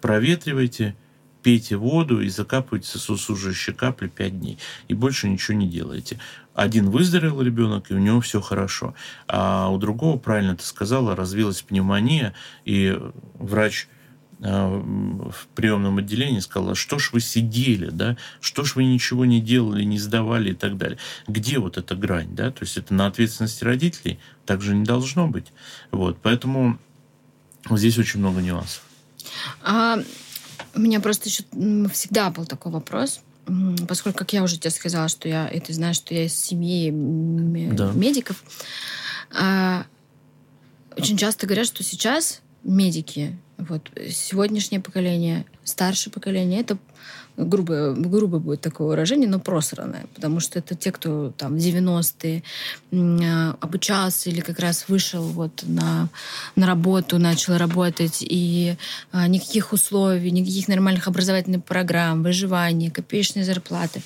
Проветривайте, 0.00 0.96
пейте 1.42 1.76
воду 1.76 2.20
и 2.20 2.28
закапывайте 2.28 2.98
сосужащие 2.98 3.74
капли 3.74 4.08
5 4.08 4.40
дней. 4.40 4.58
И 4.88 4.94
больше 4.94 5.28
ничего 5.28 5.56
не 5.56 5.68
делаете. 5.68 6.18
Один 6.54 6.90
выздоровел 6.90 7.40
ребенок, 7.40 7.90
и 7.90 7.94
у 7.94 7.98
него 7.98 8.20
все 8.20 8.40
хорошо. 8.40 8.94
А 9.28 9.68
у 9.70 9.78
другого, 9.78 10.18
правильно 10.18 10.56
ты 10.56 10.64
сказала, 10.64 11.14
развилась 11.14 11.62
пневмония, 11.62 12.34
и 12.64 12.98
врач 13.34 13.88
в 14.40 15.46
приемном 15.54 15.98
отделении 15.98 16.38
сказала, 16.38 16.74
что 16.74 16.98
ж 16.98 17.10
вы 17.12 17.20
сидели, 17.20 17.90
да, 17.90 18.16
что 18.40 18.64
ж 18.64 18.76
вы 18.76 18.84
ничего 18.84 19.24
не 19.24 19.40
делали, 19.40 19.82
не 19.82 19.98
сдавали 19.98 20.50
и 20.50 20.54
так 20.54 20.76
далее. 20.76 20.98
Где 21.26 21.58
вот 21.58 21.76
эта 21.76 21.96
грань, 21.96 22.34
да, 22.34 22.50
то 22.50 22.62
есть 22.62 22.76
это 22.76 22.94
на 22.94 23.06
ответственности 23.06 23.64
родителей 23.64 24.18
так 24.46 24.62
же 24.62 24.74
не 24.74 24.84
должно 24.84 25.26
быть. 25.26 25.46
Вот, 25.90 26.18
поэтому 26.22 26.78
здесь 27.68 27.98
очень 27.98 28.20
много 28.20 28.40
нюансов. 28.40 28.82
А, 29.62 29.98
у 30.74 30.80
меня 30.80 31.00
просто 31.00 31.28
еще 31.28 31.42
всегда 31.92 32.30
был 32.30 32.46
такой 32.46 32.70
вопрос, 32.70 33.20
поскольку, 33.88 34.18
как 34.18 34.32
я 34.32 34.42
уже 34.42 34.58
тебе 34.58 34.70
сказала, 34.70 35.08
что 35.08 35.28
я, 35.28 35.48
и 35.48 35.58
ты 35.58 35.72
знаешь, 35.72 35.96
что 35.96 36.14
я 36.14 36.26
из 36.26 36.34
семьи 36.34 36.90
да. 36.92 37.90
медиков, 37.92 38.42
а, 39.36 39.84
очень 40.96 41.16
часто 41.16 41.46
говорят, 41.46 41.66
что 41.66 41.82
сейчас 41.82 42.40
медики 42.62 43.36
вот 43.58 43.90
сегодняшнее 44.10 44.80
поколение, 44.80 45.44
старшее 45.64 46.12
поколение, 46.12 46.60
это 46.60 46.78
грубо, 47.36 47.94
грубо 47.96 48.38
будет 48.38 48.60
такое 48.60 48.88
выражение, 48.88 49.28
но 49.28 49.38
просранное, 49.38 50.06
потому 50.14 50.40
что 50.40 50.58
это 50.58 50.74
те, 50.74 50.92
кто 50.92 51.30
там 51.36 51.56
в 51.56 51.58
90-е 51.58 52.42
а, 52.92 53.56
обучался 53.60 54.30
или 54.30 54.40
как 54.40 54.58
раз 54.58 54.88
вышел 54.88 55.22
вот 55.22 55.62
на, 55.66 56.08
на 56.56 56.66
работу, 56.66 57.18
начал 57.18 57.56
работать, 57.56 58.18
и 58.20 58.76
а, 59.12 59.28
никаких 59.28 59.72
условий, 59.72 60.30
никаких 60.30 60.68
нормальных 60.68 61.06
образовательных 61.08 61.64
программ, 61.64 62.22
выживания, 62.22 62.90
копеечной 62.90 63.44
зарплаты. 63.44 64.02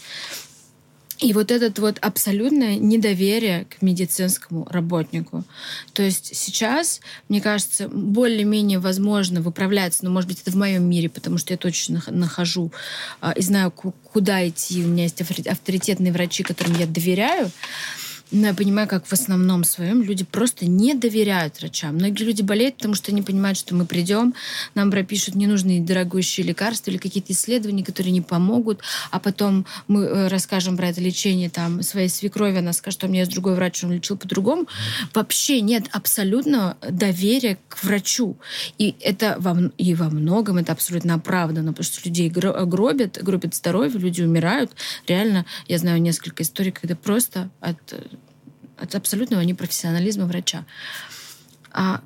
И 1.23 1.33
вот 1.33 1.53
этот 1.53 1.79
вот 1.79 1.99
абсолютное 2.01 2.77
недоверие 2.77 3.67
к 3.67 3.81
медицинскому 3.81 4.67
работнику. 4.69 5.45
То 5.93 6.03
есть 6.03 6.35
сейчас, 6.35 7.01
мне 7.29 7.41
кажется, 7.41 7.89
более-менее 7.89 8.81
возможно 8.81 9.41
выправляться, 9.41 10.05
но, 10.05 10.11
может 10.11 10.29
быть, 10.29 10.41
это 10.43 10.51
в 10.51 10.57
моем 10.57 10.83
мире, 10.91 11.09
потому 11.09 11.39
что 11.39 11.53
я 11.53 11.57
точно 11.57 12.03
нахожу 12.09 12.73
а, 13.21 13.31
и 13.33 13.41
знаю, 13.41 13.71
куда 13.71 14.49
идти. 14.49 14.85
У 14.85 14.89
меня 14.89 15.05
есть 15.05 15.21
авторитетные 15.21 16.13
врачи, 16.13 16.43
которым 16.43 16.77
я 16.77 16.87
доверяю. 16.87 17.53
Но 18.33 18.47
я 18.47 18.55
понимаю, 18.55 18.89
как 18.89 19.07
в 19.07 19.13
основном 19.13 19.63
своем 19.63 20.03
люди 20.03 20.25
просто 20.25 20.65
не 20.65 20.95
доверяют 20.95 21.61
врачам. 21.61 21.95
Многие 21.97 22.25
люди 22.25 22.41
болеют, 22.41 22.77
потому 22.77 22.95
что 22.95 23.13
они 23.13 23.21
понимают, 23.21 23.59
что 23.59 23.75
мы 23.75 23.85
придем, 23.85 24.35
нам 24.75 24.91
пропишут 24.91 25.35
ненужные 25.35 25.83
дорогущие 25.83 26.47
лекарства 26.47 26.91
или 26.91 26.97
какие-то 26.97 27.35
исследования, 27.35 27.85
которые 27.85 28.11
не 28.11 28.23
помогут, 28.23 28.81
а 29.11 29.21
потом 29.21 29.67
мы 29.87 30.05
э, 30.05 30.29
расскажем 30.29 30.79
про 30.79 30.89
это 30.89 31.03
лечение 31.03 31.51
там 31.51 31.83
своей 31.83 32.09
свекрови, 32.09 32.57
она 32.57 32.73
скажет, 32.73 33.01
что 33.01 33.07
у 33.07 33.11
меня 33.11 33.21
есть 33.21 33.33
другой 33.33 33.55
врач, 33.55 33.85
он 33.85 33.93
лечил 33.93 34.17
по-другому. 34.17 34.67
Вообще 35.13 35.61
нет 35.61 35.85
абсолютного 35.93 36.79
доверия 36.89 37.59
к 37.69 37.85
врачу. 37.85 38.39
И 38.79 38.95
это 39.01 39.37
во, 39.41 39.71
и 39.77 39.95
во 39.95 40.09
многом 40.09 40.57
это 40.57 40.73
абсолютно 40.73 41.15
оправдано, 41.15 41.73
потому 41.73 41.85
что 41.85 42.09
людей 42.09 42.31
гробят, 42.31 43.23
гробят 43.23 43.55
здоровье, 43.55 43.99
люди 43.99 44.23
умирают. 44.23 44.73
Реально, 45.07 45.45
я 45.69 45.77
знаю 45.77 46.01
несколько 46.01 46.43
историй, 46.45 46.73
когда 46.73 46.97
просто 46.97 47.51
от 47.61 47.77
от 48.77 48.95
абсолютного 48.95 49.43
непрофессионализма 49.43 50.27
врача. 50.27 50.65
А 51.71 52.03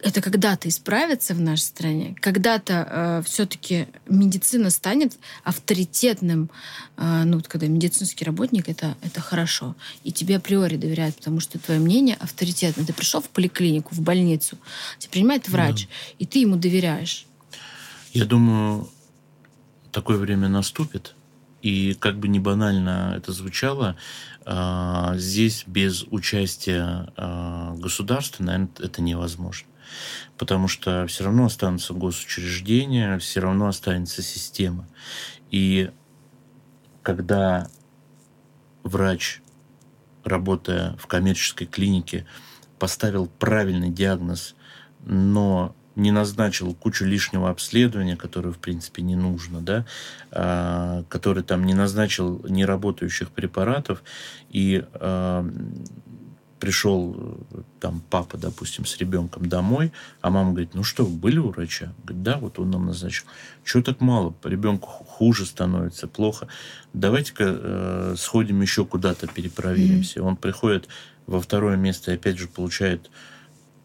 это 0.00 0.20
когда-то 0.20 0.68
исправится 0.68 1.34
в 1.34 1.40
нашей 1.40 1.62
стране, 1.62 2.16
когда-то 2.20 2.86
э, 2.88 3.22
все-таки 3.24 3.88
медицина 4.08 4.70
станет 4.70 5.18
авторитетным, 5.42 6.50
э, 6.96 7.22
ну, 7.24 7.36
вот 7.36 7.48
когда 7.48 7.66
медицинский 7.66 8.24
работник, 8.24 8.68
это, 8.68 8.96
это 9.02 9.20
хорошо. 9.20 9.74
И 10.04 10.12
тебе 10.12 10.36
априори 10.36 10.76
доверяют, 10.76 11.16
потому 11.16 11.40
что 11.40 11.58
твое 11.58 11.80
мнение 11.80 12.16
авторитетно. 12.20 12.84
Ты 12.84 12.92
пришел 12.92 13.20
в 13.20 13.28
поликлинику, 13.28 13.94
в 13.94 14.00
больницу, 14.00 14.56
тебя 14.98 15.10
принимает 15.10 15.48
врач, 15.48 15.86
да. 15.86 16.14
и 16.18 16.26
ты 16.26 16.38
ему 16.40 16.56
доверяешь. 16.56 17.26
Я 18.12 18.24
думаю, 18.24 18.88
такое 19.90 20.16
время 20.18 20.48
наступит, 20.48 21.14
и 21.62 21.94
как 21.94 22.18
бы 22.18 22.28
не 22.28 22.38
банально 22.38 23.14
это 23.16 23.32
звучало, 23.32 23.96
здесь 25.16 25.64
без 25.66 26.04
участия 26.04 27.12
а, 27.16 27.74
государства, 27.74 28.42
наверное, 28.42 28.70
это 28.78 29.02
невозможно. 29.02 29.68
Потому 30.38 30.68
что 30.68 31.06
все 31.06 31.24
равно 31.24 31.46
останутся 31.46 31.92
госучреждения, 31.92 33.18
все 33.18 33.40
равно 33.40 33.68
останется 33.68 34.22
система. 34.22 34.88
И 35.50 35.90
когда 37.02 37.68
врач, 38.84 39.42
работая 40.24 40.96
в 40.96 41.06
коммерческой 41.06 41.66
клинике, 41.66 42.26
поставил 42.78 43.26
правильный 43.26 43.90
диагноз, 43.90 44.54
но 45.04 45.74
не 45.98 46.10
назначил 46.10 46.74
кучу 46.74 47.04
лишнего 47.04 47.50
обследования, 47.50 48.16
которое, 48.16 48.52
в 48.52 48.58
принципе, 48.58 49.02
не 49.02 49.16
нужно, 49.16 49.60
да, 49.60 49.84
а, 50.30 51.04
который 51.08 51.42
там 51.42 51.64
не 51.64 51.74
назначил 51.74 52.40
неработающих 52.48 53.30
препаратов, 53.30 54.02
и 54.48 54.84
а, 54.94 55.46
пришел 56.58 57.38
там 57.80 58.02
папа, 58.10 58.36
допустим, 58.36 58.84
с 58.84 58.96
ребенком 58.98 59.48
домой, 59.48 59.92
а 60.20 60.30
мама 60.30 60.50
говорит, 60.50 60.74
ну 60.74 60.82
что, 60.82 61.04
были 61.04 61.38
у 61.38 61.50
врача? 61.50 61.92
Говорит, 62.04 62.22
да, 62.22 62.38
вот 62.38 62.58
он 62.58 62.70
нам 62.70 62.86
назначил. 62.86 63.24
Чего 63.64 63.82
так 63.82 64.00
мало? 64.00 64.34
Ребенку 64.44 64.88
хуже 64.88 65.46
становится, 65.46 66.08
плохо. 66.08 66.48
Давайте-ка 66.92 67.44
э, 67.46 68.14
сходим 68.16 68.60
еще 68.60 68.84
куда-то, 68.84 69.26
перепроверимся. 69.26 70.20
Mm-hmm. 70.20 70.24
Он 70.24 70.36
приходит 70.36 70.88
во 71.26 71.40
второе 71.40 71.76
место 71.76 72.10
и 72.10 72.14
опять 72.14 72.38
же 72.38 72.48
получает 72.48 73.10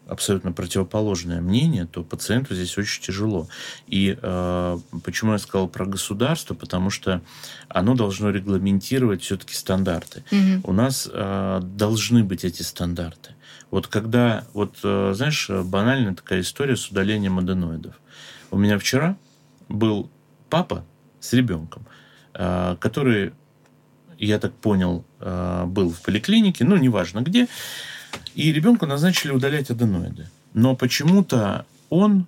абсолютно 0.06 0.52
противоположное 0.52 1.40
мнение, 1.40 1.86
то 1.86 2.02
пациенту 2.02 2.54
здесь 2.54 2.76
очень 2.76 3.02
тяжело. 3.02 3.48
И 3.86 4.18
э, 4.20 4.78
почему 5.02 5.32
я 5.32 5.38
сказал 5.38 5.68
про 5.68 5.86
государство? 5.86 6.54
Потому 6.54 6.90
что 6.90 7.22
оно 7.68 7.94
должно 7.94 8.30
регламентировать 8.30 9.22
все-таки 9.22 9.54
стандарты. 9.54 10.24
Угу. 10.30 10.70
У 10.70 10.72
нас 10.72 11.08
э, 11.10 11.60
должны 11.62 12.22
быть 12.24 12.44
эти 12.44 12.62
стандарты. 12.62 13.34
Вот 13.70 13.86
когда, 13.86 14.44
вот 14.52 14.78
э, 14.84 15.12
знаешь, 15.14 15.48
банальная 15.48 16.14
такая 16.14 16.40
история 16.40 16.76
с 16.76 16.88
удалением 16.88 17.38
аденоидов. 17.38 17.94
У 18.50 18.58
меня 18.58 18.78
вчера 18.78 19.16
был 19.68 20.10
папа 20.50 20.84
с 21.20 21.32
ребенком, 21.32 21.86
э, 22.34 22.76
который, 22.78 23.32
я 24.18 24.38
так 24.38 24.52
понял, 24.52 25.04
э, 25.20 25.64
был 25.66 25.90
в 25.90 26.02
поликлинике, 26.02 26.64
ну, 26.64 26.76
неважно 26.76 27.20
где, 27.20 27.48
и 28.34 28.52
ребенку 28.52 28.86
назначили 28.86 29.32
удалять 29.32 29.70
аденоиды. 29.70 30.28
Но 30.52 30.76
почему-то 30.76 31.66
он 31.90 32.26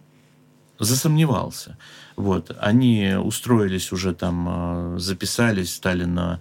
засомневался. 0.78 1.76
Вот. 2.16 2.56
Они 2.60 3.14
устроились 3.14 3.92
уже 3.92 4.14
там, 4.14 4.98
записались, 4.98 5.74
стали 5.74 6.04
на 6.04 6.40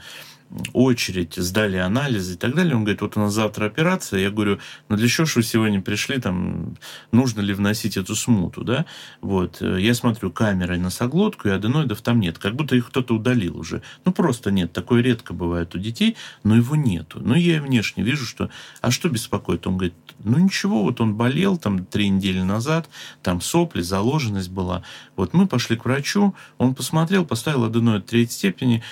очередь, 0.74 1.36
сдали 1.36 1.78
анализы 1.78 2.34
и 2.34 2.38
так 2.38 2.56
далее. 2.56 2.76
Он 2.76 2.84
говорит, 2.84 3.02
вот 3.02 3.18
у 3.18 3.20
нас 3.20 3.34
завтра 3.34 3.66
операция. 3.66 4.20
Я 4.20 4.32
говорю, 4.32 4.60
ну 4.90 4.96
для 4.96 5.08
чего 5.08 5.26
же 5.26 5.34
вы 5.38 5.44
сегодня 5.44 5.82
пришли, 5.82 6.20
там, 6.20 6.78
нужно 7.12 7.42
ли 7.42 7.54
вносить 7.54 7.98
эту 7.98 8.16
смуту, 8.16 8.64
да? 8.64 8.86
Вот. 9.22 9.62
Я 9.62 9.94
смотрю 9.94 10.32
камерой 10.32 10.78
носоглотку, 10.78 11.48
и 11.48 11.52
аденоидов 11.52 12.02
там 12.02 12.20
нет. 12.20 12.38
Как 12.38 12.56
будто 12.56 12.76
их 12.76 12.88
кто-то 12.88 13.16
удалил 13.16 13.58
уже. 13.58 13.82
Ну, 14.06 14.12
просто 14.12 14.52
нет. 14.52 14.72
Такое 14.72 15.02
редко 15.02 15.34
бывает 15.34 15.76
у 15.76 15.80
детей, 15.80 16.16
но 16.44 16.56
его 16.56 16.76
нету. 16.76 17.20
Ну, 17.22 17.36
я 17.36 17.62
внешне 17.62 18.04
вижу, 18.04 18.26
что... 18.26 18.50
А 18.82 18.92
что 18.92 19.10
беспокоит? 19.10 19.68
Он 19.68 19.78
говорит, 19.78 19.96
ну, 20.24 20.38
ничего, 20.38 20.84
вот 20.84 21.02
он 21.02 21.16
болел 21.16 21.58
там 21.58 21.86
три 21.86 22.10
недели 22.10 22.42
назад, 22.42 22.90
там 23.22 23.42
сопли, 23.42 23.82
заложенность 23.82 24.50
была. 24.50 24.84
Вот 25.16 25.34
мы 25.34 25.48
пошли 25.48 25.76
к 25.76 25.86
врачу, 25.86 26.36
он 26.58 26.76
посмотрел, 26.76 27.26
поставил 27.26 27.66
аденоид 27.66 28.06
третьей 28.06 28.34
степени, 28.34 28.84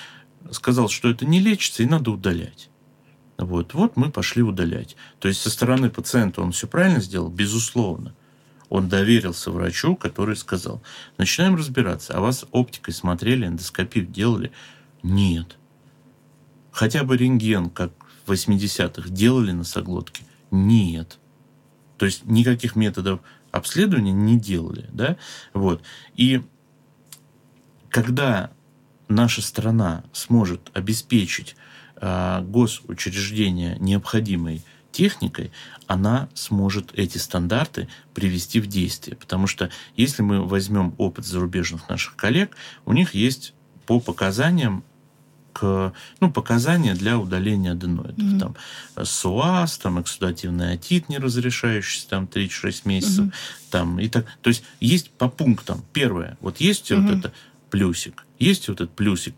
сказал, 0.51 0.89
что 0.89 1.09
это 1.09 1.25
не 1.25 1.39
лечится 1.39 1.83
и 1.83 1.87
надо 1.87 2.11
удалять. 2.11 2.69
Вот, 3.37 3.73
вот 3.73 3.97
мы 3.97 4.11
пошли 4.11 4.43
удалять. 4.43 4.95
То 5.19 5.27
есть 5.27 5.41
со 5.41 5.49
стороны 5.49 5.89
пациента 5.89 6.41
он 6.41 6.51
все 6.51 6.67
правильно 6.67 7.01
сделал? 7.01 7.29
Безусловно. 7.29 8.13
Он 8.69 8.89
доверился 8.89 9.51
врачу, 9.51 9.95
который 9.95 10.35
сказал, 10.35 10.81
начинаем 11.17 11.55
разбираться. 11.55 12.13
А 12.13 12.21
вас 12.21 12.45
оптикой 12.51 12.93
смотрели, 12.93 13.45
эндоскопию 13.45 14.05
делали? 14.05 14.51
Нет. 15.03 15.57
Хотя 16.71 17.03
бы 17.03 17.17
рентген, 17.17 17.69
как 17.69 17.91
в 18.25 18.31
80-х, 18.31 19.09
делали 19.09 19.51
на 19.51 19.63
соглотке? 19.63 20.23
Нет. 20.49 21.19
То 21.97 22.05
есть 22.05 22.25
никаких 22.25 22.75
методов 22.75 23.21
обследования 23.51 24.11
не 24.11 24.39
делали. 24.39 24.89
Да? 24.91 25.17
Вот. 25.53 25.83
И 26.15 26.41
когда 27.89 28.51
наша 29.07 29.41
страна 29.41 30.03
сможет 30.13 30.71
обеспечить 30.73 31.55
э, 31.97 32.41
госучреждения 32.41 33.77
необходимой 33.79 34.61
техникой, 34.91 35.51
она 35.87 36.29
сможет 36.33 36.91
эти 36.93 37.17
стандарты 37.17 37.89
привести 38.13 38.61
в 38.61 38.67
действие. 38.67 39.17
Потому 39.17 39.47
что 39.47 39.69
если 39.97 40.21
мы 40.21 40.47
возьмем 40.47 40.95
опыт 40.97 41.25
зарубежных 41.25 41.89
наших 41.89 42.15
коллег, 42.15 42.55
у 42.85 42.93
них 42.93 43.13
есть 43.13 43.53
по 43.85 43.99
показаниям 43.99 44.83
к, 45.51 45.93
ну, 46.19 46.31
показания 46.31 46.95
для 46.95 47.19
удаления 47.19 47.73
аденоидов. 47.73 48.17
Mm-hmm. 48.17 48.39
Там 48.39 48.55
СОАС, 49.05 49.77
там 49.77 50.01
эксудативный 50.01 50.73
отит, 50.73 51.09
не 51.09 51.19
разрешающийся 51.19 52.09
там 52.09 52.27
36 52.27 52.85
месяцев. 52.85 53.25
Mm-hmm. 53.25 53.33
Там, 53.69 53.99
и 53.99 54.09
так. 54.09 54.25
То 54.41 54.49
есть 54.49 54.63
есть 54.79 55.11
по 55.11 55.29
пунктам. 55.29 55.83
Первое, 55.93 56.37
вот 56.41 56.59
есть 56.59 56.91
mm-hmm. 56.91 57.01
вот 57.01 57.17
это 57.17 57.33
плюсик. 57.73 58.27
Есть 58.37 58.67
вот 58.67 58.81
этот 58.81 58.95
плюсик. 58.95 59.33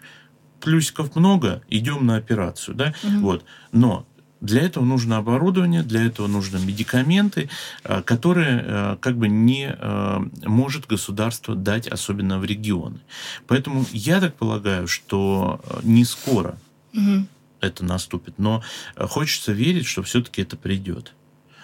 Плюсиков 0.59 1.15
много, 1.15 1.61
идем 1.69 2.05
на 2.05 2.17
операцию, 2.17 2.75
да? 2.75 2.93
Угу. 3.01 3.19
Вот. 3.19 3.45
Но 3.71 4.05
для 4.41 4.63
этого 4.63 4.83
нужно 4.83 5.15
оборудование, 5.15 5.83
для 5.83 6.05
этого 6.05 6.27
нужны 6.27 6.59
медикаменты, 6.59 7.49
э, 7.85 8.01
которые 8.01 8.61
э, 8.61 8.97
как 8.99 9.15
бы 9.15 9.29
не 9.29 9.73
э, 9.73 10.19
может 10.43 10.85
государство 10.85 11.55
дать, 11.55 11.87
особенно 11.87 12.37
в 12.37 12.43
регионы. 12.43 12.99
Поэтому 13.47 13.85
я 13.93 14.19
так 14.19 14.35
полагаю, 14.35 14.89
что 14.89 15.61
не 15.83 16.03
скоро 16.03 16.57
угу. 16.93 17.27
это 17.61 17.85
наступит, 17.85 18.37
но 18.37 18.61
хочется 18.97 19.53
верить, 19.53 19.85
что 19.85 20.03
все-таки 20.03 20.41
это 20.41 20.57
придет. 20.57 21.13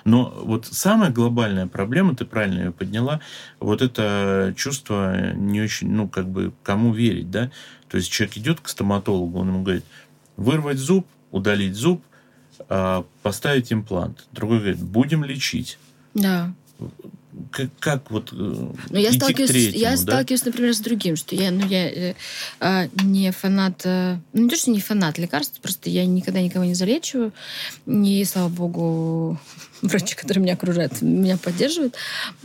Но 0.03 0.33
вот 0.43 0.65
самая 0.65 1.11
глобальная 1.11 1.67
проблема, 1.67 2.15
ты 2.15 2.25
правильно 2.25 2.65
ее 2.65 2.71
подняла, 2.71 3.19
вот 3.59 3.81
это 3.81 4.53
чувство 4.57 5.33
не 5.33 5.61
очень, 5.61 5.91
ну, 5.91 6.07
как 6.07 6.27
бы, 6.27 6.53
кому 6.63 6.93
верить, 6.93 7.29
да? 7.29 7.51
То 7.89 7.97
есть 7.97 8.11
человек 8.11 8.37
идет 8.37 8.61
к 8.61 8.67
стоматологу, 8.67 9.39
он 9.39 9.49
ему 9.49 9.63
говорит, 9.63 9.85
вырвать 10.37 10.77
зуб, 10.77 11.05
удалить 11.31 11.75
зуб, 11.75 12.03
а, 12.69 13.05
поставить 13.21 13.71
имплант. 13.71 14.27
Другой 14.31 14.59
говорит, 14.59 14.81
будем 14.81 15.23
лечить. 15.23 15.77
Да 16.13 16.53
как, 17.51 17.69
как 17.79 18.11
вот 18.11 18.31
ну, 18.31 18.75
я 18.89 19.11
сталкиваюсь, 19.11 19.51
третьему, 19.51 19.81
я 19.81 19.91
да? 19.91 19.97
сталкиваюсь, 19.97 20.45
например, 20.45 20.73
с 20.73 20.79
другим, 20.79 21.15
что 21.15 21.35
я, 21.35 21.51
ну, 21.51 21.65
я 21.65 21.89
э, 21.89 22.13
э, 22.59 22.87
не 23.03 23.31
фанат, 23.31 23.81
э, 23.85 24.17
ну, 24.33 24.43
не 24.43 24.49
то, 24.49 24.55
что 24.55 24.71
не 24.71 24.79
фанат 24.79 25.17
лекарств, 25.17 25.59
просто 25.61 25.89
я 25.89 26.05
никогда 26.05 26.41
никого 26.41 26.65
не 26.65 26.73
залечиваю, 26.73 27.31
и, 27.85 28.25
слава 28.25 28.49
богу, 28.49 29.39
врачи, 29.81 30.15
которые 30.15 30.43
меня 30.43 30.53
окружают, 30.53 31.01
меня 31.01 31.37
поддерживают. 31.37 31.95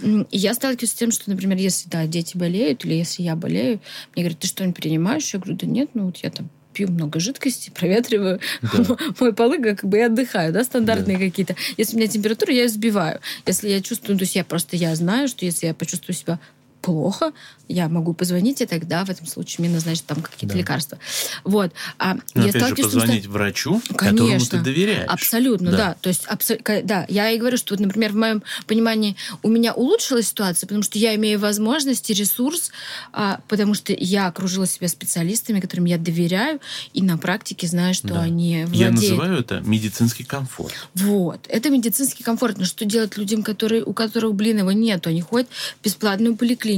И 0.03 0.27
я 0.39 0.55
сталкиваюсь 0.55 0.91
с 0.91 0.95
тем, 0.95 1.11
что, 1.11 1.31
например, 1.31 1.59
если, 1.59 1.89
да, 1.89 2.07
дети 2.07 2.37
болеют, 2.37 2.85
или 2.85 2.95
если 2.95 3.23
я 3.23 3.37
болею, 3.37 3.81
мне 4.15 4.25
говорят, 4.25 4.39
ты 4.39 4.47
что-нибудь 4.47 4.77
принимаешь? 4.77 5.33
Я 5.33 5.41
говорю, 5.41 5.57
да 5.57 5.67
нет, 5.67 5.91
ну, 5.95 6.07
вот 6.07 6.19
я 6.19 6.31
там 6.31 6.49
пью 6.77 6.91
много 6.91 7.21
жидкости, 7.21 7.71
проветриваю 7.75 8.41
да. 8.61 8.97
мой 9.21 9.33
полы, 9.33 9.59
как 9.59 9.85
бы 9.85 9.99
и 9.99 10.03
отдыхаю, 10.03 10.53
да, 10.53 10.63
стандартные 10.63 11.17
да. 11.17 11.25
какие-то. 11.25 11.57
Если 11.77 11.97
у 11.97 11.99
меня 11.99 12.09
температура, 12.09 12.53
я 12.53 12.63
ее 12.63 12.69
сбиваю. 12.69 13.21
Если 13.47 13.69
я 13.69 13.81
чувствую, 13.81 14.19
то 14.19 14.23
есть 14.23 14.37
я 14.37 14.45
просто 14.45 14.77
я 14.77 14.95
знаю, 14.95 15.29
что 15.29 15.45
если 15.45 15.67
я 15.67 15.75
почувствую 15.75 16.15
себя 16.15 16.39
плохо, 16.87 17.33
я 17.67 17.89
могу 17.89 18.15
позвонить, 18.15 18.61
и 18.61 18.67
тогда 18.67 19.05
в 19.05 19.11
этом 19.11 19.27
случае 19.27 19.67
мне 19.67 19.75
назначат 19.75 20.07
там 20.07 20.23
какие-то 20.23 20.55
да. 20.55 20.61
лекарства. 20.61 20.99
Вот. 21.43 21.73
А 21.99 22.15
Но 22.35 22.45
я 22.45 22.51
опять 22.51 22.69
же, 22.69 22.77
позвонить 22.77 23.25
что... 23.25 23.33
врачу, 23.33 23.83
Конечно. 23.97 24.19
которому 24.19 24.47
ты 24.47 24.59
доверяешь. 24.61 25.09
Абсолютно, 25.09 25.73
да. 25.73 25.77
да. 25.77 25.97
То 26.01 26.09
есть, 26.09 26.27
абсо... 26.27 26.55
да, 26.85 27.05
я 27.09 27.31
и 27.31 27.39
говорю, 27.39 27.57
что, 27.57 27.75
вот, 27.75 27.81
например, 27.81 28.13
в 28.13 28.15
моем 28.15 28.45
понимании 28.69 29.17
у 29.43 29.49
меня 29.49 29.75
улучшилась 29.75 30.29
ситуация, 30.29 30.69
потому 30.69 30.85
что 30.85 30.97
я 31.01 31.17
имею 31.17 31.41
возможность 31.41 32.09
и 32.09 32.15
ресурс, 32.15 32.71
а, 33.13 33.41
потому 33.49 33.75
что 33.75 33.93
я 33.93 34.29
окружила 34.29 34.69
себя 34.69 34.87
специалистами, 34.87 35.59
которым 35.59 35.87
я 35.87 35.99
доверяю, 35.99 36.61
и 36.93 37.03
на 37.03 37.19
практике 37.19 37.67
знаю, 37.67 37.95
что 37.95 38.09
да. 38.09 38.21
они 38.21 38.65
владеют. 38.65 38.77
Я 38.79 38.91
называю 38.93 39.41
это 39.41 39.61
медицинский 39.67 40.23
комфорт. 40.23 40.73
Вот. 40.95 41.47
Это 41.49 41.69
медицинский 41.71 42.23
комфорт. 42.23 42.59
Но 42.59 42.65
что 42.65 42.85
делать 42.85 43.17
людям, 43.17 43.43
которые, 43.43 43.83
у 43.83 43.93
которых, 43.93 44.35
блин, 44.35 44.59
его 44.59 44.71
нет? 44.71 45.05
Они 45.09 45.21
ходят 45.21 45.49
в 45.81 45.85
бесплатную 45.85 46.37
поликлинику. 46.37 46.76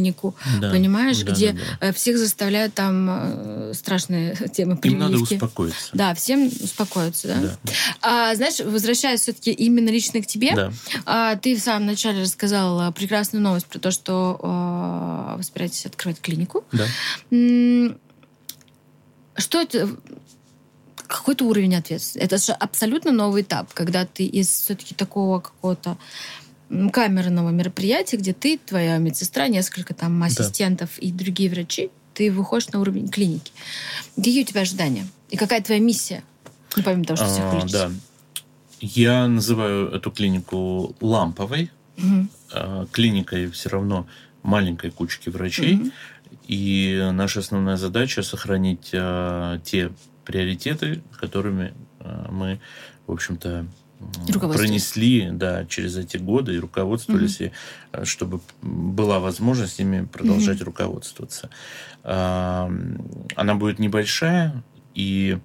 Да 0.61 0.71
понимаешь, 0.71 1.19
да, 1.23 1.33
где 1.33 1.53
да, 1.53 1.61
да. 1.81 1.89
Э, 1.89 1.93
всех 1.93 2.19
заставляют 2.19 2.75
там 2.75 3.09
э, 3.11 3.73
страшные 3.75 4.35
темы 4.53 4.77
прививки. 4.77 5.03
Им 5.03 5.13
надо 5.13 5.23
успокоиться. 5.23 5.91
Да, 5.93 6.15
всем 6.15 6.47
успокоиться, 6.47 7.29
да. 7.29 7.35
да. 7.41 7.73
А, 8.03 8.35
знаешь, 8.35 8.61
возвращаясь 8.61 9.21
все-таки 9.21 9.53
именно 9.53 9.89
лично 9.89 10.23
к 10.23 10.27
тебе, 10.27 10.55
да. 10.55 10.73
а, 11.07 11.37
ты 11.37 11.57
в 11.57 11.61
самом 11.61 11.87
начале 11.87 12.23
рассказал 12.23 12.93
прекрасную 12.93 13.43
новость 13.43 13.67
про 13.67 13.79
то, 13.79 13.91
что 13.91 14.39
а, 14.43 15.37
вы 15.37 15.43
собираетесь 15.43 15.87
открывать 15.87 16.21
клинику. 16.21 16.65
Да. 16.73 16.87
Что 19.37 19.61
это? 19.61 19.89
Какой-то 21.07 21.47
уровень 21.47 21.75
ответственности. 21.75 22.19
Это 22.19 22.37
же 22.37 22.53
абсолютно 22.53 23.13
новый 23.13 23.41
этап, 23.41 23.73
когда 23.73 24.05
ты 24.05 24.27
из 24.27 24.49
все-таки 24.49 24.95
такого 24.95 25.41
какого-то 25.41 25.97
камерного 26.93 27.51
мероприятия, 27.51 28.17
где 28.17 28.33
ты, 28.33 28.59
твоя 28.59 28.99
медсестра, 28.99 29.49
несколько 29.49 29.95
там 29.95 30.23
ассистентов 30.23 30.91
да. 30.97 31.07
и 31.07 31.13
другие 31.13 31.51
врачи, 31.51 31.91
ты 32.15 32.31
выходишь 32.31 32.69
на 32.69 32.81
уровень 32.81 33.09
клиники. 33.09 33.53
Какие 34.17 34.43
у 34.43 34.47
тебя 34.47 34.63
ожидания? 34.63 35.07
И 35.31 35.37
какая 35.37 35.61
твоя 35.63 35.81
миссия? 35.81 36.23
помимо 36.85 37.05
того, 37.05 37.17
что 37.17 37.27
всех 37.27 37.45
а, 37.45 37.67
Да. 37.71 37.91
Я 38.81 39.27
называю 39.27 39.89
эту 39.91 40.11
клинику 40.11 40.95
ламповой, 41.01 41.71
угу. 41.97 42.87
клиникой 42.93 43.51
все 43.51 43.71
равно 43.71 44.07
маленькой 44.43 44.91
кучки 44.91 45.31
врачей. 45.31 45.77
Угу. 45.77 45.91
И 46.47 47.11
наша 47.13 47.41
основная 47.41 47.77
задача 47.77 48.23
сохранить 48.23 48.91
а, 48.95 49.59
те 49.61 49.91
приоритеты, 50.25 51.03
которыми 51.19 51.75
а, 52.01 52.29
мы, 52.31 52.61
в 53.07 53.13
общем-то, 53.13 53.67
пронесли 54.33 55.31
да, 55.33 55.65
через 55.67 55.97
эти 55.97 56.17
годы 56.17 56.55
и 56.55 56.59
руководствовались, 56.59 57.41
угу. 57.41 57.51
и, 58.03 58.05
чтобы 58.05 58.41
была 58.63 59.19
возможность 59.19 59.81
ими 59.81 60.05
продолжать 60.05 60.59
угу. 60.59 60.67
руководствоваться. 60.67 61.51
Она 62.03 63.55
будет 63.55 63.79
небольшая, 63.79 64.63
и 64.95 65.39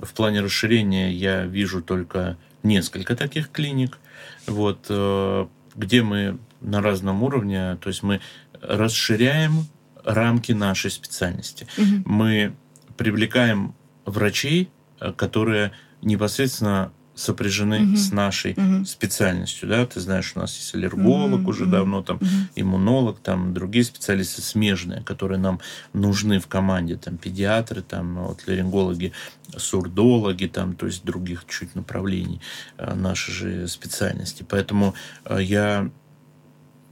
в 0.00 0.12
плане 0.12 0.40
расширения 0.40 1.12
я 1.12 1.44
вижу 1.44 1.82
только 1.82 2.36
несколько 2.62 3.16
таких 3.16 3.50
клиник, 3.50 3.98
вот, 4.46 4.86
э, 4.88 5.46
где 5.74 6.02
мы 6.02 6.38
на 6.60 6.82
разном 6.82 7.22
уровне, 7.22 7.76
то 7.80 7.88
есть 7.88 8.02
мы 8.02 8.20
расширяем 8.60 9.66
рамки 10.04 10.52
нашей 10.52 10.90
специальности. 10.90 11.66
Угу. 11.78 12.02
Мы 12.06 12.54
привлекаем 12.96 13.74
врачей, 14.04 14.70
э, 15.00 15.12
которые 15.12 15.72
непосредственно 16.02 16.92
сопряжены 17.16 17.82
угу. 17.82 17.96
с 17.96 18.12
нашей 18.12 18.52
угу. 18.52 18.84
специальностью, 18.84 19.68
да, 19.68 19.86
ты 19.86 20.00
знаешь, 20.00 20.32
у 20.36 20.38
нас 20.38 20.54
есть 20.56 20.74
аллерголог 20.74 21.40
угу. 21.40 21.50
уже 21.50 21.64
угу. 21.64 21.72
давно, 21.72 22.02
там, 22.02 22.16
угу. 22.18 22.26
иммунолог, 22.54 23.18
там, 23.20 23.54
другие 23.54 23.84
специалисты 23.84 24.42
смежные, 24.42 25.02
которые 25.02 25.38
нам 25.38 25.60
нужны 25.94 26.38
в 26.38 26.46
команде, 26.46 26.96
там, 26.96 27.16
педиатры, 27.16 27.80
там, 27.80 28.16
вот, 28.16 28.46
ларингологи, 28.46 29.12
сурдологи, 29.56 30.46
там, 30.46 30.74
то 30.74 30.86
есть 30.86 31.04
других 31.04 31.46
чуть 31.48 31.74
направлений 31.74 32.40
э, 32.76 32.94
нашей 32.94 33.32
же 33.32 33.68
специальности. 33.68 34.44
Поэтому 34.46 34.94
э, 35.24 35.38
я 35.40 35.90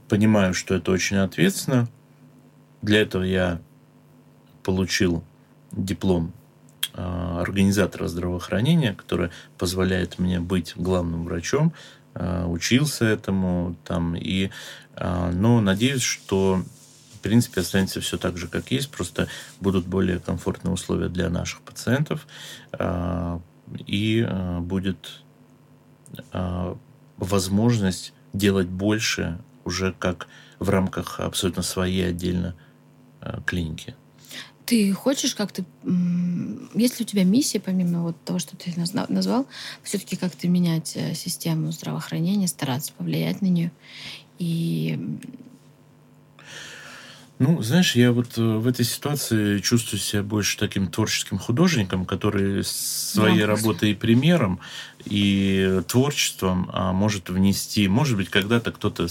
понимаю, 0.09 0.53
что 0.55 0.73
это 0.73 0.91
очень 0.91 1.17
ответственно. 1.17 1.87
Для 2.81 3.01
этого 3.01 3.23
я 3.23 3.61
получил 4.63 5.23
диплом 5.71 6.33
организатора 6.95 8.07
здравоохранения, 8.07 8.93
который 8.93 9.29
позволяет 9.57 10.17
мне 10.17 10.39
быть 10.39 10.73
главным 10.75 11.25
врачом, 11.25 11.73
а, 12.15 12.47
учился 12.47 13.05
этому 13.05 13.75
там 13.83 14.15
и, 14.15 14.49
а, 14.95 15.31
но 15.31 15.59
надеюсь, 15.59 16.01
что 16.01 16.63
в 17.13 17.19
принципе 17.19 17.61
останется 17.61 17.99
все 17.99 18.17
так 18.17 18.37
же, 18.37 18.47
как 18.47 18.71
есть, 18.71 18.89
просто 18.89 19.27
будут 19.59 19.85
более 19.85 20.19
комфортные 20.19 20.73
условия 20.73 21.09
для 21.09 21.29
наших 21.29 21.61
пациентов 21.61 22.27
и 23.87 24.27
будет 24.59 25.23
возможность 27.17 28.13
делать 28.31 28.67
больше 28.67 29.39
уже 29.63 29.91
как 29.97 30.27
в 30.59 30.69
рамках 30.69 31.19
абсолютно 31.19 31.63
своей 31.63 32.09
отдельно 32.09 32.53
клиники. 33.47 33.95
Ты 34.65 34.91
хочешь 34.93 35.35
как-то... 35.35 35.63
Есть 36.73 36.99
ли 36.99 37.05
у 37.05 37.07
тебя 37.07 37.23
миссия, 37.23 37.59
помимо 37.59 38.01
вот 38.01 38.15
того, 38.23 38.39
что 38.39 38.57
ты 38.57 38.73
назвал, 38.77 39.47
все-таки 39.83 40.15
как-то 40.15 40.47
менять 40.47 40.93
э, 40.95 41.13
систему 41.13 41.71
здравоохранения, 41.71 42.47
стараться 42.47 42.91
повлиять 42.97 43.41
на 43.41 43.47
нее? 43.47 43.71
И 44.39 44.99
ну, 47.37 47.61
знаешь, 47.61 47.95
я 47.95 48.13
вот 48.13 48.37
э, 48.37 48.41
в 48.41 48.65
этой 48.65 48.85
ситуации 48.85 49.59
чувствую 49.59 49.99
себя 49.99 50.23
больше 50.23 50.57
таким 50.57 50.87
творческим 50.87 51.37
художником, 51.37 52.05
который 52.05 52.63
своей 52.63 53.41
да, 53.41 53.47
работой 53.47 53.91
и 53.91 53.93
примером, 53.93 54.61
и 55.03 55.81
творчеством 55.87 56.69
а, 56.71 56.93
может 56.93 57.29
внести, 57.29 57.89
может 57.89 58.15
быть, 58.15 58.29
когда-то 58.29 58.71
кто-то 58.71 59.07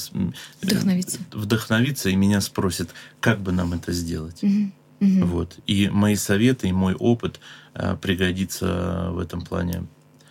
вдохновится. 0.63 1.19
вдохновится 1.33 2.09
и 2.09 2.17
меня 2.17 2.41
спросит, 2.41 2.91
как 3.21 3.41
бы 3.43 3.53
нам 3.53 3.75
это 3.75 3.93
сделать. 3.93 4.43
Угу. 4.43 4.73
Угу. 5.01 5.27
Вот. 5.27 5.59
И 5.67 5.89
мои 5.89 6.17
советы, 6.17 6.69
и 6.69 6.73
мой 6.73 6.95
опыт 6.95 7.41
э, 7.75 7.97
пригодится 8.01 9.09
в 9.11 9.19
этом 9.19 9.43
плане 9.43 9.87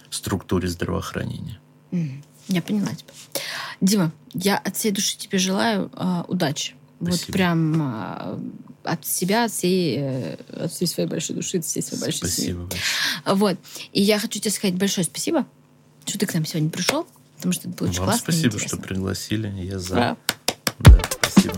структуре 0.10 0.68
здравоохранения. 0.68 1.60
Угу. 1.92 2.10
Я 2.50 2.62
поняла 2.62 2.90
тебя. 2.90 3.14
Дима, 3.82 4.12
я 4.34 4.58
от 4.58 4.76
всей 4.76 4.92
души 4.92 5.18
тебе 5.18 5.38
желаю 5.38 5.92
э, 5.96 6.24
удачи. 6.28 6.76
Спасибо. 7.02 7.26
Вот 7.26 7.34
прям 7.34 7.82
э, 7.82 8.40
от 8.84 9.06
себя, 9.06 9.46
от 9.46 9.52
всей, 9.52 9.98
э, 10.00 10.38
от 10.52 10.72
всей 10.72 10.88
своей 10.88 11.10
большой 11.10 11.36
души, 11.36 11.58
от 11.58 11.66
всей 11.66 11.82
своей 11.82 12.02
большой 12.02 12.30
Спасибо. 12.30 12.64
Большое. 12.64 12.82
Вот. 13.26 13.58
И 13.92 14.02
я 14.02 14.20
хочу 14.20 14.40
тебе 14.40 14.52
сказать 14.52 14.76
большое 14.76 15.06
спасибо, 15.06 15.46
что 16.06 16.18
ты 16.18 16.26
к 16.26 16.34
нам 16.34 16.46
сегодня 16.46 16.70
пришел, 16.70 17.08
потому 17.36 17.54
что 17.54 17.70
это 17.70 17.78
было 17.78 17.90
очень 17.90 18.00
Вам 18.00 18.10
классно. 18.10 18.34
Спасибо, 18.34 18.60
что 18.60 18.78
пригласили. 18.78 19.48
Я 19.64 19.80
за. 19.80 19.96
Да. 19.96 20.18
Да, 20.80 21.02
спасибо. 21.22 21.56